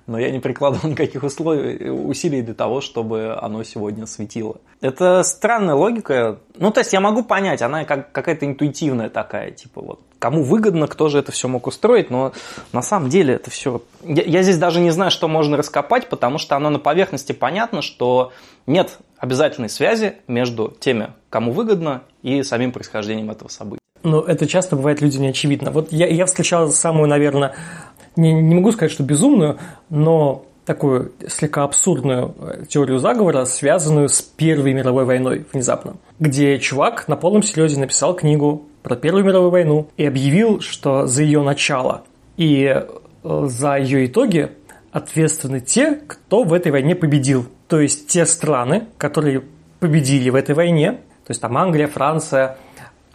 но 0.07 0.19
я 0.19 0.31
не 0.31 0.39
прикладывал 0.39 0.89
никаких 0.91 1.23
условий, 1.23 1.89
усилий 1.89 2.41
для 2.41 2.53
того, 2.53 2.81
чтобы 2.81 3.37
оно 3.39 3.63
сегодня 3.63 4.05
светило. 4.05 4.57
Это 4.81 5.23
странная 5.23 5.75
логика. 5.75 6.39
Ну, 6.57 6.71
то 6.71 6.81
есть 6.81 6.93
я 6.93 6.99
могу 6.99 7.23
понять, 7.23 7.61
она 7.61 7.85
как, 7.85 8.11
какая-то 8.11 8.45
интуитивная 8.45 9.09
такая, 9.09 9.51
типа 9.51 9.81
вот, 9.81 9.99
кому 10.19 10.43
выгодно, 10.43 10.87
кто 10.87 11.09
же 11.09 11.19
это 11.19 11.31
все 11.31 11.47
мог 11.47 11.67
устроить, 11.67 12.09
но 12.09 12.33
на 12.71 12.81
самом 12.81 13.09
деле 13.09 13.35
это 13.35 13.49
все... 13.49 13.81
Я, 14.03 14.23
я 14.23 14.43
здесь 14.43 14.57
даже 14.57 14.79
не 14.79 14.91
знаю, 14.91 15.11
что 15.11 15.27
можно 15.27 15.57
раскопать, 15.57 16.09
потому 16.09 16.37
что 16.37 16.55
оно 16.55 16.69
на 16.69 16.79
поверхности 16.79 17.31
понятно, 17.31 17.81
что 17.81 18.31
нет 18.65 18.97
обязательной 19.17 19.69
связи 19.69 20.15
между 20.27 20.75
теми, 20.79 21.11
кому 21.29 21.51
выгодно, 21.51 22.03
и 22.21 22.43
самим 22.43 22.71
происхождением 22.71 23.31
этого 23.31 23.49
события. 23.49 23.79
Но 24.03 24.21
это 24.21 24.47
часто 24.47 24.75
бывает 24.75 25.01
людям 25.01 25.21
не 25.21 25.29
очевидно. 25.29 25.71
Вот 25.71 25.91
я, 25.93 26.07
я 26.07 26.25
встречал 26.25 26.69
самую, 26.69 27.07
наверное, 27.07 27.55
не, 28.15 28.33
не 28.33 28.55
могу 28.55 28.71
сказать, 28.71 28.91
что 28.91 29.03
безумную, 29.03 29.57
но 29.89 30.45
такую 30.65 31.11
слегка 31.27 31.63
абсурдную 31.63 32.35
э, 32.39 32.63
теорию 32.67 32.99
заговора, 32.99 33.45
связанную 33.45 34.09
с 34.09 34.21
Первой 34.21 34.73
мировой 34.73 35.05
войной 35.05 35.45
внезапно, 35.51 35.95
где 36.19 36.57
чувак 36.59 37.07
на 37.07 37.15
полном 37.15 37.43
серьезе 37.43 37.79
написал 37.79 38.15
книгу 38.15 38.63
про 38.81 38.95
Первую 38.95 39.25
мировую 39.25 39.51
войну 39.51 39.87
и 39.97 40.05
объявил, 40.05 40.59
что 40.61 41.07
за 41.07 41.23
ее 41.23 41.41
начало 41.41 42.03
и 42.37 42.63
э, 42.65 43.45
за 43.45 43.77
ее 43.77 44.05
итоги 44.05 44.51
ответственны 44.91 45.59
те, 45.59 45.99
кто 46.07 46.43
в 46.43 46.53
этой 46.53 46.71
войне 46.71 46.95
победил. 46.95 47.45
То 47.67 47.79
есть 47.79 48.07
те 48.07 48.25
страны, 48.25 48.85
которые 48.97 49.43
победили 49.79 50.29
в 50.29 50.35
этой 50.35 50.55
войне, 50.55 50.91
то 51.25 51.31
есть 51.31 51.41
там 51.41 51.57
Англия, 51.57 51.87
Франция, 51.87 52.57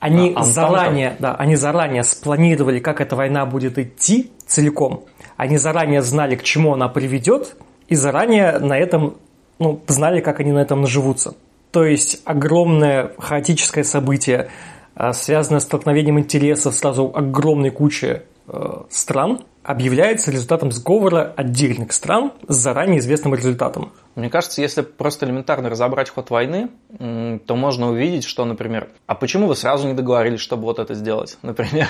они 0.00 0.32
а, 0.36 0.42
заранее, 0.44 1.16
да, 1.18 1.34
они 1.34 1.56
заранее 1.56 2.04
спланировали, 2.04 2.78
как 2.78 3.00
эта 3.00 3.16
война 3.16 3.46
будет 3.46 3.78
идти 3.78 4.32
целиком. 4.46 5.04
Они 5.36 5.56
заранее 5.56 6.02
знали, 6.02 6.36
к 6.36 6.42
чему 6.42 6.72
она 6.72 6.88
приведет, 6.88 7.56
и 7.88 7.94
заранее 7.94 8.58
на 8.58 8.78
этом, 8.78 9.16
ну, 9.58 9.80
знали, 9.88 10.20
как 10.20 10.40
они 10.40 10.52
на 10.52 10.60
этом 10.60 10.82
наживутся. 10.82 11.34
То 11.72 11.84
есть 11.84 12.22
огромное 12.24 13.12
хаотическое 13.18 13.84
событие, 13.84 14.50
а, 14.94 15.12
связанное 15.12 15.60
с 15.60 15.64
столкновением 15.64 16.18
интересов 16.18 16.74
сразу 16.74 17.12
огромной 17.14 17.70
кучи 17.70 18.22
э, 18.46 18.82
стран, 18.90 19.44
объявляется 19.68 20.30
результатом 20.30 20.72
сговора 20.72 21.34
отдельных 21.36 21.92
стран 21.92 22.32
с 22.48 22.56
заранее 22.56 23.00
известным 23.00 23.34
результатом. 23.34 23.92
Мне 24.14 24.30
кажется, 24.30 24.62
если 24.62 24.80
просто 24.80 25.26
элементарно 25.26 25.68
разобрать 25.68 26.08
ход 26.08 26.30
войны, 26.30 26.70
то 26.98 27.54
можно 27.54 27.90
увидеть, 27.90 28.24
что, 28.24 28.46
например, 28.46 28.88
а 29.06 29.14
почему 29.14 29.46
вы 29.46 29.54
сразу 29.54 29.86
не 29.86 29.92
договорились, 29.92 30.40
чтобы 30.40 30.62
вот 30.62 30.78
это 30.78 30.94
сделать? 30.94 31.36
Например, 31.42 31.86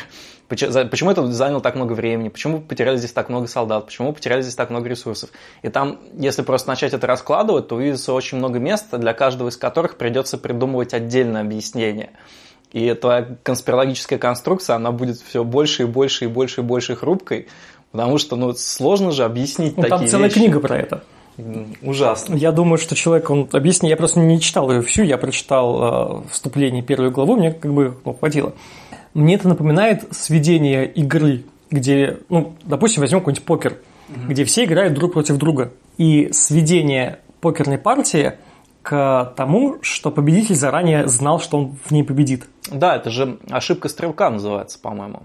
почему 0.48 1.12
это 1.12 1.24
заняло 1.30 1.60
так 1.60 1.76
много 1.76 1.92
времени, 1.92 2.30
почему 2.30 2.56
вы 2.56 2.64
потеряли 2.64 2.96
здесь 2.96 3.12
так 3.12 3.28
много 3.28 3.46
солдат, 3.46 3.86
почему 3.86 4.08
вы 4.08 4.14
потеряли 4.14 4.42
здесь 4.42 4.56
так 4.56 4.70
много 4.70 4.88
ресурсов. 4.88 5.30
И 5.62 5.68
там, 5.68 6.00
если 6.14 6.42
просто 6.42 6.68
начать 6.70 6.92
это 6.92 7.06
раскладывать, 7.06 7.68
то 7.68 7.76
увидится 7.76 8.12
очень 8.12 8.38
много 8.38 8.58
мест, 8.58 8.86
для 8.90 9.14
каждого 9.14 9.50
из 9.50 9.56
которых 9.56 9.98
придется 9.98 10.36
придумывать 10.36 10.94
отдельное 10.94 11.42
объяснение. 11.42 12.10
И 12.72 12.92
твоя 12.94 13.26
конспирологическая 13.42 14.18
конструкция, 14.18 14.76
она 14.76 14.92
будет 14.92 15.18
все 15.18 15.42
больше 15.42 15.84
и 15.84 15.86
больше 15.86 16.26
и 16.26 16.28
больше 16.28 16.60
и 16.60 16.64
больше 16.64 16.96
хрупкой, 16.96 17.48
потому 17.92 18.18
что 18.18 18.36
ну, 18.36 18.52
сложно 18.52 19.10
же 19.10 19.24
объяснить 19.24 19.76
ну, 19.76 19.82
такие 19.84 19.98
Там 19.98 20.06
целая 20.06 20.28
вещи. 20.28 20.38
книга 20.40 20.60
про 20.60 20.76
это. 20.76 21.02
Ужасно. 21.82 22.34
Я 22.34 22.52
думаю, 22.52 22.78
что 22.78 22.94
человек, 22.94 23.30
он 23.30 23.48
объяснил, 23.52 23.90
я 23.90 23.96
просто 23.96 24.18
не 24.18 24.40
читал 24.40 24.70
ее 24.70 24.82
всю, 24.82 25.04
я 25.04 25.16
прочитал 25.18 26.24
э, 26.26 26.30
вступление, 26.32 26.82
первую 26.82 27.12
главу, 27.12 27.36
мне 27.36 27.52
как 27.52 27.72
бы 27.72 27.96
ну, 28.04 28.12
хватило. 28.12 28.52
Мне 29.14 29.36
это 29.36 29.48
напоминает 29.48 30.04
сведение 30.10 30.84
игры, 30.86 31.44
где, 31.70 32.18
ну, 32.28 32.54
допустим, 32.64 33.02
возьмем 33.02 33.20
какой-нибудь 33.20 33.44
покер, 33.44 33.78
угу. 34.08 34.28
где 34.28 34.44
все 34.44 34.64
играют 34.64 34.94
друг 34.94 35.12
против 35.12 35.36
друга. 35.36 35.72
И 35.96 36.30
сведение 36.32 37.20
покерной 37.40 37.78
партии– 37.78 38.34
к 38.88 39.34
тому, 39.36 39.76
что 39.82 40.10
победитель 40.10 40.54
заранее 40.54 41.08
знал, 41.08 41.40
что 41.40 41.58
он 41.58 41.76
в 41.84 41.90
ней 41.90 42.02
победит. 42.02 42.46
Да, 42.70 42.96
это 42.96 43.10
же 43.10 43.38
ошибка 43.50 43.90
стрелка 43.90 44.30
называется, 44.30 44.78
по-моему 44.78 45.24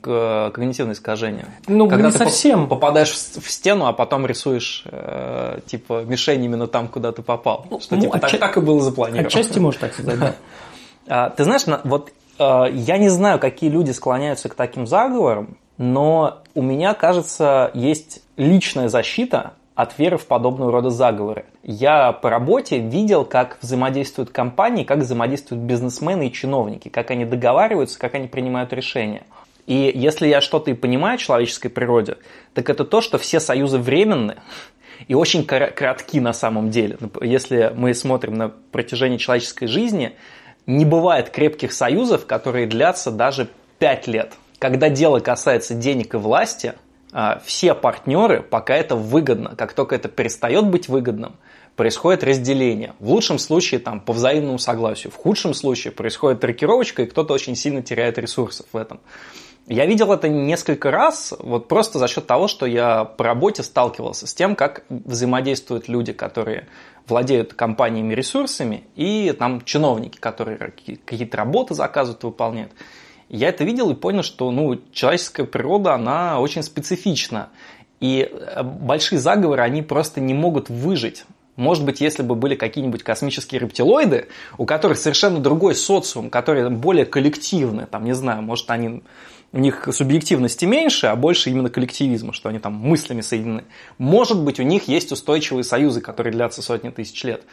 когнитивное 0.00 0.94
искажение. 0.94 1.46
Ну, 1.66 1.88
Когда 1.88 2.06
не 2.06 2.12
ты 2.12 2.18
совсем. 2.18 2.68
попадаешь 2.68 3.10
в 3.10 3.50
стену, 3.50 3.86
а 3.86 3.92
потом 3.92 4.26
рисуешь 4.26 4.84
э, 4.84 5.58
типа 5.66 6.04
мишень 6.04 6.44
именно 6.44 6.68
там, 6.68 6.86
куда 6.86 7.10
ты 7.10 7.22
попал. 7.22 7.66
Ну, 7.68 7.80
что 7.80 7.96
ну, 7.96 8.02
типа, 8.02 8.16
отча... 8.16 8.38
так, 8.38 8.40
так 8.40 8.56
и 8.58 8.60
было 8.60 8.80
запланировано. 8.80 9.26
Отчасти 9.26 9.58
может 9.58 9.80
так 9.80 9.92
сказать, 9.92 10.18
да. 10.18 10.34
А, 11.08 11.30
ты 11.30 11.42
знаешь, 11.42 11.62
вот 11.82 12.12
э, 12.38 12.64
я 12.72 12.96
не 12.98 13.08
знаю, 13.08 13.40
какие 13.40 13.70
люди 13.70 13.90
склоняются 13.90 14.48
к 14.48 14.54
таким 14.54 14.86
заговорам, 14.86 15.56
но 15.78 16.42
у 16.54 16.62
меня, 16.62 16.94
кажется, 16.94 17.72
есть 17.74 18.22
личная 18.36 18.88
защита 18.88 19.54
от 19.82 19.98
веры 19.98 20.16
в 20.16 20.26
подобного 20.26 20.72
рода 20.72 20.90
заговоры. 20.90 21.44
Я 21.62 22.12
по 22.12 22.30
работе 22.30 22.78
видел, 22.78 23.24
как 23.24 23.58
взаимодействуют 23.60 24.30
компании, 24.30 24.84
как 24.84 24.98
взаимодействуют 24.98 25.64
бизнесмены 25.64 26.28
и 26.28 26.32
чиновники, 26.32 26.88
как 26.88 27.10
они 27.10 27.24
договариваются, 27.24 27.98
как 27.98 28.14
они 28.14 28.28
принимают 28.28 28.72
решения. 28.72 29.24
И 29.66 29.92
если 29.94 30.26
я 30.26 30.40
что-то 30.40 30.70
и 30.70 30.74
понимаю 30.74 31.16
о 31.16 31.18
человеческой 31.18 31.68
природе, 31.68 32.16
так 32.54 32.70
это 32.70 32.84
то, 32.84 33.00
что 33.00 33.18
все 33.18 33.40
союзы 33.40 33.78
временны 33.78 34.36
и 35.08 35.14
очень 35.14 35.44
кратки 35.44 36.20
на 36.20 36.32
самом 36.32 36.70
деле. 36.70 36.98
Если 37.20 37.72
мы 37.74 37.92
смотрим 37.94 38.34
на 38.34 38.48
протяжении 38.48 39.18
человеческой 39.18 39.66
жизни, 39.66 40.12
не 40.66 40.84
бывает 40.84 41.30
крепких 41.30 41.72
союзов, 41.72 42.26
которые 42.26 42.66
длятся 42.66 43.10
даже 43.10 43.48
5 43.78 44.06
лет. 44.06 44.32
Когда 44.58 44.88
дело 44.88 45.18
касается 45.18 45.74
денег 45.74 46.14
и 46.14 46.18
власти– 46.18 46.74
все 47.44 47.74
партнеры, 47.74 48.42
пока 48.42 48.74
это 48.74 48.96
выгодно. 48.96 49.54
Как 49.56 49.72
только 49.74 49.94
это 49.94 50.08
перестает 50.08 50.66
быть 50.66 50.88
выгодным, 50.88 51.36
происходит 51.76 52.24
разделение. 52.24 52.94
В 52.98 53.10
лучшем 53.10 53.38
случае 53.38 53.80
там, 53.80 54.00
по 54.00 54.12
взаимному 54.12 54.58
согласию, 54.58 55.12
в 55.12 55.16
худшем 55.16 55.54
случае 55.54 55.92
происходит 55.92 56.40
трекировочка, 56.40 57.02
и 57.02 57.06
кто-то 57.06 57.34
очень 57.34 57.56
сильно 57.56 57.82
теряет 57.82 58.18
ресурсов 58.18 58.66
в 58.72 58.76
этом. 58.76 59.00
Я 59.68 59.86
видел 59.86 60.12
это 60.12 60.28
несколько 60.28 60.90
раз, 60.90 61.32
вот 61.38 61.68
просто 61.68 62.00
за 62.00 62.08
счет 62.08 62.26
того, 62.26 62.48
что 62.48 62.66
я 62.66 63.04
по 63.04 63.22
работе 63.22 63.62
сталкивался 63.62 64.26
с 64.26 64.34
тем, 64.34 64.56
как 64.56 64.84
взаимодействуют 64.88 65.88
люди, 65.88 66.12
которые 66.12 66.66
владеют 67.06 67.54
компаниями 67.54 68.12
ресурсами, 68.12 68.84
и 68.96 69.32
там 69.38 69.64
чиновники, 69.64 70.18
которые 70.18 70.58
какие-то 70.58 71.36
работы 71.36 71.74
заказывают, 71.74 72.24
выполняют. 72.24 72.72
Я 73.32 73.48
это 73.48 73.64
видел 73.64 73.90
и 73.90 73.94
понял, 73.94 74.22
что 74.22 74.50
ну, 74.50 74.78
человеческая 74.92 75.44
природа, 75.44 75.94
она 75.94 76.38
очень 76.38 76.62
специфична. 76.62 77.48
И 77.98 78.30
э, 78.30 78.62
большие 78.62 79.18
заговоры, 79.18 79.62
они 79.62 79.80
просто 79.80 80.20
не 80.20 80.34
могут 80.34 80.68
выжить. 80.68 81.24
Может 81.56 81.84
быть, 81.84 82.02
если 82.02 82.22
бы 82.22 82.34
были 82.34 82.56
какие-нибудь 82.56 83.02
космические 83.02 83.62
рептилоиды, 83.62 84.28
у 84.58 84.66
которых 84.66 84.98
совершенно 84.98 85.38
другой 85.40 85.74
социум, 85.74 86.28
которые 86.28 86.68
более 86.68 87.06
коллективны, 87.06 87.86
там, 87.86 88.04
не 88.04 88.14
знаю, 88.14 88.42
может, 88.42 88.70
они 88.70 89.02
у 89.52 89.58
них 89.58 89.88
субъективности 89.92 90.66
меньше, 90.66 91.06
а 91.06 91.16
больше 91.16 91.48
именно 91.48 91.70
коллективизма, 91.70 92.34
что 92.34 92.50
они 92.50 92.58
там 92.58 92.74
мыслями 92.74 93.22
соединены. 93.22 93.64
Может 93.96 94.42
быть, 94.42 94.60
у 94.60 94.62
них 94.62 94.88
есть 94.88 95.10
устойчивые 95.10 95.64
союзы, 95.64 96.02
которые 96.02 96.32
длятся 96.32 96.60
сотни 96.60 96.90
тысяч 96.90 97.22
лет. 97.24 97.44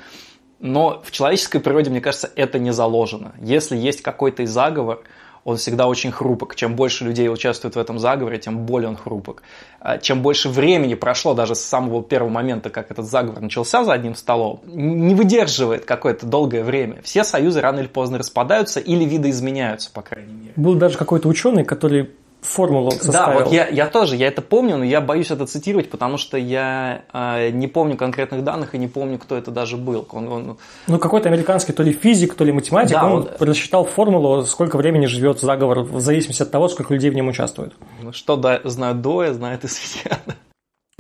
Но 0.60 1.02
в 1.06 1.12
человеческой 1.12 1.60
природе, 1.60 1.89
мне 1.89 2.02
кажется, 2.02 2.30
это 2.36 2.60
не 2.60 2.74
заложено. 2.74 3.34
Если 3.42 3.78
есть 3.78 4.02
какой-то 4.02 4.46
заговор, 4.46 5.04
он 5.49 5.57
всегда 5.57 5.88
очень 5.88 6.12
хрупок. 6.12 6.56
Чем 6.56 6.75
больше 6.75 7.06
людей 7.06 7.27
участвует 7.27 7.75
в 7.75 7.79
этом 7.79 7.97
заговоре, 7.97 8.37
тем 8.37 8.65
более 8.65 8.89
он 8.89 8.95
хрупок. 8.95 9.41
А 9.79 9.97
чем 9.97 10.21
больше 10.21 10.47
времени 10.47 10.93
прошло 10.93 11.33
даже 11.33 11.56
с 11.56 11.62
самого 11.62 12.04
первого 12.04 12.29
момента, 12.29 12.69
как 12.69 12.91
этот 12.91 13.08
заговор 13.08 13.41
начался 13.41 13.83
за 13.83 13.93
одним 13.93 14.13
столом, 14.13 14.62
не 14.65 15.15
выдерживает 15.15 15.85
какое-то 15.85 16.27
долгое 16.27 16.63
время. 16.63 17.02
Все 17.02 17.23
союзы 17.23 17.62
рано 17.62 17.79
или 17.79 17.87
поздно 17.87 18.19
распадаются 18.19 18.79
или 18.79 19.04
видоизменяются, 19.06 19.89
по 19.91 20.04
крайней 20.04 20.33
мере. 20.33 20.54
Был 20.56 20.75
даже 20.75 20.97
какой-то 20.97 21.27
ученый, 21.27 21.65
который 21.65 22.12
формулу 22.42 22.92
составил. 22.92 23.40
Да, 23.40 23.44
вот 23.44 23.54
я, 23.54 23.67
я 23.67 23.87
тоже, 23.87 24.15
я 24.15 24.27
это 24.27 24.42
помню, 24.42 24.77
но 24.77 24.83
я 24.83 25.02
боюсь 25.02 25.31
это 25.31 25.46
цитировать, 25.46 25.90
потому 25.90 26.17
что 26.17 26.37
я 26.37 27.04
э, 27.13 27.50
не 27.50 27.67
помню 27.67 27.98
конкретных 27.98 28.44
данных 28.44 28.75
и 28.75 28.77
не 28.77 28.87
помню, 28.87 29.19
кто 29.19 29.35
это 29.35 29.52
даже 29.52 29.77
был. 29.77 30.08
Он, 30.12 30.27
он... 30.27 30.58
Ну, 30.87 31.00
какой-то 31.00 31.29
американский 31.29 31.73
то 31.73 31.83
ли 31.83 31.92
физик, 31.92 32.35
то 32.35 32.44
ли 32.44 32.52
математик, 32.52 32.94
да, 32.94 33.06
он 33.06 33.21
вот... 33.21 33.37
просчитал 33.37 33.85
формулу, 33.85 34.44
сколько 34.46 34.77
времени 34.77 35.06
живет 35.06 35.40
заговор, 35.40 35.79
в 35.81 36.00
зависимости 36.00 36.42
от 36.42 36.52
того, 36.52 36.67
сколько 36.69 36.94
людей 36.94 37.10
в 37.10 37.15
нем 37.15 37.27
участвует. 37.27 37.73
Ну, 38.02 38.13
что 38.13 38.35
да, 38.35 38.62
знают 38.63 39.02
Доя, 39.02 39.33
знает 39.33 39.63
и 39.65 39.67
Светьяна. 39.67 40.35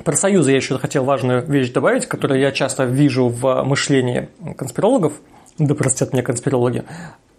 Про 0.03 0.15
союзы 0.15 0.51
я 0.51 0.57
еще 0.57 0.77
хотел 0.77 1.03
важную 1.03 1.45
вещь 1.45 1.71
добавить, 1.71 2.05
которую 2.05 2.39
я 2.39 2.51
часто 2.51 2.85
вижу 2.85 3.27
в 3.27 3.63
мышлении 3.63 4.29
конспирологов, 4.57 5.13
да 5.57 5.75
простят 5.75 6.13
меня 6.13 6.23
конспирологи, 6.23 6.85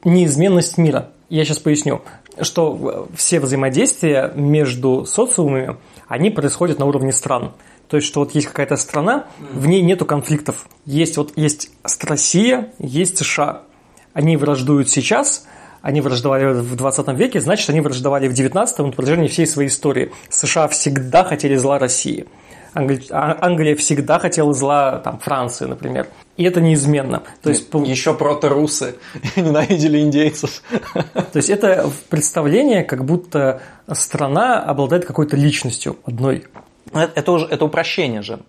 неизменность 0.04 0.78
мира. 0.78 1.10
Я 1.28 1.44
сейчас 1.44 1.58
поясню, 1.58 2.02
что 2.40 3.08
все 3.14 3.40
взаимодействия 3.40 4.32
между 4.34 5.04
социумами, 5.04 5.76
они 6.08 6.30
происходят 6.30 6.78
на 6.78 6.86
уровне 6.86 7.12
стран. 7.12 7.52
То 7.88 7.96
есть, 7.96 8.06
что 8.06 8.20
вот 8.20 8.34
есть 8.34 8.46
какая-то 8.46 8.76
страна, 8.76 9.26
в 9.52 9.66
ней 9.66 9.82
нету 9.82 10.04
конфликтов. 10.04 10.68
Есть 10.86 11.16
вот 11.16 11.32
есть 11.36 11.70
Россия, 12.02 12.72
есть 12.78 13.18
США. 13.18 13.62
Они 14.12 14.36
враждуют 14.36 14.88
сейчас, 14.88 15.46
они 15.82 16.00
враждовали 16.00 16.52
в 16.52 16.76
20 16.76 17.08
веке, 17.18 17.40
значит, 17.40 17.68
они 17.70 17.80
враждовали 17.80 18.28
в 18.28 18.32
19 18.32 18.78
на 18.78 18.92
протяжении 18.92 19.28
всей 19.28 19.46
своей 19.46 19.68
истории. 19.68 20.12
США 20.28 20.68
всегда 20.68 21.24
хотели 21.24 21.56
зла 21.56 21.78
России. 21.78 22.26
Англия, 22.74 23.02
а, 23.10 23.36
Англия 23.40 23.74
всегда 23.74 24.18
хотела 24.18 24.52
зла 24.52 24.98
там, 24.98 25.18
Франции, 25.18 25.64
например. 25.64 26.06
И 26.40 26.44
это 26.44 26.62
неизменно. 26.62 27.22
То 27.42 27.50
есть, 27.50 27.68
Еще 27.84 28.14
проторусы 28.14 28.96
ненавидели 29.36 30.00
индейцев. 30.00 30.62
То 30.94 31.36
есть 31.36 31.50
это 31.50 31.90
представление, 32.08 32.82
как 32.82 33.04
будто 33.04 33.60
страна 33.92 34.62
обладает 34.62 35.04
какой-то 35.04 35.36
личностью 35.36 35.98
одной. 36.06 36.46
Это, 36.94 37.12
это 37.14 37.32
уже 37.32 37.44
это 37.44 37.66
упрощение 37.66 38.22
же. 38.22 38.40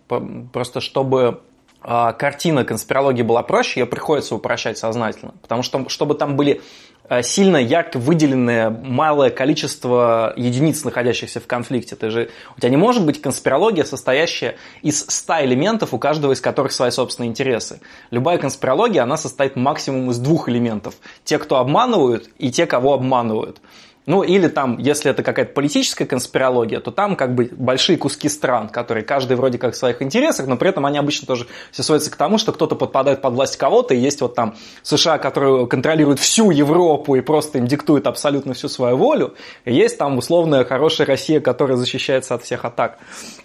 Просто 0.54 0.80
чтобы 0.80 1.42
а, 1.82 2.14
картина 2.14 2.64
конспирологии 2.64 3.24
была 3.24 3.44
проще, 3.44 3.82
ее 3.82 3.86
приходится 3.86 4.36
упрощать 4.36 4.78
сознательно. 4.78 5.34
Потому 5.42 5.62
что, 5.62 5.90
чтобы 5.90 6.16
там 6.16 6.38
были 6.38 6.62
Э, 6.62 6.91
сильно 7.22 7.58
ярко 7.58 8.00
выделенное 8.00 8.70
малое 8.70 9.30
количество 9.30 10.34
единиц, 10.38 10.86
находящихся 10.86 11.42
в 11.42 11.48
конфликте. 11.48 11.98
Ты 11.98 12.10
же, 12.10 12.30
у 12.56 12.60
тебя 12.60 12.70
не 12.70 12.78
может 12.78 13.06
быть 13.06 13.22
конспирология, 13.22 13.84
состоящая 13.84 14.56
из 14.82 15.06
100 15.08 15.46
элементов, 15.46 15.94
у 15.94 16.00
каждого 16.00 16.32
из 16.32 16.40
которых 16.40 16.72
свои 16.72 16.90
собственные 16.90 17.30
интересы. 17.30 17.82
Любая 18.12 18.38
конспирология, 18.38 19.04
она 19.04 19.18
состоит 19.18 19.58
максимум 19.58 20.12
из 20.12 20.20
двух 20.20 20.48
элементов. 20.48 20.96
Те, 21.26 21.38
кто 21.38 21.58
обманывают, 21.58 22.30
и 22.38 22.50
те, 22.50 22.66
кого 22.66 22.94
обманывают. 22.94 23.60
Ну, 24.08 24.24
или 24.24 24.48
там, 24.48 24.80
если 24.80 25.12
это 25.12 25.22
какая-то 25.22 25.54
политическая 25.54 26.06
конспирология, 26.06 26.80
то 26.80 26.90
там 26.90 27.16
как 27.16 27.36
бы 27.36 27.50
большие 27.52 27.98
куски 27.98 28.30
стран, 28.30 28.68
которые 28.68 29.04
каждый 29.04 29.38
вроде 29.38 29.60
как 29.60 29.76
в 29.76 29.78
своих 29.78 30.02
интересах, 30.02 30.48
но 30.48 30.58
при 30.58 30.70
этом 30.70 30.88
они 30.88 30.98
обычно 30.98 31.28
тоже 31.28 31.46
все 31.72 31.84
сводятся 31.84 32.10
к 32.10 32.16
тому, 32.16 32.40
что 32.40 32.52
кто-то 32.52 32.76
подпадает 32.76 33.22
под 33.22 33.36
власть 33.36 33.58
кого-то, 33.58 33.94
и 33.94 34.00
есть 34.00 34.22
вот 34.22 34.34
там 34.34 34.56
США, 34.82 35.20
которые 35.20 35.68
контролируют 35.68 36.20
всю 36.20 36.50
Европу 36.50 37.16
и 37.16 37.22
просто 37.22 37.60
им 37.60 37.68
диктуют 37.68 38.08
абсолютно 38.08 38.56
всю 38.56 38.70
свою 38.70 38.98
волю, 38.98 39.36
и 39.66 39.74
есть 39.74 40.00
там 40.00 40.18
условная 40.18 40.66
хорошая 40.66 41.06
Россия, 41.06 41.40
которая 41.40 41.78
защищается 41.78 42.34
от 42.34 42.44
всех 42.44 42.66
атак. 42.66 42.98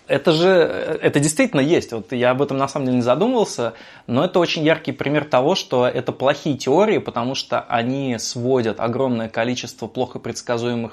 Это 0.08 0.32
же, 0.32 0.48
это 0.48 1.18
действительно 1.18 1.60
есть. 1.60 1.92
Вот 1.92 2.12
я 2.12 2.30
об 2.30 2.40
этом 2.40 2.56
на 2.56 2.68
самом 2.68 2.86
деле 2.86 2.98
не 2.98 3.02
задумывался, 3.02 3.74
но 4.06 4.24
это 4.24 4.38
очень 4.38 4.64
яркий 4.64 4.92
пример 4.92 5.24
того, 5.24 5.54
что 5.56 5.86
это 5.86 6.12
плохие 6.12 6.56
теории, 6.56 6.98
потому 6.98 7.34
что 7.34 7.60
они 7.60 8.16
сводят 8.18 8.78
огромное 8.78 9.28
количество 9.28 9.88
плохо 9.88 10.18
предсказуемых 10.20 10.45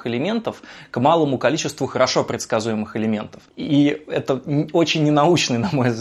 элементов 0.06 0.62
к 0.92 1.00
малому 1.00 1.38
количеству 1.38 1.88
хорошо 1.88 2.24
предсказуемых 2.24 2.96
элементов. 2.96 3.42
И 3.56 4.04
это 4.08 4.42
очень 4.74 5.04
ненаучный, 5.04 5.58
на 5.58 5.70
мой, 5.72 5.92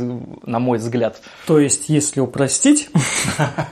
на 0.42 0.58
мой 0.58 0.78
взгляд. 0.78 1.20
То 1.46 1.58
есть, 1.58 1.88
если 1.88 2.20
упростить, 2.20 2.90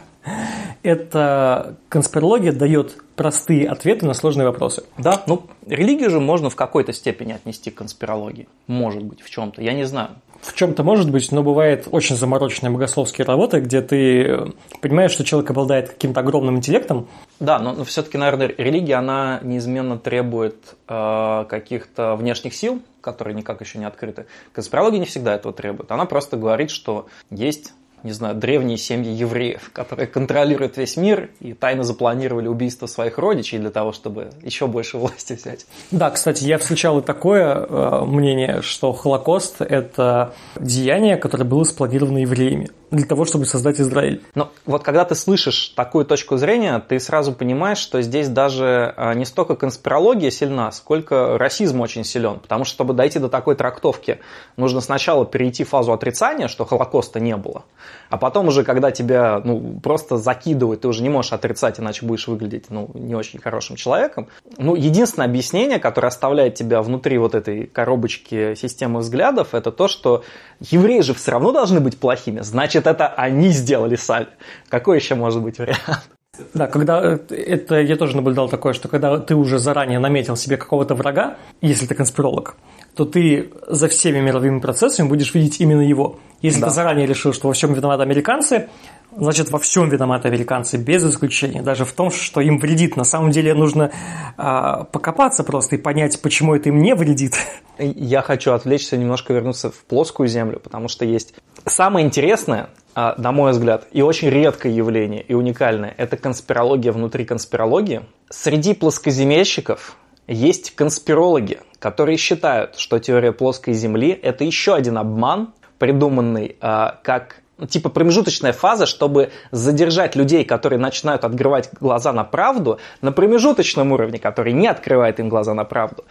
эта 0.83 1.77
конспирология 1.89 2.53
дает 2.53 2.97
простые 3.17 3.69
ответы 3.69 4.07
на 4.07 4.15
сложные 4.15 4.47
вопросы. 4.47 4.85
Да, 4.97 5.23
ну, 5.27 5.43
религию 5.67 6.11
же 6.11 6.21
можно 6.21 6.49
в 6.49 6.57
какой-то 6.57 6.93
степени 6.93 7.33
отнести 7.33 7.71
к 7.71 7.75
конспирологии. 7.77 8.49
Может 8.67 9.03
быть, 9.03 9.21
в 9.21 9.29
чем-то, 9.29 9.63
я 9.63 9.75
не 9.75 9.85
знаю. 9.85 10.11
В 10.43 10.55
чем-то 10.55 10.83
может 10.83 11.11
быть, 11.11 11.31
но 11.33 11.43
бывает 11.43 11.87
очень 11.91 12.17
замороченные 12.17 12.71
богословские 12.71 13.27
работы, 13.27 13.61
где 13.61 13.83
ты 13.83 14.23
э, 14.23 14.47
понимаешь, 14.81 15.11
что 15.11 15.25
человек 15.25 15.51
обладает 15.51 15.91
каким-то 15.91 16.21
огромным 16.21 16.57
интеллектом. 16.57 17.09
Да, 17.41 17.59
но, 17.59 17.73
но 17.73 17.85
все-таки, 17.85 18.17
наверное, 18.17 18.55
религия, 18.57 18.95
она 18.95 19.41
неизменно 19.43 19.99
требует 19.99 20.57
э, 20.89 21.45
каких-то 21.49 22.17
внешних 22.17 22.55
сил, 22.55 22.81
которые 23.03 23.35
никак 23.35 23.61
еще 23.61 23.79
не 23.79 23.85
открыты. 23.85 24.27
Конспирология 24.53 24.99
не 24.99 25.07
всегда 25.07 25.35
этого 25.35 25.53
требует. 25.53 25.91
Она 25.93 26.07
просто 26.07 26.37
говорит, 26.37 26.71
что 26.71 27.07
есть 27.31 27.75
не 28.03 28.13
знаю, 28.13 28.35
древние 28.35 28.79
семьи 28.79 29.13
евреев, 29.13 29.71
которые 29.73 30.07
контролируют 30.07 30.77
весь 30.77 30.97
мир 30.97 31.31
и 31.41 31.53
тайно 31.53 31.85
запланировали 31.85 32.49
убийство 32.49 32.87
своих 32.87 33.19
родичей 33.19 33.59
для 33.59 33.71
того, 33.71 33.93
чтобы 33.93 34.31
еще 34.43 34.67
больше 34.67 34.99
власти 34.99 35.35
взять. 35.35 35.67
Да, 35.91 36.11
кстати, 36.11 36.45
я 36.45 36.59
встречал 36.59 36.99
и 37.01 37.03
такое 37.03 37.55
э, 37.55 38.05
мнение, 38.05 38.63
что 38.63 38.93
Холокост– 38.93 39.57
это 39.61 40.35
деяние, 40.57 41.17
которое 41.17 41.45
было 41.45 41.65
спланировано 41.65 42.19
евреями 42.19 42.71
для 42.91 43.07
того, 43.07 43.25
чтобы 43.25 43.47
создать 43.47 43.81
Израиль. 43.81 44.23
Но 44.35 44.53
вот 44.67 44.83
когда 44.83 45.05
ты 45.05 45.15
слышишь 45.15 45.69
такую 45.77 46.05
точку 46.05 46.37
зрения, 46.37 46.83
ты 46.87 46.99
сразу 46.99 47.33
понимаешь, 47.33 47.79
что 47.79 48.03
здесь 48.03 48.29
даже 48.29 48.93
а, 48.97 49.15
не 49.15 49.25
столько 49.25 49.55
конспирология 49.55 50.31
сильна, 50.31 50.73
сколько 50.73 51.39
расизм 51.39 51.81
очень 51.81 52.05
силен. 52.05 52.41
Потому 52.41 52.65
что, 52.65 52.75
чтобы 52.75 52.95
дойти 52.95 53.19
до 53.19 53.29
такой 53.29 53.55
трактовки, 53.55 54.21
нужно 54.57 54.81
сначала 54.81 55.25
перейти 55.25 55.65
фазу 55.65 55.93
отрицания, 55.93 56.49
что 56.49 56.65
Холокоста 56.65 57.21
не 57.21 57.37
было. 57.37 57.65
А 58.09 58.17
потом 58.17 58.49
уже, 58.49 58.65
когда 58.65 58.91
тебя 58.91 59.41
ну, 59.45 59.79
просто 59.81 60.17
закидывают, 60.17 60.81
ты 60.81 60.89
уже 60.89 61.03
не 61.03 61.09
можешь 61.09 61.33
отрицать, 61.33 61.79
иначе 61.79 62.05
будешь 62.05 62.27
выглядеть 62.27 62.71
ну, 62.71 62.91
не 62.95 63.15
очень 63.15 63.39
хорошим 63.39 63.77
человеком. 63.77 64.29
Ну, 64.57 64.75
единственное 64.75 65.29
объяснение, 65.29 65.79
которое 65.79 66.09
оставляет 66.09 66.55
тебя 66.55 66.83
внутри 66.83 67.19
вот 67.19 67.35
этой 67.35 67.67
коробочки 67.67 68.55
системы 68.57 69.01
взглядов, 69.01 69.55
это 69.55 69.71
то, 69.71 69.87
что 69.87 70.25
евреи 70.59 71.01
же 71.01 71.15
все 71.15 71.31
равно 71.31 71.53
должны 71.53 71.81
быть 71.81 71.99
плохими. 71.99 72.41
Значит, 72.41 72.80
Значит, 72.83 73.01
это 73.01 73.09
они 73.09 73.49
сделали 73.49 73.97
сами. 73.97 74.29
Какой 74.69 74.99
еще 74.99 75.15
может 75.15 75.43
быть 75.43 75.59
вариант? 75.59 76.09
Да, 76.55 76.67
когда 76.67 77.19
это 77.29 77.81
я 77.81 77.97
тоже 77.97 78.17
наблюдал 78.17 78.49
такое, 78.49 78.73
что 78.73 78.89
когда 78.89 79.19
ты 79.19 79.35
уже 79.35 79.59
заранее 79.59 79.99
наметил 79.99 80.37
себе 80.37 80.57
какого-то 80.57 80.95
врага, 80.95 81.37
если 81.61 81.87
ты 81.87 81.95
конспиролог, 81.95 82.57
то 82.95 83.05
ты 83.05 83.53
за 83.67 83.89
всеми 83.89 84.21
мировыми 84.21 84.61
процессами 84.61 85.09
будешь 85.09 85.35
видеть 85.35 85.61
именно 85.61 85.83
его. 85.83 86.19
Если 86.41 86.61
да. 86.61 86.69
ты 86.69 86.75
заранее 86.75 87.07
решил, 87.07 87.33
что 87.33 87.49
во 87.49 87.53
всем 87.53 87.75
виноваты 87.75 88.03
американцы, 88.03 88.69
значит, 89.17 89.51
во 89.51 89.59
всем 89.59 89.89
виноваты 89.89 90.29
американцы, 90.29 90.77
без 90.79 91.05
исключения. 91.05 91.63
Даже 91.63 91.85
в 91.85 91.93
том, 91.93 92.11
что 92.11 92.41
им 92.41 92.59
вредит. 92.59 92.97
На 92.97 93.05
самом 93.05 93.31
деле 93.31 93.55
нужно 93.55 93.91
а, 94.37 94.85
покопаться 94.85 95.45
просто 95.45 95.77
и 95.77 95.79
понять, 95.79 96.21
почему 96.23 96.55
это 96.55 96.71
им 96.71 96.81
не 96.81 96.95
вредит. 96.95 97.35
Я 97.79 98.23
хочу 98.23 98.53
отвлечься, 98.53 98.97
немножко 98.97 99.33
вернуться 99.33 99.71
в 99.71 99.85
плоскую 99.85 100.29
землю, 100.29 100.61
потому 100.61 100.89
что 100.89 101.05
есть 101.05 101.35
самое 101.67 102.07
интересное, 102.07 102.71
а, 102.95 103.15
на 103.19 103.33
мой 103.33 103.53
взгляд, 103.53 103.87
и 103.93 104.03
очень 104.03 104.29
редкое 104.29 104.73
явление, 104.73 105.23
и 105.23 105.35
уникальное, 105.35 105.95
это 105.97 106.17
конспирология 106.17 106.93
внутри 106.93 107.25
конспирологии. 107.25 108.03
Среди 108.29 108.75
плоскоземельщиков 108.75 109.97
есть 110.27 110.75
конспирологи, 110.75 111.61
которые 111.79 112.17
считают, 112.17 112.79
что 112.79 112.99
теория 112.99 113.33
плоской 113.33 113.75
Земли– 113.75 114.11
это 114.23 114.45
еще 114.45 114.75
один 114.75 114.99
обман, 114.99 115.53
придуманный 115.79 116.57
э, 116.61 116.87
как 117.03 117.41
ну, 117.61 117.67
типа 117.67 117.91
промежуточная 117.91 118.53
фаза, 118.53 118.87
чтобы 118.87 119.31
задержать 119.51 120.17
людей, 120.17 120.45
которые 120.45 120.79
начинают 120.79 121.25
открывать 121.25 121.71
глаза 121.79 122.13
на 122.13 122.25
правду, 122.25 122.79
на 123.03 123.13
промежуточном 123.13 123.93
уровне, 123.93 124.19
который 124.19 124.53
не 124.53 124.67
открывает 124.67 125.21
им 125.21 125.29
глаза 125.29 125.53
на 125.55 125.65
правду. 125.65 126.05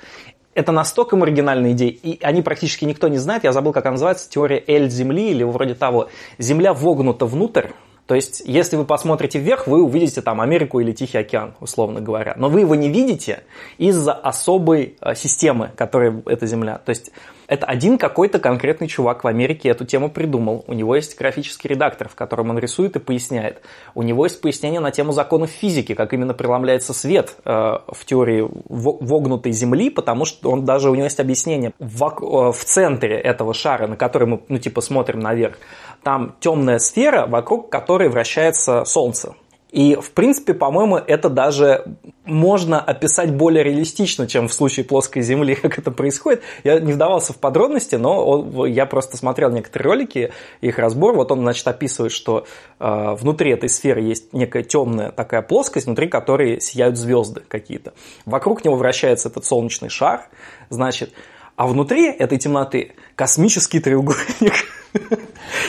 Это 0.56 0.72
настолько 0.72 1.16
маргинальная 1.16 1.72
идея, 1.72 1.92
и 1.92 2.20
они 2.24 2.42
практически 2.42 2.86
никто 2.86 3.08
не 3.08 3.18
знает, 3.18 3.44
я 3.44 3.54
забыл, 3.54 3.72
как 3.72 3.86
она 3.86 3.94
называется, 3.94 4.30
теория 4.30 4.64
L 4.68 4.90
Земли 4.90 5.30
или 5.30 5.44
вроде 5.44 5.76
того. 5.76 6.10
Земля 6.38 6.74
вогнута 6.74 7.26
внутрь, 7.26 7.68
то 8.10 8.16
есть, 8.16 8.42
если 8.44 8.76
вы 8.76 8.86
посмотрите 8.86 9.38
вверх, 9.38 9.68
вы 9.68 9.84
увидите 9.84 10.24
там 10.24 10.42
Америку 10.42 10.80
или 10.80 10.94
Тихий 10.94 11.20
океан, 11.20 11.54
условно 11.60 12.02
говоря. 12.02 12.34
Но 12.38 12.50
вы 12.50 12.62
его 12.62 12.74
не 12.74 12.90
видите 12.90 13.44
из-за 13.78 14.14
особой 14.14 14.96
э, 15.00 15.14
системы, 15.14 15.70
которая 15.76 16.20
эта 16.26 16.48
Земля. 16.48 16.80
То 16.84 16.90
есть, 16.90 17.12
это 17.50 17.66
один 17.66 17.98
какой-то 17.98 18.40
конкретный 18.40 18.88
чувак 18.88 19.24
в 19.24 19.28
Америке 19.28 19.70
эту 19.70 19.84
тему 19.84 20.12
придумал. 20.12 20.64
У 20.68 20.74
него 20.74 20.96
есть 20.96 21.18
графический 21.18 21.68
редактор, 21.68 22.08
в 22.08 22.14
котором 22.14 22.52
он 22.52 22.60
рисует 22.60 22.96
и 22.96 23.00
поясняет. 23.00 23.62
У 23.96 24.04
него 24.04 24.26
есть 24.26 24.40
пояснение 24.40 24.80
на 24.80 24.92
тему 24.92 25.12
законов 25.12 25.50
физики, 25.50 25.96
как 25.96 26.14
именно 26.14 26.36
преломляется 26.36 26.94
свет 26.94 27.36
э, 27.44 27.52
в 27.52 28.06
теории 28.06 28.48
вогнутой 28.70 29.52
Земли, 29.52 29.90
потому 29.90 30.26
что 30.26 30.52
он 30.52 30.64
даже 30.64 30.92
у 30.92 30.94
него 30.94 31.06
есть 31.06 31.20
объяснение 31.20 31.74
в, 31.80 32.04
э, 32.04 32.52
в 32.52 32.64
центре 32.64 33.18
этого 33.18 33.56
шара, 33.56 33.88
на 33.88 33.96
который 33.96 34.28
мы, 34.28 34.42
ну, 34.48 34.60
типа, 34.60 34.82
смотрим 34.82 35.20
наверх 35.20 35.58
там 36.04 36.36
темная 36.40 36.78
сфера, 36.78 37.26
вокруг 37.26 37.72
которой 37.72 38.10
вращается 38.10 38.86
Солнце. 38.86 39.34
И, 39.72 39.96
в 39.96 40.12
принципе, 40.12 40.56
по-моему, 40.56 40.98
это 40.98 41.30
даже 41.30 41.86
можно 42.26 42.82
описать 42.82 43.32
более 43.36 43.64
реалистично, 43.64 44.28
чем 44.28 44.48
в 44.48 44.54
случае 44.54 44.84
плоской 44.84 45.22
Земли, 45.22 45.54
как 45.62 45.78
это 45.78 45.92
происходит. 45.92 46.42
Я 46.64 46.80
не 46.80 46.94
вдавался 46.94 47.34
в 47.34 47.38
подробности, 47.38 47.96
но 47.96 48.26
он, 48.26 48.66
я 48.66 48.86
просто 48.88 49.16
смотрел 49.18 49.52
некоторые 49.52 49.86
ролики, 49.86 50.32
их 50.62 50.80
разбор. 50.80 51.16
Вот 51.16 51.32
он, 51.32 51.42
значит, 51.42 51.68
описывает, 51.68 52.12
что 52.12 52.48
э, 52.80 53.16
внутри 53.20 53.52
этой 53.52 53.70
сферы 53.70 54.02
есть 54.02 54.34
некая 54.34 54.64
темная 54.64 55.12
такая 55.12 55.44
плоскость, 55.44 55.86
внутри 55.86 56.08
которой 56.08 56.60
сияют 56.60 56.98
звезды 56.98 57.42
какие-то. 57.48 57.94
Вокруг 58.26 58.66
него 58.66 58.76
вращается 58.76 59.30
этот 59.30 59.46
солнечный 59.46 59.90
шар, 59.90 60.30
значит, 60.70 61.14
а 61.56 61.68
внутри 61.68 62.08
этой 62.10 62.40
темноты 62.40 62.94
космический 63.16 63.80
треугольник– 63.80 64.54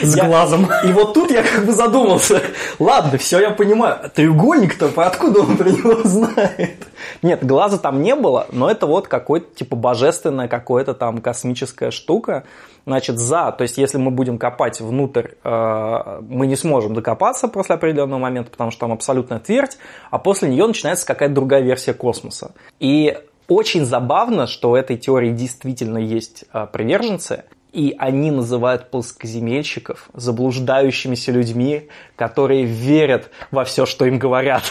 с 0.01 0.15
я, 0.15 0.25
глазом. 0.25 0.67
И 0.83 0.91
вот 0.91 1.13
тут 1.13 1.31
я 1.31 1.43
как 1.43 1.65
бы 1.65 1.73
задумался. 1.73 2.41
Ладно, 2.79 3.17
все 3.17 3.39
я 3.39 3.51
понимаю. 3.51 4.09
Треугольник-то 4.13 4.91
откуда 4.95 5.41
он 5.41 5.57
про 5.57 5.69
него 5.69 6.01
знает? 6.03 6.87
Нет, 7.21 7.45
глаза 7.45 7.77
там 7.77 8.01
не 8.01 8.15
было, 8.15 8.47
но 8.51 8.69
это 8.69 8.87
вот 8.87 9.07
какое-то 9.07 9.55
типа 9.55 9.75
божественное, 9.75 10.47
какое-то 10.47 10.93
там 10.93 11.19
космическая 11.19 11.91
штука. 11.91 12.43
Значит, 12.85 13.19
за, 13.19 13.51
то 13.51 13.61
есть 13.61 13.77
если 13.77 13.99
мы 13.99 14.09
будем 14.09 14.39
копать 14.39 14.81
внутрь, 14.81 15.29
э, 15.43 16.19
мы 16.27 16.47
не 16.47 16.55
сможем 16.55 16.95
докопаться 16.95 17.47
после 17.47 17.75
определенного 17.75 18.19
момента, 18.19 18.49
потому 18.49 18.71
что 18.71 18.81
там 18.81 18.91
абсолютная 18.91 19.39
твердь, 19.39 19.77
а 20.09 20.17
после 20.17 20.49
нее 20.49 20.65
начинается 20.65 21.05
какая-то 21.05 21.35
другая 21.35 21.61
версия 21.61 21.93
космоса. 21.93 22.53
И 22.79 23.19
очень 23.47 23.85
забавно, 23.85 24.47
что 24.47 24.71
у 24.71 24.75
этой 24.75 24.97
теории 24.97 25.29
действительно 25.31 25.99
есть 25.99 26.45
э, 26.53 26.65
приверженцы, 26.71 27.43
и 27.73 27.95
они 27.97 28.31
называют 28.31 28.91
плоскоземельщиков 28.91 30.09
заблуждающимися 30.13 31.31
людьми, 31.31 31.87
которые 32.15 32.65
верят 32.65 33.29
во 33.49 33.63
все, 33.63 33.85
что 33.85 34.05
им 34.05 34.19
говорят. 34.19 34.63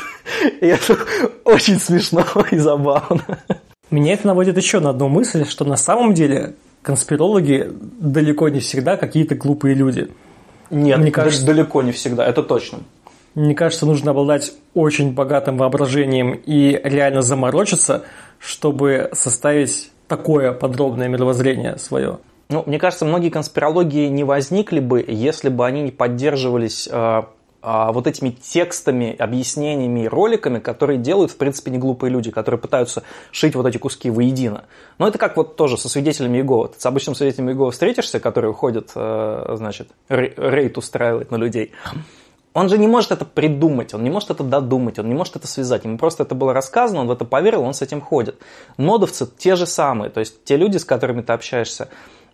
И 0.61 0.67
это 0.67 0.97
очень 1.45 1.79
смешно 1.79 2.25
и 2.51 2.57
забавно. 2.57 3.39
Меня 3.91 4.13
это 4.13 4.27
наводит 4.27 4.57
еще 4.57 4.81
на 4.81 4.91
одну 4.91 5.09
мысль, 5.09 5.45
что 5.47 5.65
на 5.65 5.77
самом 5.77 6.15
деле 6.15 6.55
конспирологи 6.83 7.71
далеко 7.99 8.49
не 8.49 8.61
всегда 8.61 8.97
какие-то 8.97 9.35
глупые 9.35 9.75
люди. 9.75 10.09
Нет, 10.71 10.99
мне 10.99 11.11
кажется, 11.11 11.45
далеко 11.45 11.83
не 11.83 11.93
всегда, 11.93 12.25
это 12.25 12.43
точно. 12.43 12.81
Мне 13.35 13.55
кажется, 13.55 13.87
нужно 13.87 14.11
обладать 14.11 14.53
очень 14.75 15.13
богатым 15.13 15.57
воображением 15.57 16.33
и 16.33 16.81
реально 16.83 17.23
заморочиться, 17.23 18.03
чтобы 18.39 19.11
составить 19.13 19.91
такое 20.09 20.53
подробное 20.53 21.09
мировоззрение 21.09 21.79
свое. 21.79 22.19
Ну, 22.51 22.65
мне 22.67 22.81
кажется, 22.81 23.05
многие 23.05 23.31
конспирологии 23.31 24.09
не 24.09 24.25
возникли 24.25 24.81
бы, 24.81 25.05
если 25.07 25.49
бы 25.49 25.65
они 25.65 25.83
не 25.83 25.93
поддерживались 25.93 26.89
э, 26.91 27.23
э, 27.63 27.87
вот 27.93 28.09
этими 28.09 28.31
текстами, 28.31 29.15
объяснениями, 29.17 30.07
роликами, 30.07 30.59
которые 30.59 30.99
делают, 30.99 31.31
в 31.31 31.37
принципе, 31.37 31.71
не 31.71 31.79
глупые 31.79 32.11
люди, 32.11 32.33
которые 32.33 32.61
пытаются 32.61 33.05
шить 33.31 33.55
вот 33.55 33.67
эти 33.67 33.79
куски 33.79 34.11
воедино. 34.11 34.65
Но 34.99 35.07
это 35.07 35.17
как 35.17 35.37
вот 35.37 35.55
тоже 35.55 35.79
со 35.79 35.89
свидетелями 35.89 36.39
Иеговы. 36.39 36.69
Ты 36.69 36.81
с 36.81 36.87
обычным 36.87 37.15
свидетелем 37.15 37.51
Иеговы 37.51 37.71
встретишься, 37.71 38.19
которые 38.19 38.51
уходят, 38.51 38.91
э, 38.97 39.55
значит, 39.57 39.89
рейд 40.09 40.77
устраивать 40.77 41.31
на 41.31 41.37
людей. 41.37 41.71
Он 42.53 42.69
же 42.69 42.79
не 42.79 42.89
может 42.89 43.13
это 43.13 43.25
придумать, 43.25 43.95
он 43.95 44.03
не 44.03 44.11
может 44.11 44.31
это 44.31 44.43
додумать, 44.43 44.99
он 44.99 45.09
не 45.09 45.15
может 45.15 45.37
это 45.37 45.47
связать. 45.47 45.85
Ему 45.85 45.99
просто 45.99 46.25
это 46.25 46.35
было 46.35 46.53
рассказано, 46.53 47.03
он 47.03 47.07
в 47.07 47.13
это 47.13 47.25
поверил, 47.25 47.63
он 47.63 47.75
с 47.75 47.83
этим 47.83 48.01
ходит. 48.01 48.41
Нодовцы 48.77 49.29
те 49.39 49.55
же 49.55 49.67
самые, 49.67 50.11
то 50.11 50.19
есть 50.19 50.43
те 50.43 50.57
люди, 50.57 50.77
с 50.77 50.85
которыми 50.85 51.23
ты 51.23 51.33
общаешься, 51.33 51.91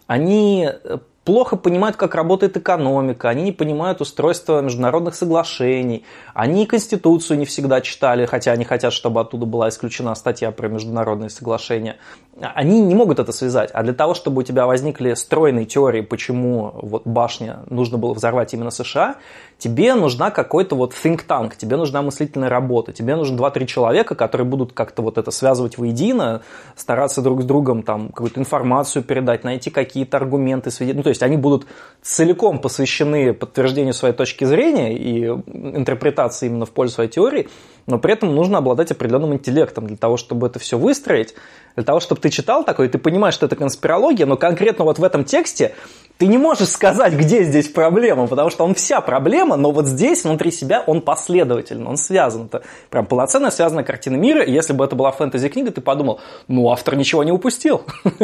они 0.06 0.68
э, 0.68 0.98
плохо 1.26 1.56
понимают, 1.56 1.96
как 1.96 2.14
работает 2.14 2.56
экономика, 2.56 3.28
они 3.28 3.42
не 3.42 3.52
понимают 3.52 4.00
устройство 4.00 4.62
международных 4.62 5.16
соглашений, 5.16 6.04
они 6.34 6.66
Конституцию 6.66 7.38
не 7.38 7.44
всегда 7.46 7.80
читали, 7.80 8.26
хотя 8.26 8.52
они 8.52 8.64
хотят, 8.64 8.92
чтобы 8.92 9.20
оттуда 9.20 9.44
была 9.44 9.68
исключена 9.68 10.14
статья 10.14 10.52
про 10.52 10.68
международные 10.68 11.28
соглашения. 11.28 11.96
Они 12.40 12.80
не 12.80 12.94
могут 12.94 13.18
это 13.18 13.32
связать. 13.32 13.70
А 13.72 13.82
для 13.82 13.92
того, 13.92 14.14
чтобы 14.14 14.40
у 14.40 14.42
тебя 14.44 14.66
возникли 14.66 15.14
стройные 15.14 15.66
теории, 15.66 16.02
почему 16.02 16.70
вот 16.80 17.02
башня 17.04 17.64
нужно 17.68 17.98
было 17.98 18.14
взорвать 18.14 18.54
именно 18.54 18.70
США, 18.70 19.16
тебе 19.58 19.94
нужна 19.94 20.30
какой-то 20.30 20.76
вот 20.76 20.92
think 20.92 21.22
tank, 21.26 21.54
тебе 21.56 21.76
нужна 21.76 22.02
мыслительная 22.02 22.48
работа, 22.48 22.92
тебе 22.92 23.16
нужно 23.16 23.36
2-3 23.36 23.66
человека, 23.66 24.14
которые 24.14 24.46
будут 24.46 24.72
как-то 24.72 25.02
вот 25.02 25.18
это 25.18 25.30
связывать 25.30 25.78
воедино, 25.78 26.42
стараться 26.74 27.22
друг 27.22 27.42
с 27.42 27.44
другом 27.44 27.82
там 27.82 28.08
какую-то 28.08 28.40
информацию 28.40 29.02
передать, 29.02 29.44
найти 29.44 29.70
какие-то 29.70 30.18
аргументы, 30.18 30.70
ну 30.80 31.02
то 31.02 31.08
есть 31.08 31.22
они 31.22 31.36
будут 31.36 31.66
целиком 32.02 32.58
посвящены 32.60 33.32
подтверждению 33.32 33.94
своей 33.94 34.14
точки 34.14 34.44
зрения 34.44 34.96
и 34.96 35.24
интерпретации 35.26 36.46
именно 36.46 36.66
в 36.66 36.70
пользу 36.70 36.94
своей 36.94 37.10
теории, 37.10 37.48
но 37.86 37.98
при 37.98 38.12
этом 38.12 38.34
нужно 38.34 38.58
обладать 38.58 38.90
определенным 38.90 39.34
интеллектом 39.34 39.86
для 39.86 39.96
того, 39.96 40.16
чтобы 40.16 40.48
это 40.48 40.58
все 40.58 40.76
выстроить, 40.76 41.34
для 41.76 41.84
того, 41.84 42.00
чтобы 42.00 42.20
ты 42.20 42.30
читал 42.30 42.64
такое, 42.64 42.88
и 42.88 42.90
ты 42.90 42.98
понимаешь, 42.98 43.34
что 43.34 43.46
это 43.46 43.56
конспирология, 43.56 44.26
но 44.26 44.36
конкретно 44.36 44.84
вот 44.84 44.98
в 44.98 45.04
этом 45.04 45.24
тексте 45.24 45.74
ты 46.18 46.26
не 46.26 46.38
можешь 46.38 46.68
сказать, 46.68 47.12
где 47.12 47.44
здесь 47.44 47.68
проблема, 47.68 48.26
потому 48.26 48.50
что 48.50 48.64
он 48.64 48.74
вся 48.74 49.00
проблема, 49.00 49.56
но 49.56 49.70
вот 49.70 49.86
здесь, 49.86 50.24
внутри 50.24 50.50
себя, 50.50 50.82
он 50.86 51.02
последовательный, 51.02 51.86
он 51.86 51.96
связан. 51.96 52.46
Это 52.46 52.62
прям 52.90 53.06
полноценная 53.06 53.50
связанная 53.50 53.84
картина 53.84 54.16
мира, 54.16 54.42
и 54.42 54.52
если 54.52 54.72
бы 54.72 54.84
это 54.84 54.96
была 54.96 55.12
фэнтези-книга, 55.12 55.70
ты 55.72 55.80
подумал, 55.80 56.20
ну, 56.48 56.70
автор 56.70 56.96
ничего 56.96 57.22
не 57.22 57.32
упустил. 57.32 57.82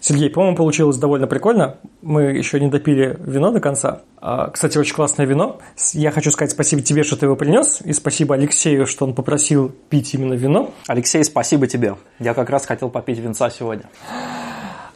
Сергей, 0.00 0.30
по-моему, 0.30 0.56
получилось 0.56 0.98
довольно 0.98 1.26
прикольно. 1.26 1.78
Мы 2.00 2.24
еще 2.24 2.60
не 2.60 2.68
допили 2.68 3.16
вино 3.18 3.50
до 3.50 3.60
конца. 3.60 4.02
А, 4.18 4.50
кстати, 4.50 4.78
очень 4.78 4.94
классное 4.94 5.26
вино. 5.26 5.58
Я 5.94 6.12
хочу 6.12 6.30
сказать 6.30 6.52
спасибо 6.52 6.82
тебе, 6.82 7.02
что 7.02 7.16
ты 7.16 7.26
его 7.26 7.34
принес, 7.34 7.80
и 7.82 7.92
спасибо 7.92 8.34
Алексею, 8.34 8.86
что 8.86 9.04
он 9.04 9.14
попросил 9.14 9.74
пить 9.90 10.14
именно 10.14 10.34
вино. 10.34 10.70
Алексей, 10.86 11.24
спасибо 11.24 11.66
тебе. 11.66 11.96
Я 12.20 12.34
как 12.34 12.50
раз 12.50 12.66
хотел 12.66 12.88
попить 12.88 13.18
винца 13.18 13.50
сегодня. 13.50 13.86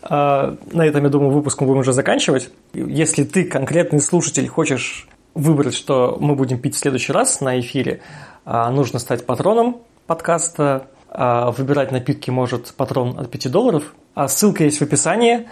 А, 0.02 0.56
на 0.72 0.86
этом, 0.86 1.04
я 1.04 1.10
думаю, 1.10 1.30
выпуск 1.30 1.60
мы 1.60 1.66
будем 1.66 1.80
уже 1.80 1.92
заканчивать. 1.92 2.50
Если 2.72 3.24
ты, 3.24 3.44
конкретный 3.44 4.00
слушатель, 4.00 4.46
хочешь 4.48 5.08
выбрать, 5.34 5.74
что 5.74 6.16
мы 6.20 6.34
будем 6.34 6.58
пить 6.58 6.74
в 6.74 6.78
следующий 6.78 7.12
раз 7.12 7.40
на 7.40 7.60
эфире, 7.60 8.00
а, 8.44 8.70
нужно 8.70 8.98
стать 8.98 9.26
патроном 9.26 9.78
подкаста. 10.06 10.86
Выбирать 11.12 11.90
напитки 11.90 12.30
может 12.30 12.72
патрон 12.74 13.18
от 13.18 13.28
5 13.28 13.50
долларов. 13.50 13.94
Ссылка 14.28 14.62
есть 14.62 14.78
в 14.78 14.82
описании. 14.82 15.48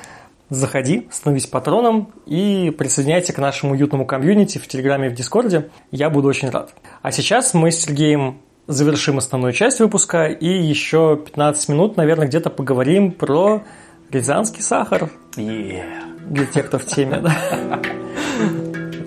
Заходи, 0.51 1.09
становись 1.11 1.46
патроном 1.46 2.12
и 2.26 2.72
присоединяйся 2.78 3.32
к 3.32 3.38
нашему 3.38 3.72
уютному 3.72 4.07
комьюнити 4.07 4.59
в 4.59 4.68
Телеграме 4.68 5.09
и 5.09 5.11
в 5.11 5.14
Дискорде. 5.14 5.68
Я 5.90 6.11
буду 6.11 6.28
очень 6.28 6.49
рад. 6.49 6.72
А 7.03 7.11
сейчас 7.11 7.55
мы 7.55 7.72
с 7.72 7.80
Сергеем 7.80 8.38
завершим 8.68 9.18
основную 9.18 9.53
часть 9.53 9.80
выпуска 9.80 10.26
и 10.26 10.46
еще 10.46 11.18
15 11.22 11.68
минут, 11.70 11.96
наверное, 11.96 12.28
где-то 12.28 12.51
поговорим 12.51 13.11
про 13.12 13.64
рязанский 14.11 14.63
сахар. 14.63 15.11
Yeah. 15.37 16.31
Для 16.31 16.47
тех, 16.47 16.67
кто 16.67 16.79
в 16.79 16.87
теме. 16.87 17.21
Да. 17.21 17.81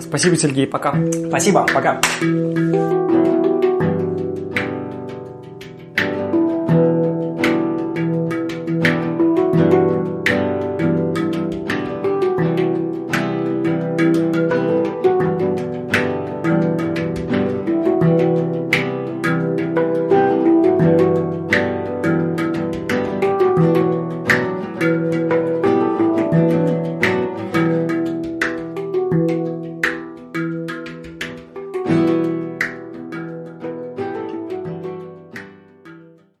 Спасибо, 0.00 0.36
Сергей. 0.36 0.66
Пока. 0.66 0.94
Спасибо. 1.28 1.66
Пока. 1.72 2.00